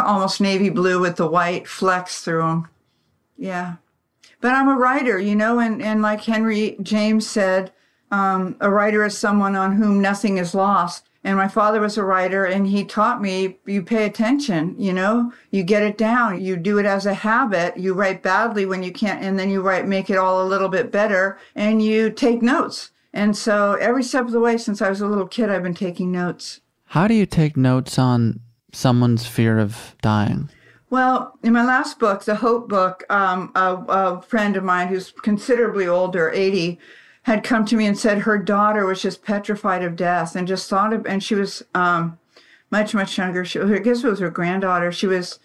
almost 0.00 0.40
navy 0.40 0.70
blue 0.70 0.98
with 0.98 1.16
the 1.16 1.26
white 1.26 1.68
flecks 1.68 2.22
through 2.22 2.42
them. 2.42 2.68
Yeah. 3.36 3.76
But 4.40 4.54
I'm 4.54 4.68
a 4.68 4.76
writer, 4.76 5.18
you 5.18 5.36
know, 5.36 5.58
and, 5.58 5.82
and 5.82 6.02
like 6.02 6.22
Henry 6.22 6.76
James 6.82 7.26
said, 7.26 7.72
um, 8.10 8.56
a 8.60 8.70
writer 8.70 9.04
is 9.04 9.16
someone 9.16 9.54
on 9.54 9.76
whom 9.76 10.00
nothing 10.00 10.38
is 10.38 10.54
lost. 10.54 11.07
And 11.28 11.36
my 11.36 11.46
father 11.46 11.78
was 11.78 11.98
a 11.98 12.04
writer 12.04 12.46
and 12.46 12.66
he 12.66 12.84
taught 12.84 13.20
me 13.20 13.58
you 13.66 13.82
pay 13.82 14.06
attention, 14.06 14.74
you 14.78 14.94
know, 14.94 15.30
you 15.50 15.62
get 15.62 15.82
it 15.82 15.98
down, 15.98 16.40
you 16.40 16.56
do 16.56 16.78
it 16.78 16.86
as 16.86 17.04
a 17.04 17.12
habit. 17.12 17.76
You 17.76 17.92
write 17.92 18.22
badly 18.22 18.64
when 18.64 18.82
you 18.82 18.90
can't, 18.90 19.22
and 19.22 19.38
then 19.38 19.50
you 19.50 19.60
write, 19.60 19.86
make 19.86 20.08
it 20.08 20.16
all 20.16 20.42
a 20.42 20.48
little 20.48 20.70
bit 20.70 20.90
better 20.90 21.38
and 21.54 21.82
you 21.82 22.08
take 22.08 22.40
notes. 22.40 22.92
And 23.12 23.36
so 23.36 23.74
every 23.74 24.04
step 24.04 24.24
of 24.24 24.30
the 24.32 24.40
way 24.40 24.56
since 24.56 24.80
I 24.80 24.88
was 24.88 25.02
a 25.02 25.06
little 25.06 25.28
kid, 25.28 25.50
I've 25.50 25.62
been 25.62 25.74
taking 25.74 26.10
notes. 26.10 26.62
How 26.86 27.06
do 27.06 27.12
you 27.12 27.26
take 27.26 27.58
notes 27.58 27.98
on 27.98 28.40
someone's 28.72 29.26
fear 29.26 29.58
of 29.58 29.96
dying? 30.00 30.48
Well, 30.88 31.38
in 31.42 31.52
my 31.52 31.62
last 31.62 31.98
book, 31.98 32.24
the 32.24 32.36
Hope 32.36 32.70
book, 32.70 33.04
um, 33.10 33.52
a, 33.54 33.74
a 33.74 34.22
friend 34.22 34.56
of 34.56 34.64
mine 34.64 34.88
who's 34.88 35.12
considerably 35.12 35.86
older, 35.86 36.30
80, 36.30 36.78
had 37.28 37.44
come 37.44 37.66
to 37.66 37.76
me 37.76 37.84
and 37.84 37.96
said 37.96 38.20
her 38.20 38.38
daughter 38.38 38.86
was 38.86 39.02
just 39.02 39.22
petrified 39.22 39.84
of 39.84 39.96
death 39.96 40.34
and 40.34 40.48
just 40.48 40.68
thought 40.68 40.94
of, 40.94 41.04
and 41.06 41.22
she 41.22 41.34
was 41.34 41.62
um, 41.74 42.18
much, 42.70 42.94
much 42.94 43.18
younger. 43.18 43.44
She, 43.44 43.60
I 43.60 43.78
guess 43.80 44.02
it 44.02 44.08
was 44.08 44.20
her 44.20 44.30
granddaughter. 44.30 44.90
She 44.90 45.06
was 45.06 45.38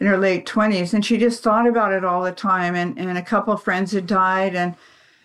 in 0.00 0.06
her 0.06 0.16
late 0.16 0.46
20s 0.46 0.94
and 0.94 1.04
she 1.04 1.18
just 1.18 1.42
thought 1.42 1.66
about 1.66 1.92
it 1.92 2.06
all 2.06 2.22
the 2.22 2.32
time. 2.32 2.74
And, 2.74 2.98
and 2.98 3.18
a 3.18 3.22
couple 3.22 3.52
of 3.52 3.62
friends 3.62 3.92
had 3.92 4.06
died 4.06 4.54
and, 4.54 4.74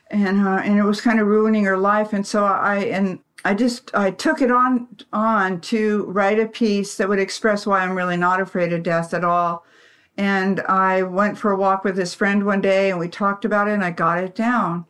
and, 0.09 0.45
uh, 0.45 0.62
and 0.64 0.78
it 0.78 0.84
was 0.84 0.99
kind 0.99 1.22
of 1.22 1.28
ruining 1.28 1.64
her 1.64 1.78
life. 1.78 2.12
And 2.12 2.28
so 2.28 2.43
I, 2.43 2.80
and 2.80 3.20
I 3.45 3.53
just, 3.53 3.89
I 3.95 4.12
took 4.12 4.41
it 4.41 4.51
on, 4.51 4.89
on 5.14 5.62
to 5.62 6.03
write 6.07 6.39
a 6.39 6.45
piece 6.45 6.97
that 6.97 7.07
would 7.07 7.20
express 7.20 7.66
why 7.66 7.80
I'm 7.80 7.95
really 7.95 8.18
not 8.18 8.41
afraid 8.41 8.74
of 8.74 8.84
death 8.84 9.14
at 9.14 9.24
all. 9.24 9.66
And 10.18 10.59
I 10.68 11.03
went 11.03 11.38
for 11.38 11.51
a 11.51 11.57
walk 11.57 11.86
with 11.86 11.95
this 11.95 12.14
friend 12.14 12.45
one 12.45 12.59
day 12.59 12.89
and 12.89 12.99
we 12.99 13.07
talked 13.07 13.45
about 13.45 13.70
it 13.70 13.76
and 13.76 13.84
I 13.84 13.91
got 13.91 14.22
it 14.22 14.36
down 14.36 14.86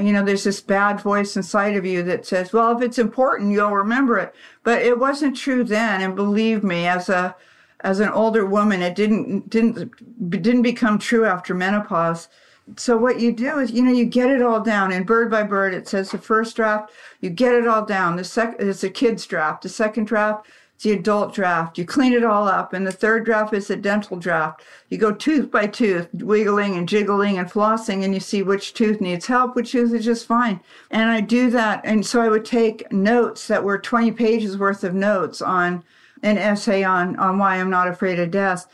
you 0.00 0.12
know, 0.12 0.24
there's 0.24 0.44
this 0.44 0.60
bad 0.60 1.00
voice 1.00 1.36
inside 1.36 1.76
of 1.76 1.84
you 1.84 2.02
that 2.04 2.26
says, 2.26 2.52
well, 2.52 2.76
if 2.76 2.82
it's 2.82 2.98
important, 2.98 3.52
you'll 3.52 3.72
remember 3.72 4.18
it. 4.18 4.34
But 4.62 4.82
it 4.82 4.98
wasn't 4.98 5.36
true 5.36 5.64
then. 5.64 6.02
And 6.02 6.14
believe 6.14 6.62
me, 6.62 6.86
as 6.86 7.08
a, 7.08 7.34
as 7.80 8.00
an 8.00 8.08
older 8.08 8.46
woman, 8.46 8.82
it 8.82 8.94
didn't, 8.94 9.50
didn't, 9.50 10.30
didn't 10.30 10.62
become 10.62 10.98
true 10.98 11.24
after 11.24 11.54
menopause. 11.54 12.28
So 12.76 12.96
what 12.96 13.18
you 13.18 13.32
do 13.32 13.58
is, 13.58 13.70
you 13.70 13.82
know, 13.82 13.92
you 13.92 14.04
get 14.04 14.30
it 14.30 14.42
all 14.42 14.60
down 14.60 14.92
and 14.92 15.06
bird 15.06 15.30
by 15.30 15.42
bird. 15.42 15.72
It 15.72 15.88
says 15.88 16.10
the 16.10 16.18
first 16.18 16.56
draft, 16.56 16.92
you 17.20 17.30
get 17.30 17.54
it 17.54 17.66
all 17.66 17.84
down. 17.84 18.16
The 18.16 18.24
second, 18.24 18.68
it's 18.68 18.84
a 18.84 18.90
kid's 18.90 19.26
draft. 19.26 19.62
The 19.62 19.68
second 19.68 20.06
draft, 20.06 20.46
the 20.82 20.92
adult 20.92 21.34
draft. 21.34 21.76
You 21.76 21.84
clean 21.84 22.12
it 22.12 22.24
all 22.24 22.46
up. 22.46 22.72
And 22.72 22.86
the 22.86 22.92
third 22.92 23.24
draft 23.24 23.52
is 23.52 23.68
the 23.68 23.76
dental 23.76 24.16
draft. 24.16 24.62
You 24.88 24.98
go 24.98 25.12
tooth 25.12 25.50
by 25.50 25.66
tooth, 25.66 26.08
wiggling 26.12 26.76
and 26.76 26.88
jiggling 26.88 27.38
and 27.38 27.50
flossing, 27.50 28.04
and 28.04 28.14
you 28.14 28.20
see 28.20 28.42
which 28.42 28.74
tooth 28.74 29.00
needs 29.00 29.26
help, 29.26 29.56
which 29.56 29.72
tooth 29.72 29.92
is 29.92 30.04
just 30.04 30.26
fine. 30.26 30.60
And 30.90 31.10
I 31.10 31.20
do 31.20 31.50
that. 31.50 31.80
And 31.84 32.06
so 32.06 32.20
I 32.20 32.28
would 32.28 32.44
take 32.44 32.92
notes 32.92 33.48
that 33.48 33.64
were 33.64 33.78
20 33.78 34.12
pages 34.12 34.56
worth 34.56 34.84
of 34.84 34.94
notes 34.94 35.42
on 35.42 35.82
an 36.22 36.38
essay 36.38 36.84
on, 36.84 37.16
on 37.16 37.38
why 37.38 37.56
I'm 37.56 37.70
not 37.70 37.88
afraid 37.88 38.18
of 38.18 38.30
death. 38.30 38.66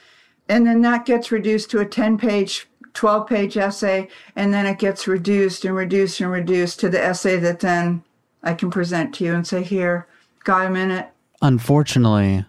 And 0.48 0.66
then 0.66 0.82
that 0.82 1.06
gets 1.06 1.32
reduced 1.32 1.70
to 1.70 1.80
a 1.80 1.86
10 1.86 2.18
page 2.18 2.66
12 2.92 3.26
page 3.26 3.56
essay, 3.56 4.08
and 4.36 4.54
then 4.54 4.66
it 4.66 4.78
gets 4.78 5.08
reduced 5.08 5.64
and 5.64 5.74
reduced 5.74 6.20
and 6.20 6.30
reduced 6.30 6.78
to 6.80 6.88
the 6.88 7.02
essay 7.02 7.36
that 7.38 7.60
then 7.60 8.04
I 8.42 8.54
can 8.54 8.70
present 8.70 9.14
to 9.16 9.24
you 9.24 9.34
and 9.34 9.46
say, 9.46 9.62
Here, 9.62 10.06
got 10.44 10.66
a 10.66 10.70
minute, 10.70 11.08
unfortunately, 11.44 12.44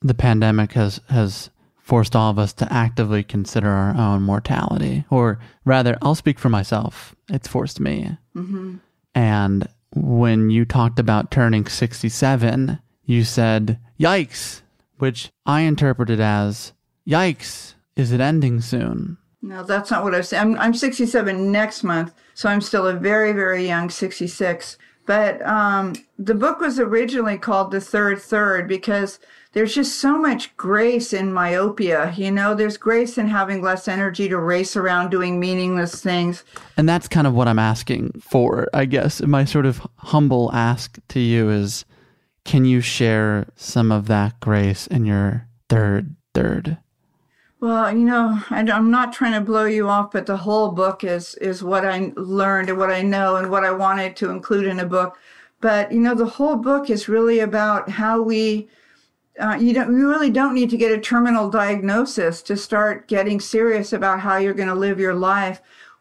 the 0.00 0.14
pandemic 0.14 0.72
has 0.72 1.00
has 1.08 1.50
forced 1.76 2.16
all 2.16 2.30
of 2.30 2.38
us 2.38 2.52
to 2.54 2.72
actively 2.72 3.22
consider 3.22 3.68
our 3.68 3.96
own 3.96 4.22
mortality, 4.22 5.04
or 5.10 5.38
rather, 5.64 5.98
I'll 6.02 6.14
speak 6.14 6.38
for 6.38 6.48
myself. 6.48 7.14
It's 7.28 7.48
forced 7.48 7.80
me. 7.80 8.16
Mm-hmm. 8.34 8.76
And 9.14 9.68
when 9.94 10.50
you 10.50 10.64
talked 10.64 10.98
about 10.98 11.30
turning 11.30 11.66
sixty-seven, 11.66 12.78
you 13.04 13.24
said, 13.24 13.78
"Yikes," 13.98 14.62
which 14.98 15.30
I 15.44 15.60
interpreted 15.60 16.20
as, 16.20 16.72
"Yikes, 17.06 17.74
is 17.94 18.10
it 18.10 18.20
ending 18.20 18.60
soon?" 18.62 19.18
No, 19.42 19.62
that's 19.62 19.90
not 19.90 20.04
what 20.04 20.14
I 20.14 20.20
said. 20.20 20.42
I'm, 20.42 20.54
I'm 20.58 20.74
67 20.74 21.50
next 21.50 21.82
month, 21.82 22.12
so 22.34 22.50
I'm 22.50 22.60
still 22.60 22.86
a 22.86 22.92
very, 22.92 23.32
very 23.32 23.66
young 23.66 23.88
66. 23.88 24.76
But 25.10 25.44
um, 25.44 25.94
the 26.20 26.36
book 26.36 26.60
was 26.60 26.78
originally 26.78 27.36
called 27.36 27.72
The 27.72 27.80
Third 27.80 28.22
Third 28.22 28.68
because 28.68 29.18
there's 29.54 29.74
just 29.74 29.98
so 29.98 30.16
much 30.16 30.56
grace 30.56 31.12
in 31.12 31.32
myopia. 31.32 32.14
You 32.16 32.30
know, 32.30 32.54
there's 32.54 32.76
grace 32.76 33.18
in 33.18 33.26
having 33.26 33.60
less 33.60 33.88
energy 33.88 34.28
to 34.28 34.38
race 34.38 34.76
around 34.76 35.10
doing 35.10 35.40
meaningless 35.40 36.00
things. 36.00 36.44
And 36.76 36.88
that's 36.88 37.08
kind 37.08 37.26
of 37.26 37.34
what 37.34 37.48
I'm 37.48 37.58
asking 37.58 38.20
for, 38.20 38.68
I 38.72 38.84
guess. 38.84 39.20
My 39.20 39.44
sort 39.44 39.66
of 39.66 39.84
humble 39.96 40.48
ask 40.52 40.96
to 41.08 41.18
you 41.18 41.50
is 41.50 41.84
can 42.44 42.64
you 42.64 42.80
share 42.80 43.48
some 43.56 43.90
of 43.90 44.06
that 44.06 44.38
grace 44.38 44.86
in 44.86 45.06
your 45.06 45.48
third 45.68 46.14
third? 46.34 46.78
Well, 47.60 47.94
you 47.94 48.06
know, 48.06 48.40
I'm 48.48 48.90
not 48.90 49.12
trying 49.12 49.34
to 49.34 49.40
blow 49.42 49.66
you 49.66 49.86
off, 49.86 50.12
but 50.12 50.24
the 50.24 50.38
whole 50.38 50.70
book 50.70 51.04
is 51.04 51.34
is 51.36 51.62
what 51.62 51.84
I 51.84 52.10
learned 52.16 52.70
and 52.70 52.78
what 52.78 52.90
I 52.90 53.02
know 53.02 53.36
and 53.36 53.50
what 53.50 53.64
I 53.64 53.70
wanted 53.70 54.16
to 54.16 54.30
include 54.30 54.66
in 54.66 54.80
a 54.80 54.86
book. 54.86 55.18
But 55.60 55.92
you 55.92 56.00
know, 56.00 56.14
the 56.14 56.24
whole 56.26 56.56
book 56.56 56.88
is 56.88 57.08
really 57.08 57.40
about 57.40 57.90
how 57.90 58.22
we. 58.22 58.68
Uh, 59.38 59.58
you 59.60 59.74
don't. 59.74 59.94
You 59.96 60.08
really 60.08 60.30
don't 60.30 60.54
need 60.54 60.70
to 60.70 60.78
get 60.78 60.90
a 60.90 60.98
terminal 60.98 61.50
diagnosis 61.50 62.40
to 62.42 62.56
start 62.56 63.08
getting 63.08 63.40
serious 63.40 63.92
about 63.92 64.20
how 64.20 64.38
you're 64.38 64.54
going 64.54 64.68
to 64.68 64.74
live 64.74 64.98
your 64.98 65.14
life. 65.14 65.60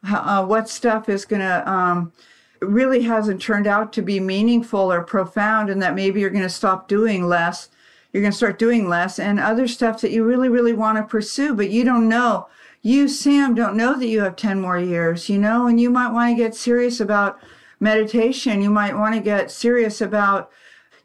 Uh, 0.09 0.45
what 0.45 0.69
stuff 0.69 1.09
is 1.09 1.25
going 1.25 1.41
to 1.41 1.69
um, 1.69 2.13
really 2.61 3.01
hasn't 3.01 3.41
turned 3.41 3.67
out 3.67 3.91
to 3.93 4.01
be 4.01 4.19
meaningful 4.21 4.91
or 4.91 5.03
profound, 5.03 5.69
and 5.69 5.81
that 5.81 5.95
maybe 5.95 6.21
you're 6.21 6.29
going 6.29 6.41
to 6.41 6.49
stop 6.49 6.87
doing 6.87 7.27
less 7.27 7.67
you're 8.11 8.21
going 8.21 8.31
to 8.31 8.37
start 8.37 8.59
doing 8.59 8.89
less 8.89 9.19
and 9.19 9.39
other 9.39 9.67
stuff 9.67 10.01
that 10.01 10.11
you 10.11 10.23
really, 10.23 10.49
really 10.49 10.73
want 10.73 10.97
to 10.97 11.03
pursue, 11.03 11.53
but 11.53 11.69
you 11.69 11.83
don't 11.83 12.09
know. 12.09 12.47
You, 12.81 13.07
Sam, 13.07 13.55
don't 13.55 13.75
know 13.75 13.99
that 13.99 14.07
you 14.07 14.21
have 14.21 14.35
10 14.35 14.61
more 14.61 14.79
years, 14.79 15.29
you 15.29 15.37
know, 15.37 15.67
and 15.67 15.79
you 15.79 15.89
might 15.89 16.11
want 16.11 16.31
to 16.31 16.43
get 16.43 16.55
serious 16.55 16.99
about 16.99 17.39
meditation. 17.79 18.61
You 18.61 18.69
might 18.69 18.95
want 18.95 19.15
to 19.15 19.21
get 19.21 19.51
serious 19.51 20.01
about, 20.01 20.49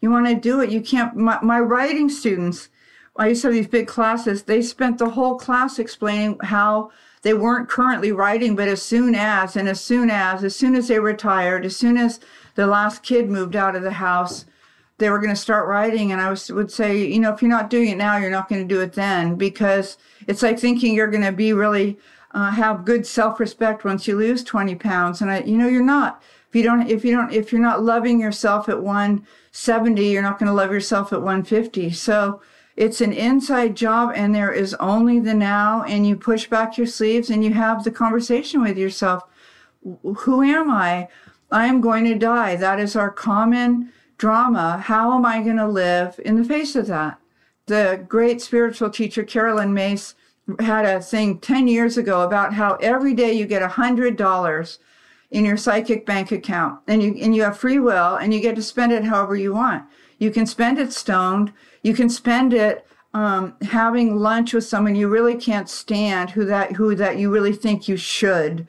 you 0.01 0.11
want 0.11 0.27
to 0.29 0.35
do 0.35 0.61
it. 0.61 0.71
You 0.71 0.81
can't, 0.81 1.17
my, 1.17 1.39
my 1.43 1.61
writing 1.61 2.09
students, 2.09 2.69
I 3.17 3.29
used 3.29 3.43
to 3.43 3.49
have 3.49 3.55
these 3.55 3.67
big 3.67 3.87
classes, 3.87 4.43
they 4.43 4.63
spent 4.63 4.99
the 4.99 5.11
whole 5.11 5.39
class 5.39 5.79
explaining 5.79 6.39
how 6.43 6.91
they 7.23 7.35
weren't 7.35 7.69
currently 7.69 8.13
writing, 8.13 8.57
but 8.57 8.69
as 8.69 8.83
soon 8.83 9.15
as, 9.15 9.57
and 9.57 9.69
as 9.69 9.81
soon 9.81 10.11
as, 10.11 10.43
as 10.43 10.55
soon 10.57 10.75
as 10.75 10.89
they 10.89 10.99
retired, 10.99 11.65
as 11.65 11.77
soon 11.77 11.97
as 11.97 12.21
the 12.55 12.67
last 12.67 13.03
kid 13.03 13.31
moved 13.31 13.57
out 13.57 13.77
of 13.77 13.83
the 13.83 13.93
house, 13.93 14.47
they 14.99 15.11
were 15.11 15.19
going 15.19 15.35
to 15.35 15.41
start 15.41 15.69
writing. 15.69 16.13
And 16.13 16.21
I 16.21 16.31
was, 16.31 16.51
would 16.51 16.71
say, 16.71 17.05
you 17.05 17.19
know, 17.19 17.33
if 17.33 17.43
you're 17.43 17.51
not 17.51 17.71
doing 17.71 17.89
it 17.89 17.97
now, 17.97 18.17
you're 18.17 18.31
not 18.31 18.49
going 18.49 18.67
to 18.67 18.75
do 18.75 18.81
it 18.81 18.93
then 18.93 19.35
because 19.37 19.99
it's 20.27 20.43
like 20.43 20.59
thinking 20.59 20.95
you're 20.95 21.11
going 21.11 21.25
to 21.25 21.33
be 21.33 21.53
really, 21.53 21.99
uh, 22.33 22.51
have 22.51 22.85
good 22.85 23.07
self-respect 23.07 23.85
once 23.85 24.07
you 24.07 24.17
lose 24.17 24.43
20 24.43 24.75
pounds. 24.75 25.21
And 25.21 25.31
I, 25.31 25.41
you 25.41 25.57
know, 25.57 25.69
you're 25.69 25.83
not. 25.83 26.23
If 26.49 26.57
you 26.57 26.63
don't, 26.63 26.89
if 26.89 27.05
you 27.05 27.13
don't, 27.13 27.33
if 27.33 27.53
you're 27.53 27.61
not 27.61 27.83
loving 27.83 28.21
yourself 28.21 28.69
at 28.69 28.83
170, 28.83 30.07
you're 30.07 30.23
not 30.23 30.39
going 30.39 30.49
to 30.49 30.55
love 30.55 30.73
yourself 30.73 31.13
at 31.13 31.21
150. 31.23 31.91
So 31.91 32.41
it's 32.77 33.01
an 33.01 33.13
inside 33.13 33.77
job 33.77 34.13
and 34.15 34.35
there 34.35 34.53
is 34.53 34.75
only 34.75 35.21
the 35.21 35.35
now 35.35 35.83
and 35.85 36.07
you 36.07 36.17
push 36.17 36.47
back 36.49 36.77
your 36.77 36.87
sleeves 36.87 37.31
and 37.31 37.45
you 37.45 37.53
have 37.55 37.85
the 37.85 37.91
conversation 37.91 38.63
with 38.63 38.77
yourself. 38.77 39.23
Who 40.03 40.43
am 40.43 40.71
I? 40.71 41.09
I 41.53 41.67
am 41.67 41.81
going 41.81 42.05
to 42.05 42.15
die. 42.17 42.57
That 42.57 42.81
is 42.81 42.97
our 42.97 43.11
common 43.11 43.93
drama. 44.19 44.79
How 44.85 45.15
am 45.17 45.25
I 45.25 45.43
going 45.43 45.57
to 45.57 45.69
live 45.69 46.21
in 46.25 46.37
the 46.37 46.45
face 46.45 46.77
of 46.77 46.87
that? 46.89 47.19
The 47.67 48.05
great 48.09 48.41
spiritual 48.43 48.91
teacher 48.91 49.25
Caroline 49.25 49.73
Myss, 49.73 50.15
had 50.61 50.85
a 50.85 51.01
thing 51.01 51.39
10 51.39 51.69
years 51.69 51.97
ago 51.97 52.23
about 52.23 52.55
how 52.55 52.75
every 52.75 53.15
day 53.15 53.33
you 53.33 53.47
get 53.47 53.69
$100 53.69 54.79
in 55.31 55.45
your 55.45 55.57
psychic 55.57 56.07
bank 56.07 56.33
account 56.33 56.81
and 56.87 57.03
you, 57.03 57.17
and 57.21 57.35
you 57.35 57.43
have 57.43 57.59
free 57.59 57.79
will 57.79 58.17
and 58.17 58.33
you 58.33 58.41
get 58.41 58.55
to 58.55 58.63
spend 58.63 58.93
it 58.93 59.05
however 59.05 59.35
you 59.35 59.55
want. 59.55 59.85
You 60.19 60.31
can 60.31 60.47
spend 60.47 60.79
it 60.79 60.93
stoned. 60.93 61.53
You 61.83 61.95
can 61.95 62.09
spend 62.09 62.53
it 62.53 62.87
um, 63.15 63.55
having 63.63 64.17
lunch 64.17 64.53
with 64.53 64.65
someone 64.65 64.95
you 64.95 65.09
really 65.09 65.37
can't 65.37 65.69
stand, 65.69 66.31
who 66.31 66.45
that 66.47 66.73
who 66.73 66.95
that 66.97 67.17
you 67.17 67.31
really 67.31 67.53
think 67.53 67.89
you 67.89 67.97
should 67.97 68.67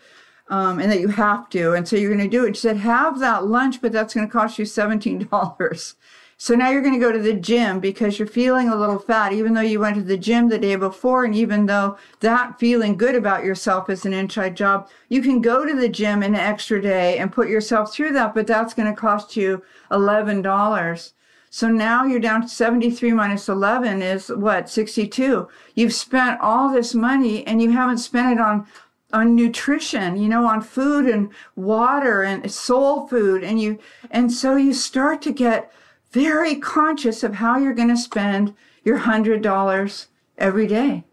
um, 0.48 0.80
and 0.80 0.92
that 0.92 1.00
you 1.00 1.08
have 1.10 1.50
to. 1.50 1.74
And 1.74 1.88
so 1.88 1.96
you're 1.96 2.14
going 2.14 2.30
to 2.30 2.38
do 2.38 2.46
it. 2.46 2.56
She 2.56 2.62
said, 2.62 2.78
have 2.78 3.20
that 3.20 3.48
lunch, 3.48 3.82
but 3.82 3.92
that's 3.92 4.14
going 4.14 4.28
to 4.28 4.32
cost 4.32 4.60
you 4.60 4.66
$17. 4.66 5.96
So 6.38 6.54
now 6.54 6.70
you're 6.70 6.82
going 6.82 6.94
to 6.94 7.00
go 7.00 7.14
to 7.14 7.20
the 7.20 7.34
gym 7.34 7.80
because 7.80 8.20
you're 8.20 8.28
feeling 8.28 8.68
a 8.68 8.76
little 8.76 9.00
fat, 9.00 9.32
even 9.32 9.54
though 9.54 9.62
you 9.62 9.80
went 9.80 9.96
to 9.96 10.02
the 10.02 10.18
gym 10.18 10.50
the 10.50 10.58
day 10.58 10.76
before. 10.76 11.24
And 11.24 11.34
even 11.34 11.66
though 11.66 11.98
that 12.20 12.60
feeling 12.60 12.98
good 12.98 13.16
about 13.16 13.46
yourself 13.46 13.90
is 13.90 14.06
an 14.06 14.14
inside 14.14 14.58
job, 14.58 14.90
you 15.08 15.22
can 15.22 15.42
go 15.42 15.66
to 15.66 15.74
the 15.74 15.88
gym 15.88 16.24
an 16.24 16.36
extra 16.36 16.82
day 16.82 17.18
and 17.20 17.32
put 17.32 17.48
yourself 17.48 17.94
through 17.94 18.12
that, 18.14 18.36
but 18.36 18.48
that's 18.48 18.74
going 18.74 18.94
to 18.94 19.00
cost 19.00 19.38
you 19.38 19.64
$11. 19.92 21.14
So 21.52 21.70
now 21.70 22.04
you're 22.04 22.20
down 22.20 22.42
to 22.42 22.50
73 22.50 23.14
minus 23.14 23.48
11 23.48 24.02
is 24.02 24.28
what, 24.28 24.70
62. 24.70 25.48
You've 25.74 25.94
spent 25.94 26.42
all 26.42 26.70
this 26.70 26.94
money 26.94 27.48
and 27.48 27.62
you 27.62 27.72
haven't 27.72 28.00
spent 28.00 28.38
it 28.38 28.42
on 28.42 28.68
on 29.16 29.36
nutrition, 29.36 30.18
you 30.18 30.28
know, 30.28 30.46
on 30.46 30.62
food 30.62 31.06
and 31.08 31.30
water 31.56 32.22
and 32.22 32.52
soul 32.52 33.08
food. 33.08 33.44
And 33.44 33.60
you, 33.62 33.80
and 34.12 34.32
so 34.32 34.58
you 34.58 34.74
start 34.74 35.22
to 35.24 35.32
get 35.32 35.72
very 36.12 36.56
conscious 36.56 37.24
of 37.24 37.36
how 37.36 37.58
you're 37.58 37.74
going 37.74 37.90
to 37.90 37.98
spend 37.98 38.54
your 38.84 38.98
hundred 38.98 39.42
dollars 39.42 40.08
every 40.38 40.68
day. 40.68 41.06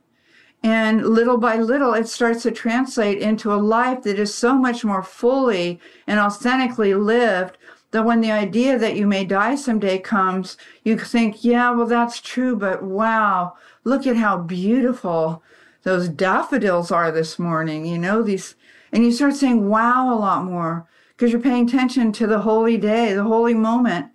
And 0.65 1.05
little 1.05 1.39
by 1.39 1.57
little, 1.57 1.95
it 1.95 2.09
starts 2.09 2.43
to 2.43 2.51
translate 2.51 3.19
into 3.19 3.53
a 3.53 3.57
life 3.57 4.03
that 4.03 4.19
is 4.19 4.35
so 4.35 4.55
much 4.55 4.85
more 4.85 5.03
fully 5.03 5.81
and 6.07 6.21
authentically 6.21 6.95
lived 6.95 7.59
that 7.91 8.05
when 8.05 8.21
the 8.21 8.31
idea 8.31 8.79
that 8.79 8.97
you 8.97 9.07
may 9.07 9.25
die 9.25 9.55
someday 9.55 9.99
comes, 9.99 10.57
you 10.85 10.99
think, 10.99 11.45
yeah, 11.45 11.71
well, 11.71 11.87
that's 11.87 12.21
true, 12.21 12.57
but 12.57 12.83
wow, 12.83 13.55
look 13.85 14.07
at 14.07 14.17
how 14.17 14.39
beautiful 14.39 15.43
those 15.83 16.09
daffodils 16.09 16.91
are 16.91 17.11
this 17.11 17.39
morning, 17.39 17.87
you 17.87 17.99
know, 17.99 18.23
these, 18.23 18.55
and 18.93 19.05
you 19.05 19.13
start 19.13 19.35
saying 19.35 19.69
wow 19.69 20.13
a 20.13 20.17
lot 20.17 20.45
more 20.45 20.87
because 21.17 21.33
you're 21.33 21.41
paying 21.41 21.69
attention 21.69 22.13
to 22.13 22.27
the 22.27 22.41
holy 22.41 22.77
day, 22.77 23.13
the 23.15 23.25
holy 23.25 23.55
moment. 23.55 24.07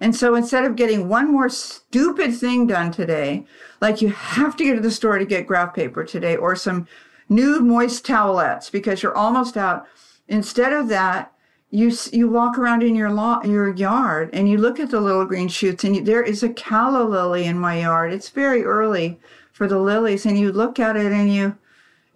And 0.00 0.14
so 0.14 0.34
instead 0.34 0.64
of 0.64 0.76
getting 0.76 1.08
one 1.08 1.32
more 1.32 1.48
stupid 1.48 2.34
thing 2.34 2.66
done 2.66 2.92
today, 2.92 3.46
like 3.80 4.00
you 4.00 4.10
have 4.10 4.56
to 4.56 4.64
go 4.64 4.74
to 4.74 4.80
the 4.80 4.90
store 4.90 5.18
to 5.18 5.24
get 5.24 5.46
graph 5.46 5.74
paper 5.74 6.04
today 6.04 6.36
or 6.36 6.54
some 6.54 6.86
new 7.28 7.60
moist 7.60 8.06
towelettes 8.06 8.70
because 8.70 9.02
you're 9.02 9.16
almost 9.16 9.56
out. 9.56 9.86
Instead 10.28 10.72
of 10.72 10.88
that, 10.88 11.32
you 11.70 11.92
you 12.12 12.28
walk 12.28 12.56
around 12.56 12.82
in 12.82 12.94
your 12.94 13.10
law, 13.10 13.42
your 13.44 13.74
yard 13.74 14.30
and 14.32 14.48
you 14.48 14.56
look 14.56 14.80
at 14.80 14.90
the 14.90 15.00
little 15.00 15.26
green 15.26 15.48
shoots 15.48 15.84
and 15.84 15.96
you, 15.96 16.02
there 16.02 16.22
is 16.22 16.42
a 16.42 16.48
calla 16.48 17.02
lily 17.02 17.44
in 17.44 17.58
my 17.58 17.80
yard. 17.80 18.12
It's 18.12 18.30
very 18.30 18.64
early, 18.64 19.20
for 19.58 19.66
the 19.66 19.80
lilies 19.80 20.24
and 20.24 20.38
you 20.38 20.52
look 20.52 20.78
at 20.78 20.96
it 20.96 21.10
and 21.10 21.34
you 21.34 21.58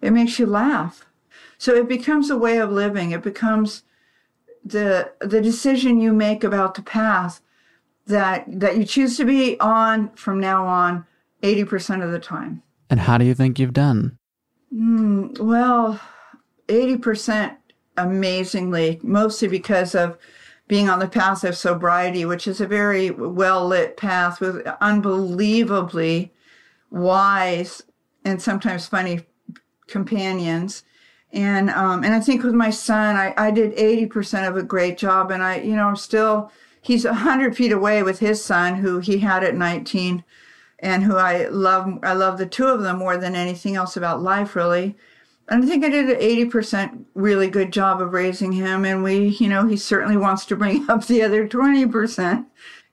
it 0.01 0.11
makes 0.11 0.39
you 0.39 0.45
laugh. 0.45 1.05
So 1.57 1.75
it 1.75 1.89
becomes 1.89 2.29
a 2.29 2.37
way 2.37 2.57
of 2.57 2.71
living. 2.71 3.11
It 3.11 3.21
becomes 3.21 3.83
the 4.63 5.11
the 5.19 5.41
decision 5.41 5.99
you 5.99 6.13
make 6.13 6.45
about 6.45 6.75
the 6.75 6.81
path 6.81 7.41
that 8.07 8.45
that 8.47 8.77
you 8.77 8.85
choose 8.85 9.17
to 9.17 9.25
be 9.25 9.59
on 9.59 10.09
from 10.11 10.39
now 10.39 10.65
on 10.65 11.05
80% 11.41 12.01
of 12.01 12.13
the 12.13 12.19
time. 12.19 12.63
And 12.89 13.01
how 13.01 13.17
do 13.17 13.25
you 13.25 13.33
think 13.33 13.59
you've 13.59 13.73
done? 13.73 14.17
Mm, 14.73 15.37
well 15.39 15.99
80% 16.69 17.57
amazingly 17.97 19.01
mostly 19.03 19.49
because 19.49 19.93
of 19.95 20.17
being 20.69 20.87
on 20.89 20.99
the 20.99 21.09
path 21.09 21.43
of 21.43 21.57
sobriety 21.57 22.23
which 22.23 22.47
is 22.47 22.61
a 22.61 22.67
very 22.67 23.11
well 23.11 23.67
lit 23.67 23.97
path 23.97 24.39
with 24.39 24.65
unbelievably 24.79 26.32
wise 26.93 27.81
and 28.23 28.41
sometimes 28.41 28.87
funny 28.87 29.25
companions. 29.87 30.83
And 31.33 31.71
um, 31.71 32.03
and 32.03 32.13
I 32.13 32.19
think 32.19 32.43
with 32.43 32.53
my 32.53 32.69
son, 32.69 33.15
I, 33.15 33.33
I 33.35 33.51
did 33.51 33.75
80% 33.75 34.47
of 34.47 34.55
a 34.55 34.63
great 34.63 34.97
job. 34.97 35.31
And 35.31 35.41
I, 35.41 35.57
you 35.57 35.75
know, 35.75 35.87
I'm 35.87 35.95
still, 35.95 36.51
he's 36.81 37.05
100 37.05 37.57
feet 37.57 37.71
away 37.71 38.03
with 38.03 38.19
his 38.19 38.43
son, 38.43 38.75
who 38.75 38.99
he 38.99 39.17
had 39.17 39.43
at 39.43 39.55
19, 39.55 40.23
and 40.79 41.03
who 41.03 41.17
I 41.17 41.47
love. 41.47 41.99
I 42.03 42.13
love 42.13 42.37
the 42.37 42.45
two 42.45 42.67
of 42.67 42.83
them 42.83 42.99
more 42.99 43.17
than 43.17 43.35
anything 43.35 43.75
else 43.75 43.97
about 43.97 44.21
life, 44.21 44.55
really. 44.55 44.95
And 45.49 45.63
I 45.63 45.67
think 45.67 45.83
I 45.83 45.89
did 45.89 46.09
an 46.09 46.49
80% 46.49 47.05
really 47.15 47.49
good 47.49 47.73
job 47.73 47.99
of 47.99 48.13
raising 48.13 48.53
him. 48.53 48.85
And 48.85 49.03
we, 49.03 49.27
you 49.27 49.49
know, 49.49 49.67
he 49.67 49.75
certainly 49.75 50.15
wants 50.15 50.45
to 50.45 50.55
bring 50.55 50.89
up 50.89 51.07
the 51.07 51.23
other 51.23 51.47
20%. 51.47 52.45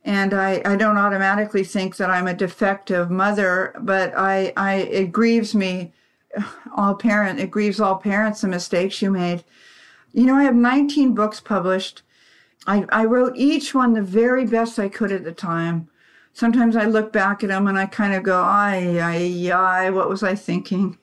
And 0.05 0.33
I, 0.33 0.63
I 0.65 0.77
don't 0.77 0.97
automatically 0.97 1.65
think 1.65 1.97
that 1.97 2.11
I'm 2.11 2.27
a 2.27 2.35
defective 2.35 3.11
mother, 3.11 3.75
but 3.81 4.17
I, 4.17 4.53
I, 4.57 4.75
it 4.77 5.13
grieves 5.13 5.55
me, 5.55 5.93
all 6.77 6.95
parent, 6.95 7.41
it 7.41 7.51
grieves 7.51 7.81
all 7.81 7.97
parents 7.97 8.41
the 8.41 8.49
mistakes 8.49 9.03
you 9.03 9.11
made. 9.11 9.45
You 10.13 10.25
know, 10.27 10.37
I 10.37 10.45
have 10.45 10.55
19 10.55 11.15
books 11.15 11.41
published. 11.41 12.03
I, 12.67 12.87
I 12.91 13.05
wrote 13.05 13.37
each 13.37 13.75
one 13.75 13.93
the 13.93 14.03
very 14.03 14.45
best 14.47 14.79
I 14.79 14.89
could 14.89 15.13
at 15.13 15.25
the 15.25 15.33
time. 15.33 15.89
Sometimes 16.33 16.77
I 16.77 16.85
look 16.85 17.13
back 17.13 17.43
at 17.43 17.49
them 17.49 17.67
and 17.67 17.79
I 17.79 17.87
kind 17.87 18.15
of 18.15 18.23
go, 18.23 18.43
ay, 18.43 18.99
ay, 19.01 19.53
ay, 19.53 19.91
what 19.91 20.09
was 20.09 20.23
I 20.23 20.35
thinking? 20.35 20.99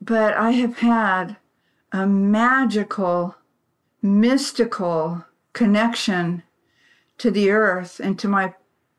But 0.00 0.34
I 0.34 0.52
have 0.52 0.78
had 0.78 1.36
a 1.92 2.06
magical, 2.06 3.36
mystical 4.00 5.24
connection 5.52 6.42
to 7.22 7.30
the 7.30 7.52
earth 7.52 8.00
and 8.00 8.18
to 8.18 8.26
my 8.26 8.52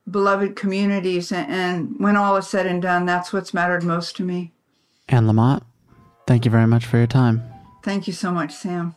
beloved 0.10 0.56
communities. 0.56 1.32
And, 1.32 2.00
when 2.00 2.16
all 2.16 2.38
is 2.38 2.48
said 2.48 2.66
and 2.66 2.82
done, 2.82 3.06
that's 3.06 3.34
what's 3.34 3.54
mattered 3.54 3.84
most 3.84 4.16
to 4.16 4.24
me. 4.24 4.54
Anne 5.10 5.26
Lamott, 5.26 5.64
thank 6.26 6.46
you 6.46 6.52
very 6.52 6.66
much 6.66 6.86
for 6.86 6.98
your 6.98 7.08
time. 7.08 7.44
Thank 7.84 8.08
you 8.08 8.14
so 8.14 8.32
much, 8.32 8.54
Sam. 8.54 8.96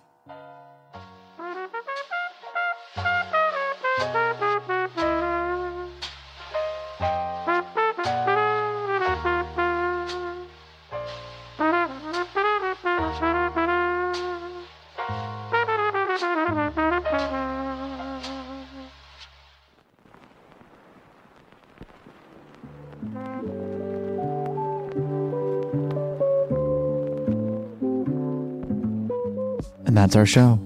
That's 29.96 30.14
our 30.14 30.26
show. 30.26 30.60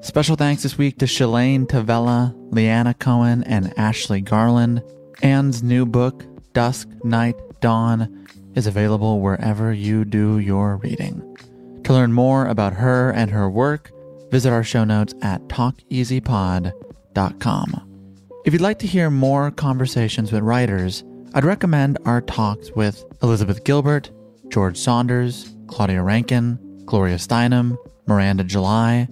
Special 0.00 0.34
thanks 0.34 0.62
this 0.62 0.78
week 0.78 0.96
to 1.00 1.04
Shalane 1.04 1.66
Tavella, 1.66 2.34
Leanna 2.50 2.94
Cohen, 2.94 3.44
and 3.44 3.78
Ashley 3.78 4.22
Garland. 4.22 4.82
Anne's 5.20 5.62
new 5.62 5.84
book, 5.84 6.24
Dusk, 6.54 6.88
Night, 7.04 7.36
Dawn, 7.60 8.26
is 8.54 8.66
available 8.66 9.20
wherever 9.20 9.74
you 9.74 10.06
do 10.06 10.38
your 10.38 10.78
reading. 10.78 11.36
To 11.84 11.92
learn 11.92 12.14
more 12.14 12.46
about 12.46 12.72
her 12.72 13.10
and 13.10 13.30
her 13.30 13.50
work, 13.50 13.92
visit 14.30 14.50
our 14.50 14.64
show 14.64 14.84
notes 14.84 15.12
at 15.20 15.46
talkeasypod.com. 15.48 18.12
If 18.46 18.54
you'd 18.54 18.62
like 18.62 18.78
to 18.78 18.86
hear 18.86 19.10
more 19.10 19.50
conversations 19.50 20.32
with 20.32 20.40
writers, 20.40 21.04
I'd 21.34 21.44
recommend 21.44 21.98
our 22.06 22.22
talks 22.22 22.70
with 22.70 23.04
Elizabeth 23.22 23.64
Gilbert, 23.64 24.10
George 24.48 24.78
Saunders, 24.78 25.54
Claudia 25.66 26.02
Rankine, 26.02 26.58
Gloria 26.86 27.16
Steinem, 27.16 27.76
Miranda 28.06 28.44
July, 28.44 29.08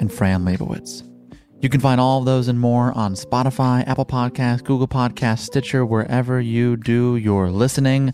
and 0.00 0.12
Fran 0.12 0.44
Lebowitz. 0.44 1.08
You 1.60 1.68
can 1.68 1.80
find 1.80 2.00
all 2.00 2.18
of 2.18 2.24
those 2.24 2.48
and 2.48 2.58
more 2.58 2.90
on 2.98 3.14
Spotify, 3.14 3.86
Apple 3.86 4.04
Podcasts, 4.04 4.64
Google 4.64 4.88
Podcasts, 4.88 5.40
Stitcher, 5.40 5.86
wherever 5.86 6.40
you 6.40 6.76
do 6.76 7.16
your 7.16 7.50
listening. 7.50 8.12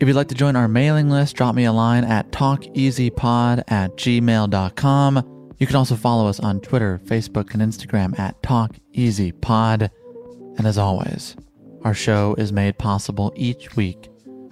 If 0.00 0.08
you'd 0.08 0.16
like 0.16 0.28
to 0.28 0.34
join 0.34 0.56
our 0.56 0.68
mailing 0.68 1.10
list, 1.10 1.36
drop 1.36 1.54
me 1.54 1.64
a 1.64 1.72
line 1.72 2.04
at 2.04 2.30
talkeasypod 2.30 3.64
at 3.68 3.96
gmail.com. 3.96 5.54
You 5.58 5.66
can 5.66 5.76
also 5.76 5.96
follow 5.96 6.28
us 6.28 6.40
on 6.40 6.60
Twitter, 6.60 7.00
Facebook, 7.04 7.52
and 7.52 7.60
Instagram 7.60 8.18
at 8.18 8.40
talkeasypod. 8.42 9.90
And 10.56 10.66
as 10.66 10.78
always, 10.78 11.36
our 11.82 11.94
show 11.94 12.34
is 12.38 12.52
made 12.52 12.78
possible 12.78 13.32
each 13.36 13.76
week 13.76 14.08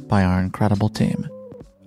by 0.09 0.25
our 0.25 0.41
incredible 0.41 0.89
team. 0.89 1.27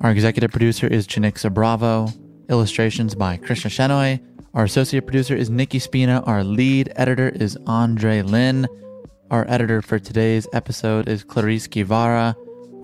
Our 0.01 0.09
executive 0.09 0.51
producer 0.51 0.87
is 0.87 1.05
Janicza 1.05 1.53
Bravo, 1.53 2.07
illustrations 2.49 3.15
by 3.15 3.37
Krishna 3.37 3.69
Shenoy. 3.69 4.19
Our 4.53 4.63
associate 4.63 5.05
producer 5.05 5.35
is 5.35 5.49
Nikki 5.49 5.79
Spina. 5.79 6.23
Our 6.25 6.43
lead 6.43 6.91
editor 6.95 7.29
is 7.29 7.57
Andre 7.67 8.21
Lin. 8.21 8.67
Our 9.31 9.45
editor 9.47 9.81
for 9.81 9.99
today's 9.99 10.47
episode 10.53 11.07
is 11.07 11.23
Clarice 11.23 11.67
Guevara. 11.67 12.35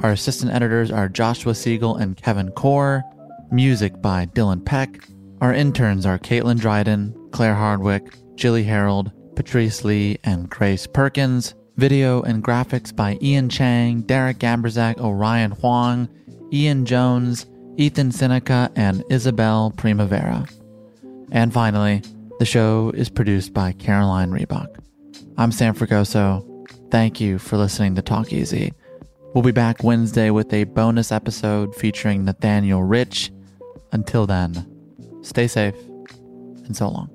Our 0.02 0.12
assistant 0.12 0.52
editors 0.52 0.92
are 0.92 1.10
Joshua 1.10 1.56
Siegel 1.56 1.96
and 1.96 2.16
Kevin 2.16 2.52
Core. 2.52 3.04
Music 3.52 4.00
by 4.02 4.28
Dylan 4.28 4.64
Peck. 4.64 5.08
Our 5.42 5.54
interns 5.54 6.06
are 6.06 6.20
Caitlin 6.20 6.60
Dryden, 6.60 7.16
Claire 7.32 7.56
Hardwick, 7.56 8.16
Jilly 8.36 8.64
Harold, 8.64 9.12
Patrice 9.36 9.84
Lee, 9.84 10.18
and 10.24 10.50
Grace 10.50 10.88
Perkins. 10.88 11.56
Video 11.78 12.22
and 12.22 12.44
graphics 12.44 12.96
by 12.96 13.18
Ian 13.22 13.50
Chang, 13.50 14.02
Derek 14.02 14.38
Gambrzak, 14.38 15.00
Orion 15.00 15.52
Huang, 15.52 16.08
Ian 16.54 16.86
Jones, 16.86 17.48
Ethan 17.78 18.12
Seneca, 18.12 18.72
and 18.76 19.04
Isabel 19.10 19.74
Primavera. 19.76 20.48
And 21.32 21.52
finally, 21.54 22.02
the 22.40 22.46
show 22.46 22.92
is 22.96 23.10
produced 23.10 23.54
by 23.54 23.74
Caroline 23.74 24.32
Reebok. 24.32 24.68
I'm 25.38 25.52
Sam 25.52 25.76
Fragoso. 25.76 26.44
Thank 26.90 27.20
you 27.20 27.38
for 27.38 27.58
listening 27.58 27.96
to 27.96 28.02
Talk 28.02 28.32
Easy. 28.32 28.72
We'll 29.34 29.44
be 29.44 29.52
back 29.52 29.84
Wednesday 29.84 30.30
with 30.30 30.54
a 30.54 30.64
bonus 30.64 31.12
episode 31.12 31.76
featuring 31.76 32.24
Nathaniel 32.24 32.84
Rich. 32.84 33.32
Until 33.92 34.26
then, 34.26 34.66
stay 35.22 35.48
safe 35.48 35.76
and 36.66 36.76
so 36.76 36.90
long. 36.90 37.15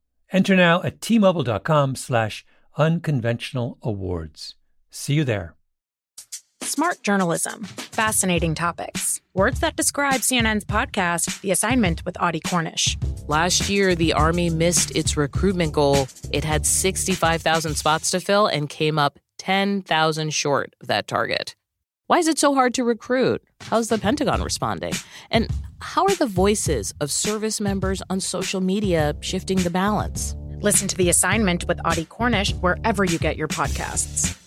Enter 0.33 0.55
now 0.55 0.81
at 0.83 1.01
tmobile.com 1.01 1.95
slash 1.95 2.45
unconventional 2.77 3.77
awards. 3.81 4.55
See 4.89 5.13
you 5.13 5.23
there. 5.23 5.55
Smart 6.61 7.03
journalism. 7.03 7.63
Fascinating 7.63 8.55
topics. 8.55 9.19
Words 9.33 9.59
that 9.59 9.75
describe 9.75 10.21
CNN's 10.21 10.63
podcast, 10.63 11.41
The 11.41 11.51
Assignment 11.51 12.05
with 12.05 12.15
Audie 12.21 12.39
Cornish. 12.39 12.97
Last 13.27 13.69
year, 13.69 13.93
the 13.95 14.13
Army 14.13 14.49
missed 14.49 14.95
its 14.95 15.17
recruitment 15.17 15.73
goal. 15.73 16.07
It 16.31 16.43
had 16.43 16.65
65,000 16.65 17.75
spots 17.75 18.09
to 18.11 18.19
fill 18.19 18.47
and 18.47 18.69
came 18.69 18.97
up 18.97 19.19
10,000 19.39 20.33
short 20.33 20.73
of 20.81 20.87
that 20.87 21.07
target. 21.07 21.55
Why 22.07 22.19
is 22.19 22.27
it 22.27 22.39
so 22.39 22.53
hard 22.53 22.73
to 22.75 22.83
recruit? 22.83 23.41
How's 23.61 23.87
the 23.87 23.97
Pentagon 23.97 24.41
responding? 24.41 24.93
And 25.29 25.49
how 25.81 26.03
are 26.03 26.15
the 26.15 26.27
voices 26.27 26.93
of 27.01 27.11
service 27.11 27.59
members 27.59 28.01
on 28.09 28.19
social 28.19 28.61
media 28.61 29.15
shifting 29.19 29.57
the 29.57 29.69
balance? 29.69 30.35
Listen 30.61 30.87
to 30.87 30.95
The 30.95 31.09
Assignment 31.09 31.67
with 31.67 31.79
Audie 31.83 32.05
Cornish 32.05 32.53
wherever 32.55 33.03
you 33.03 33.17
get 33.17 33.35
your 33.35 33.47
podcasts. 33.47 34.40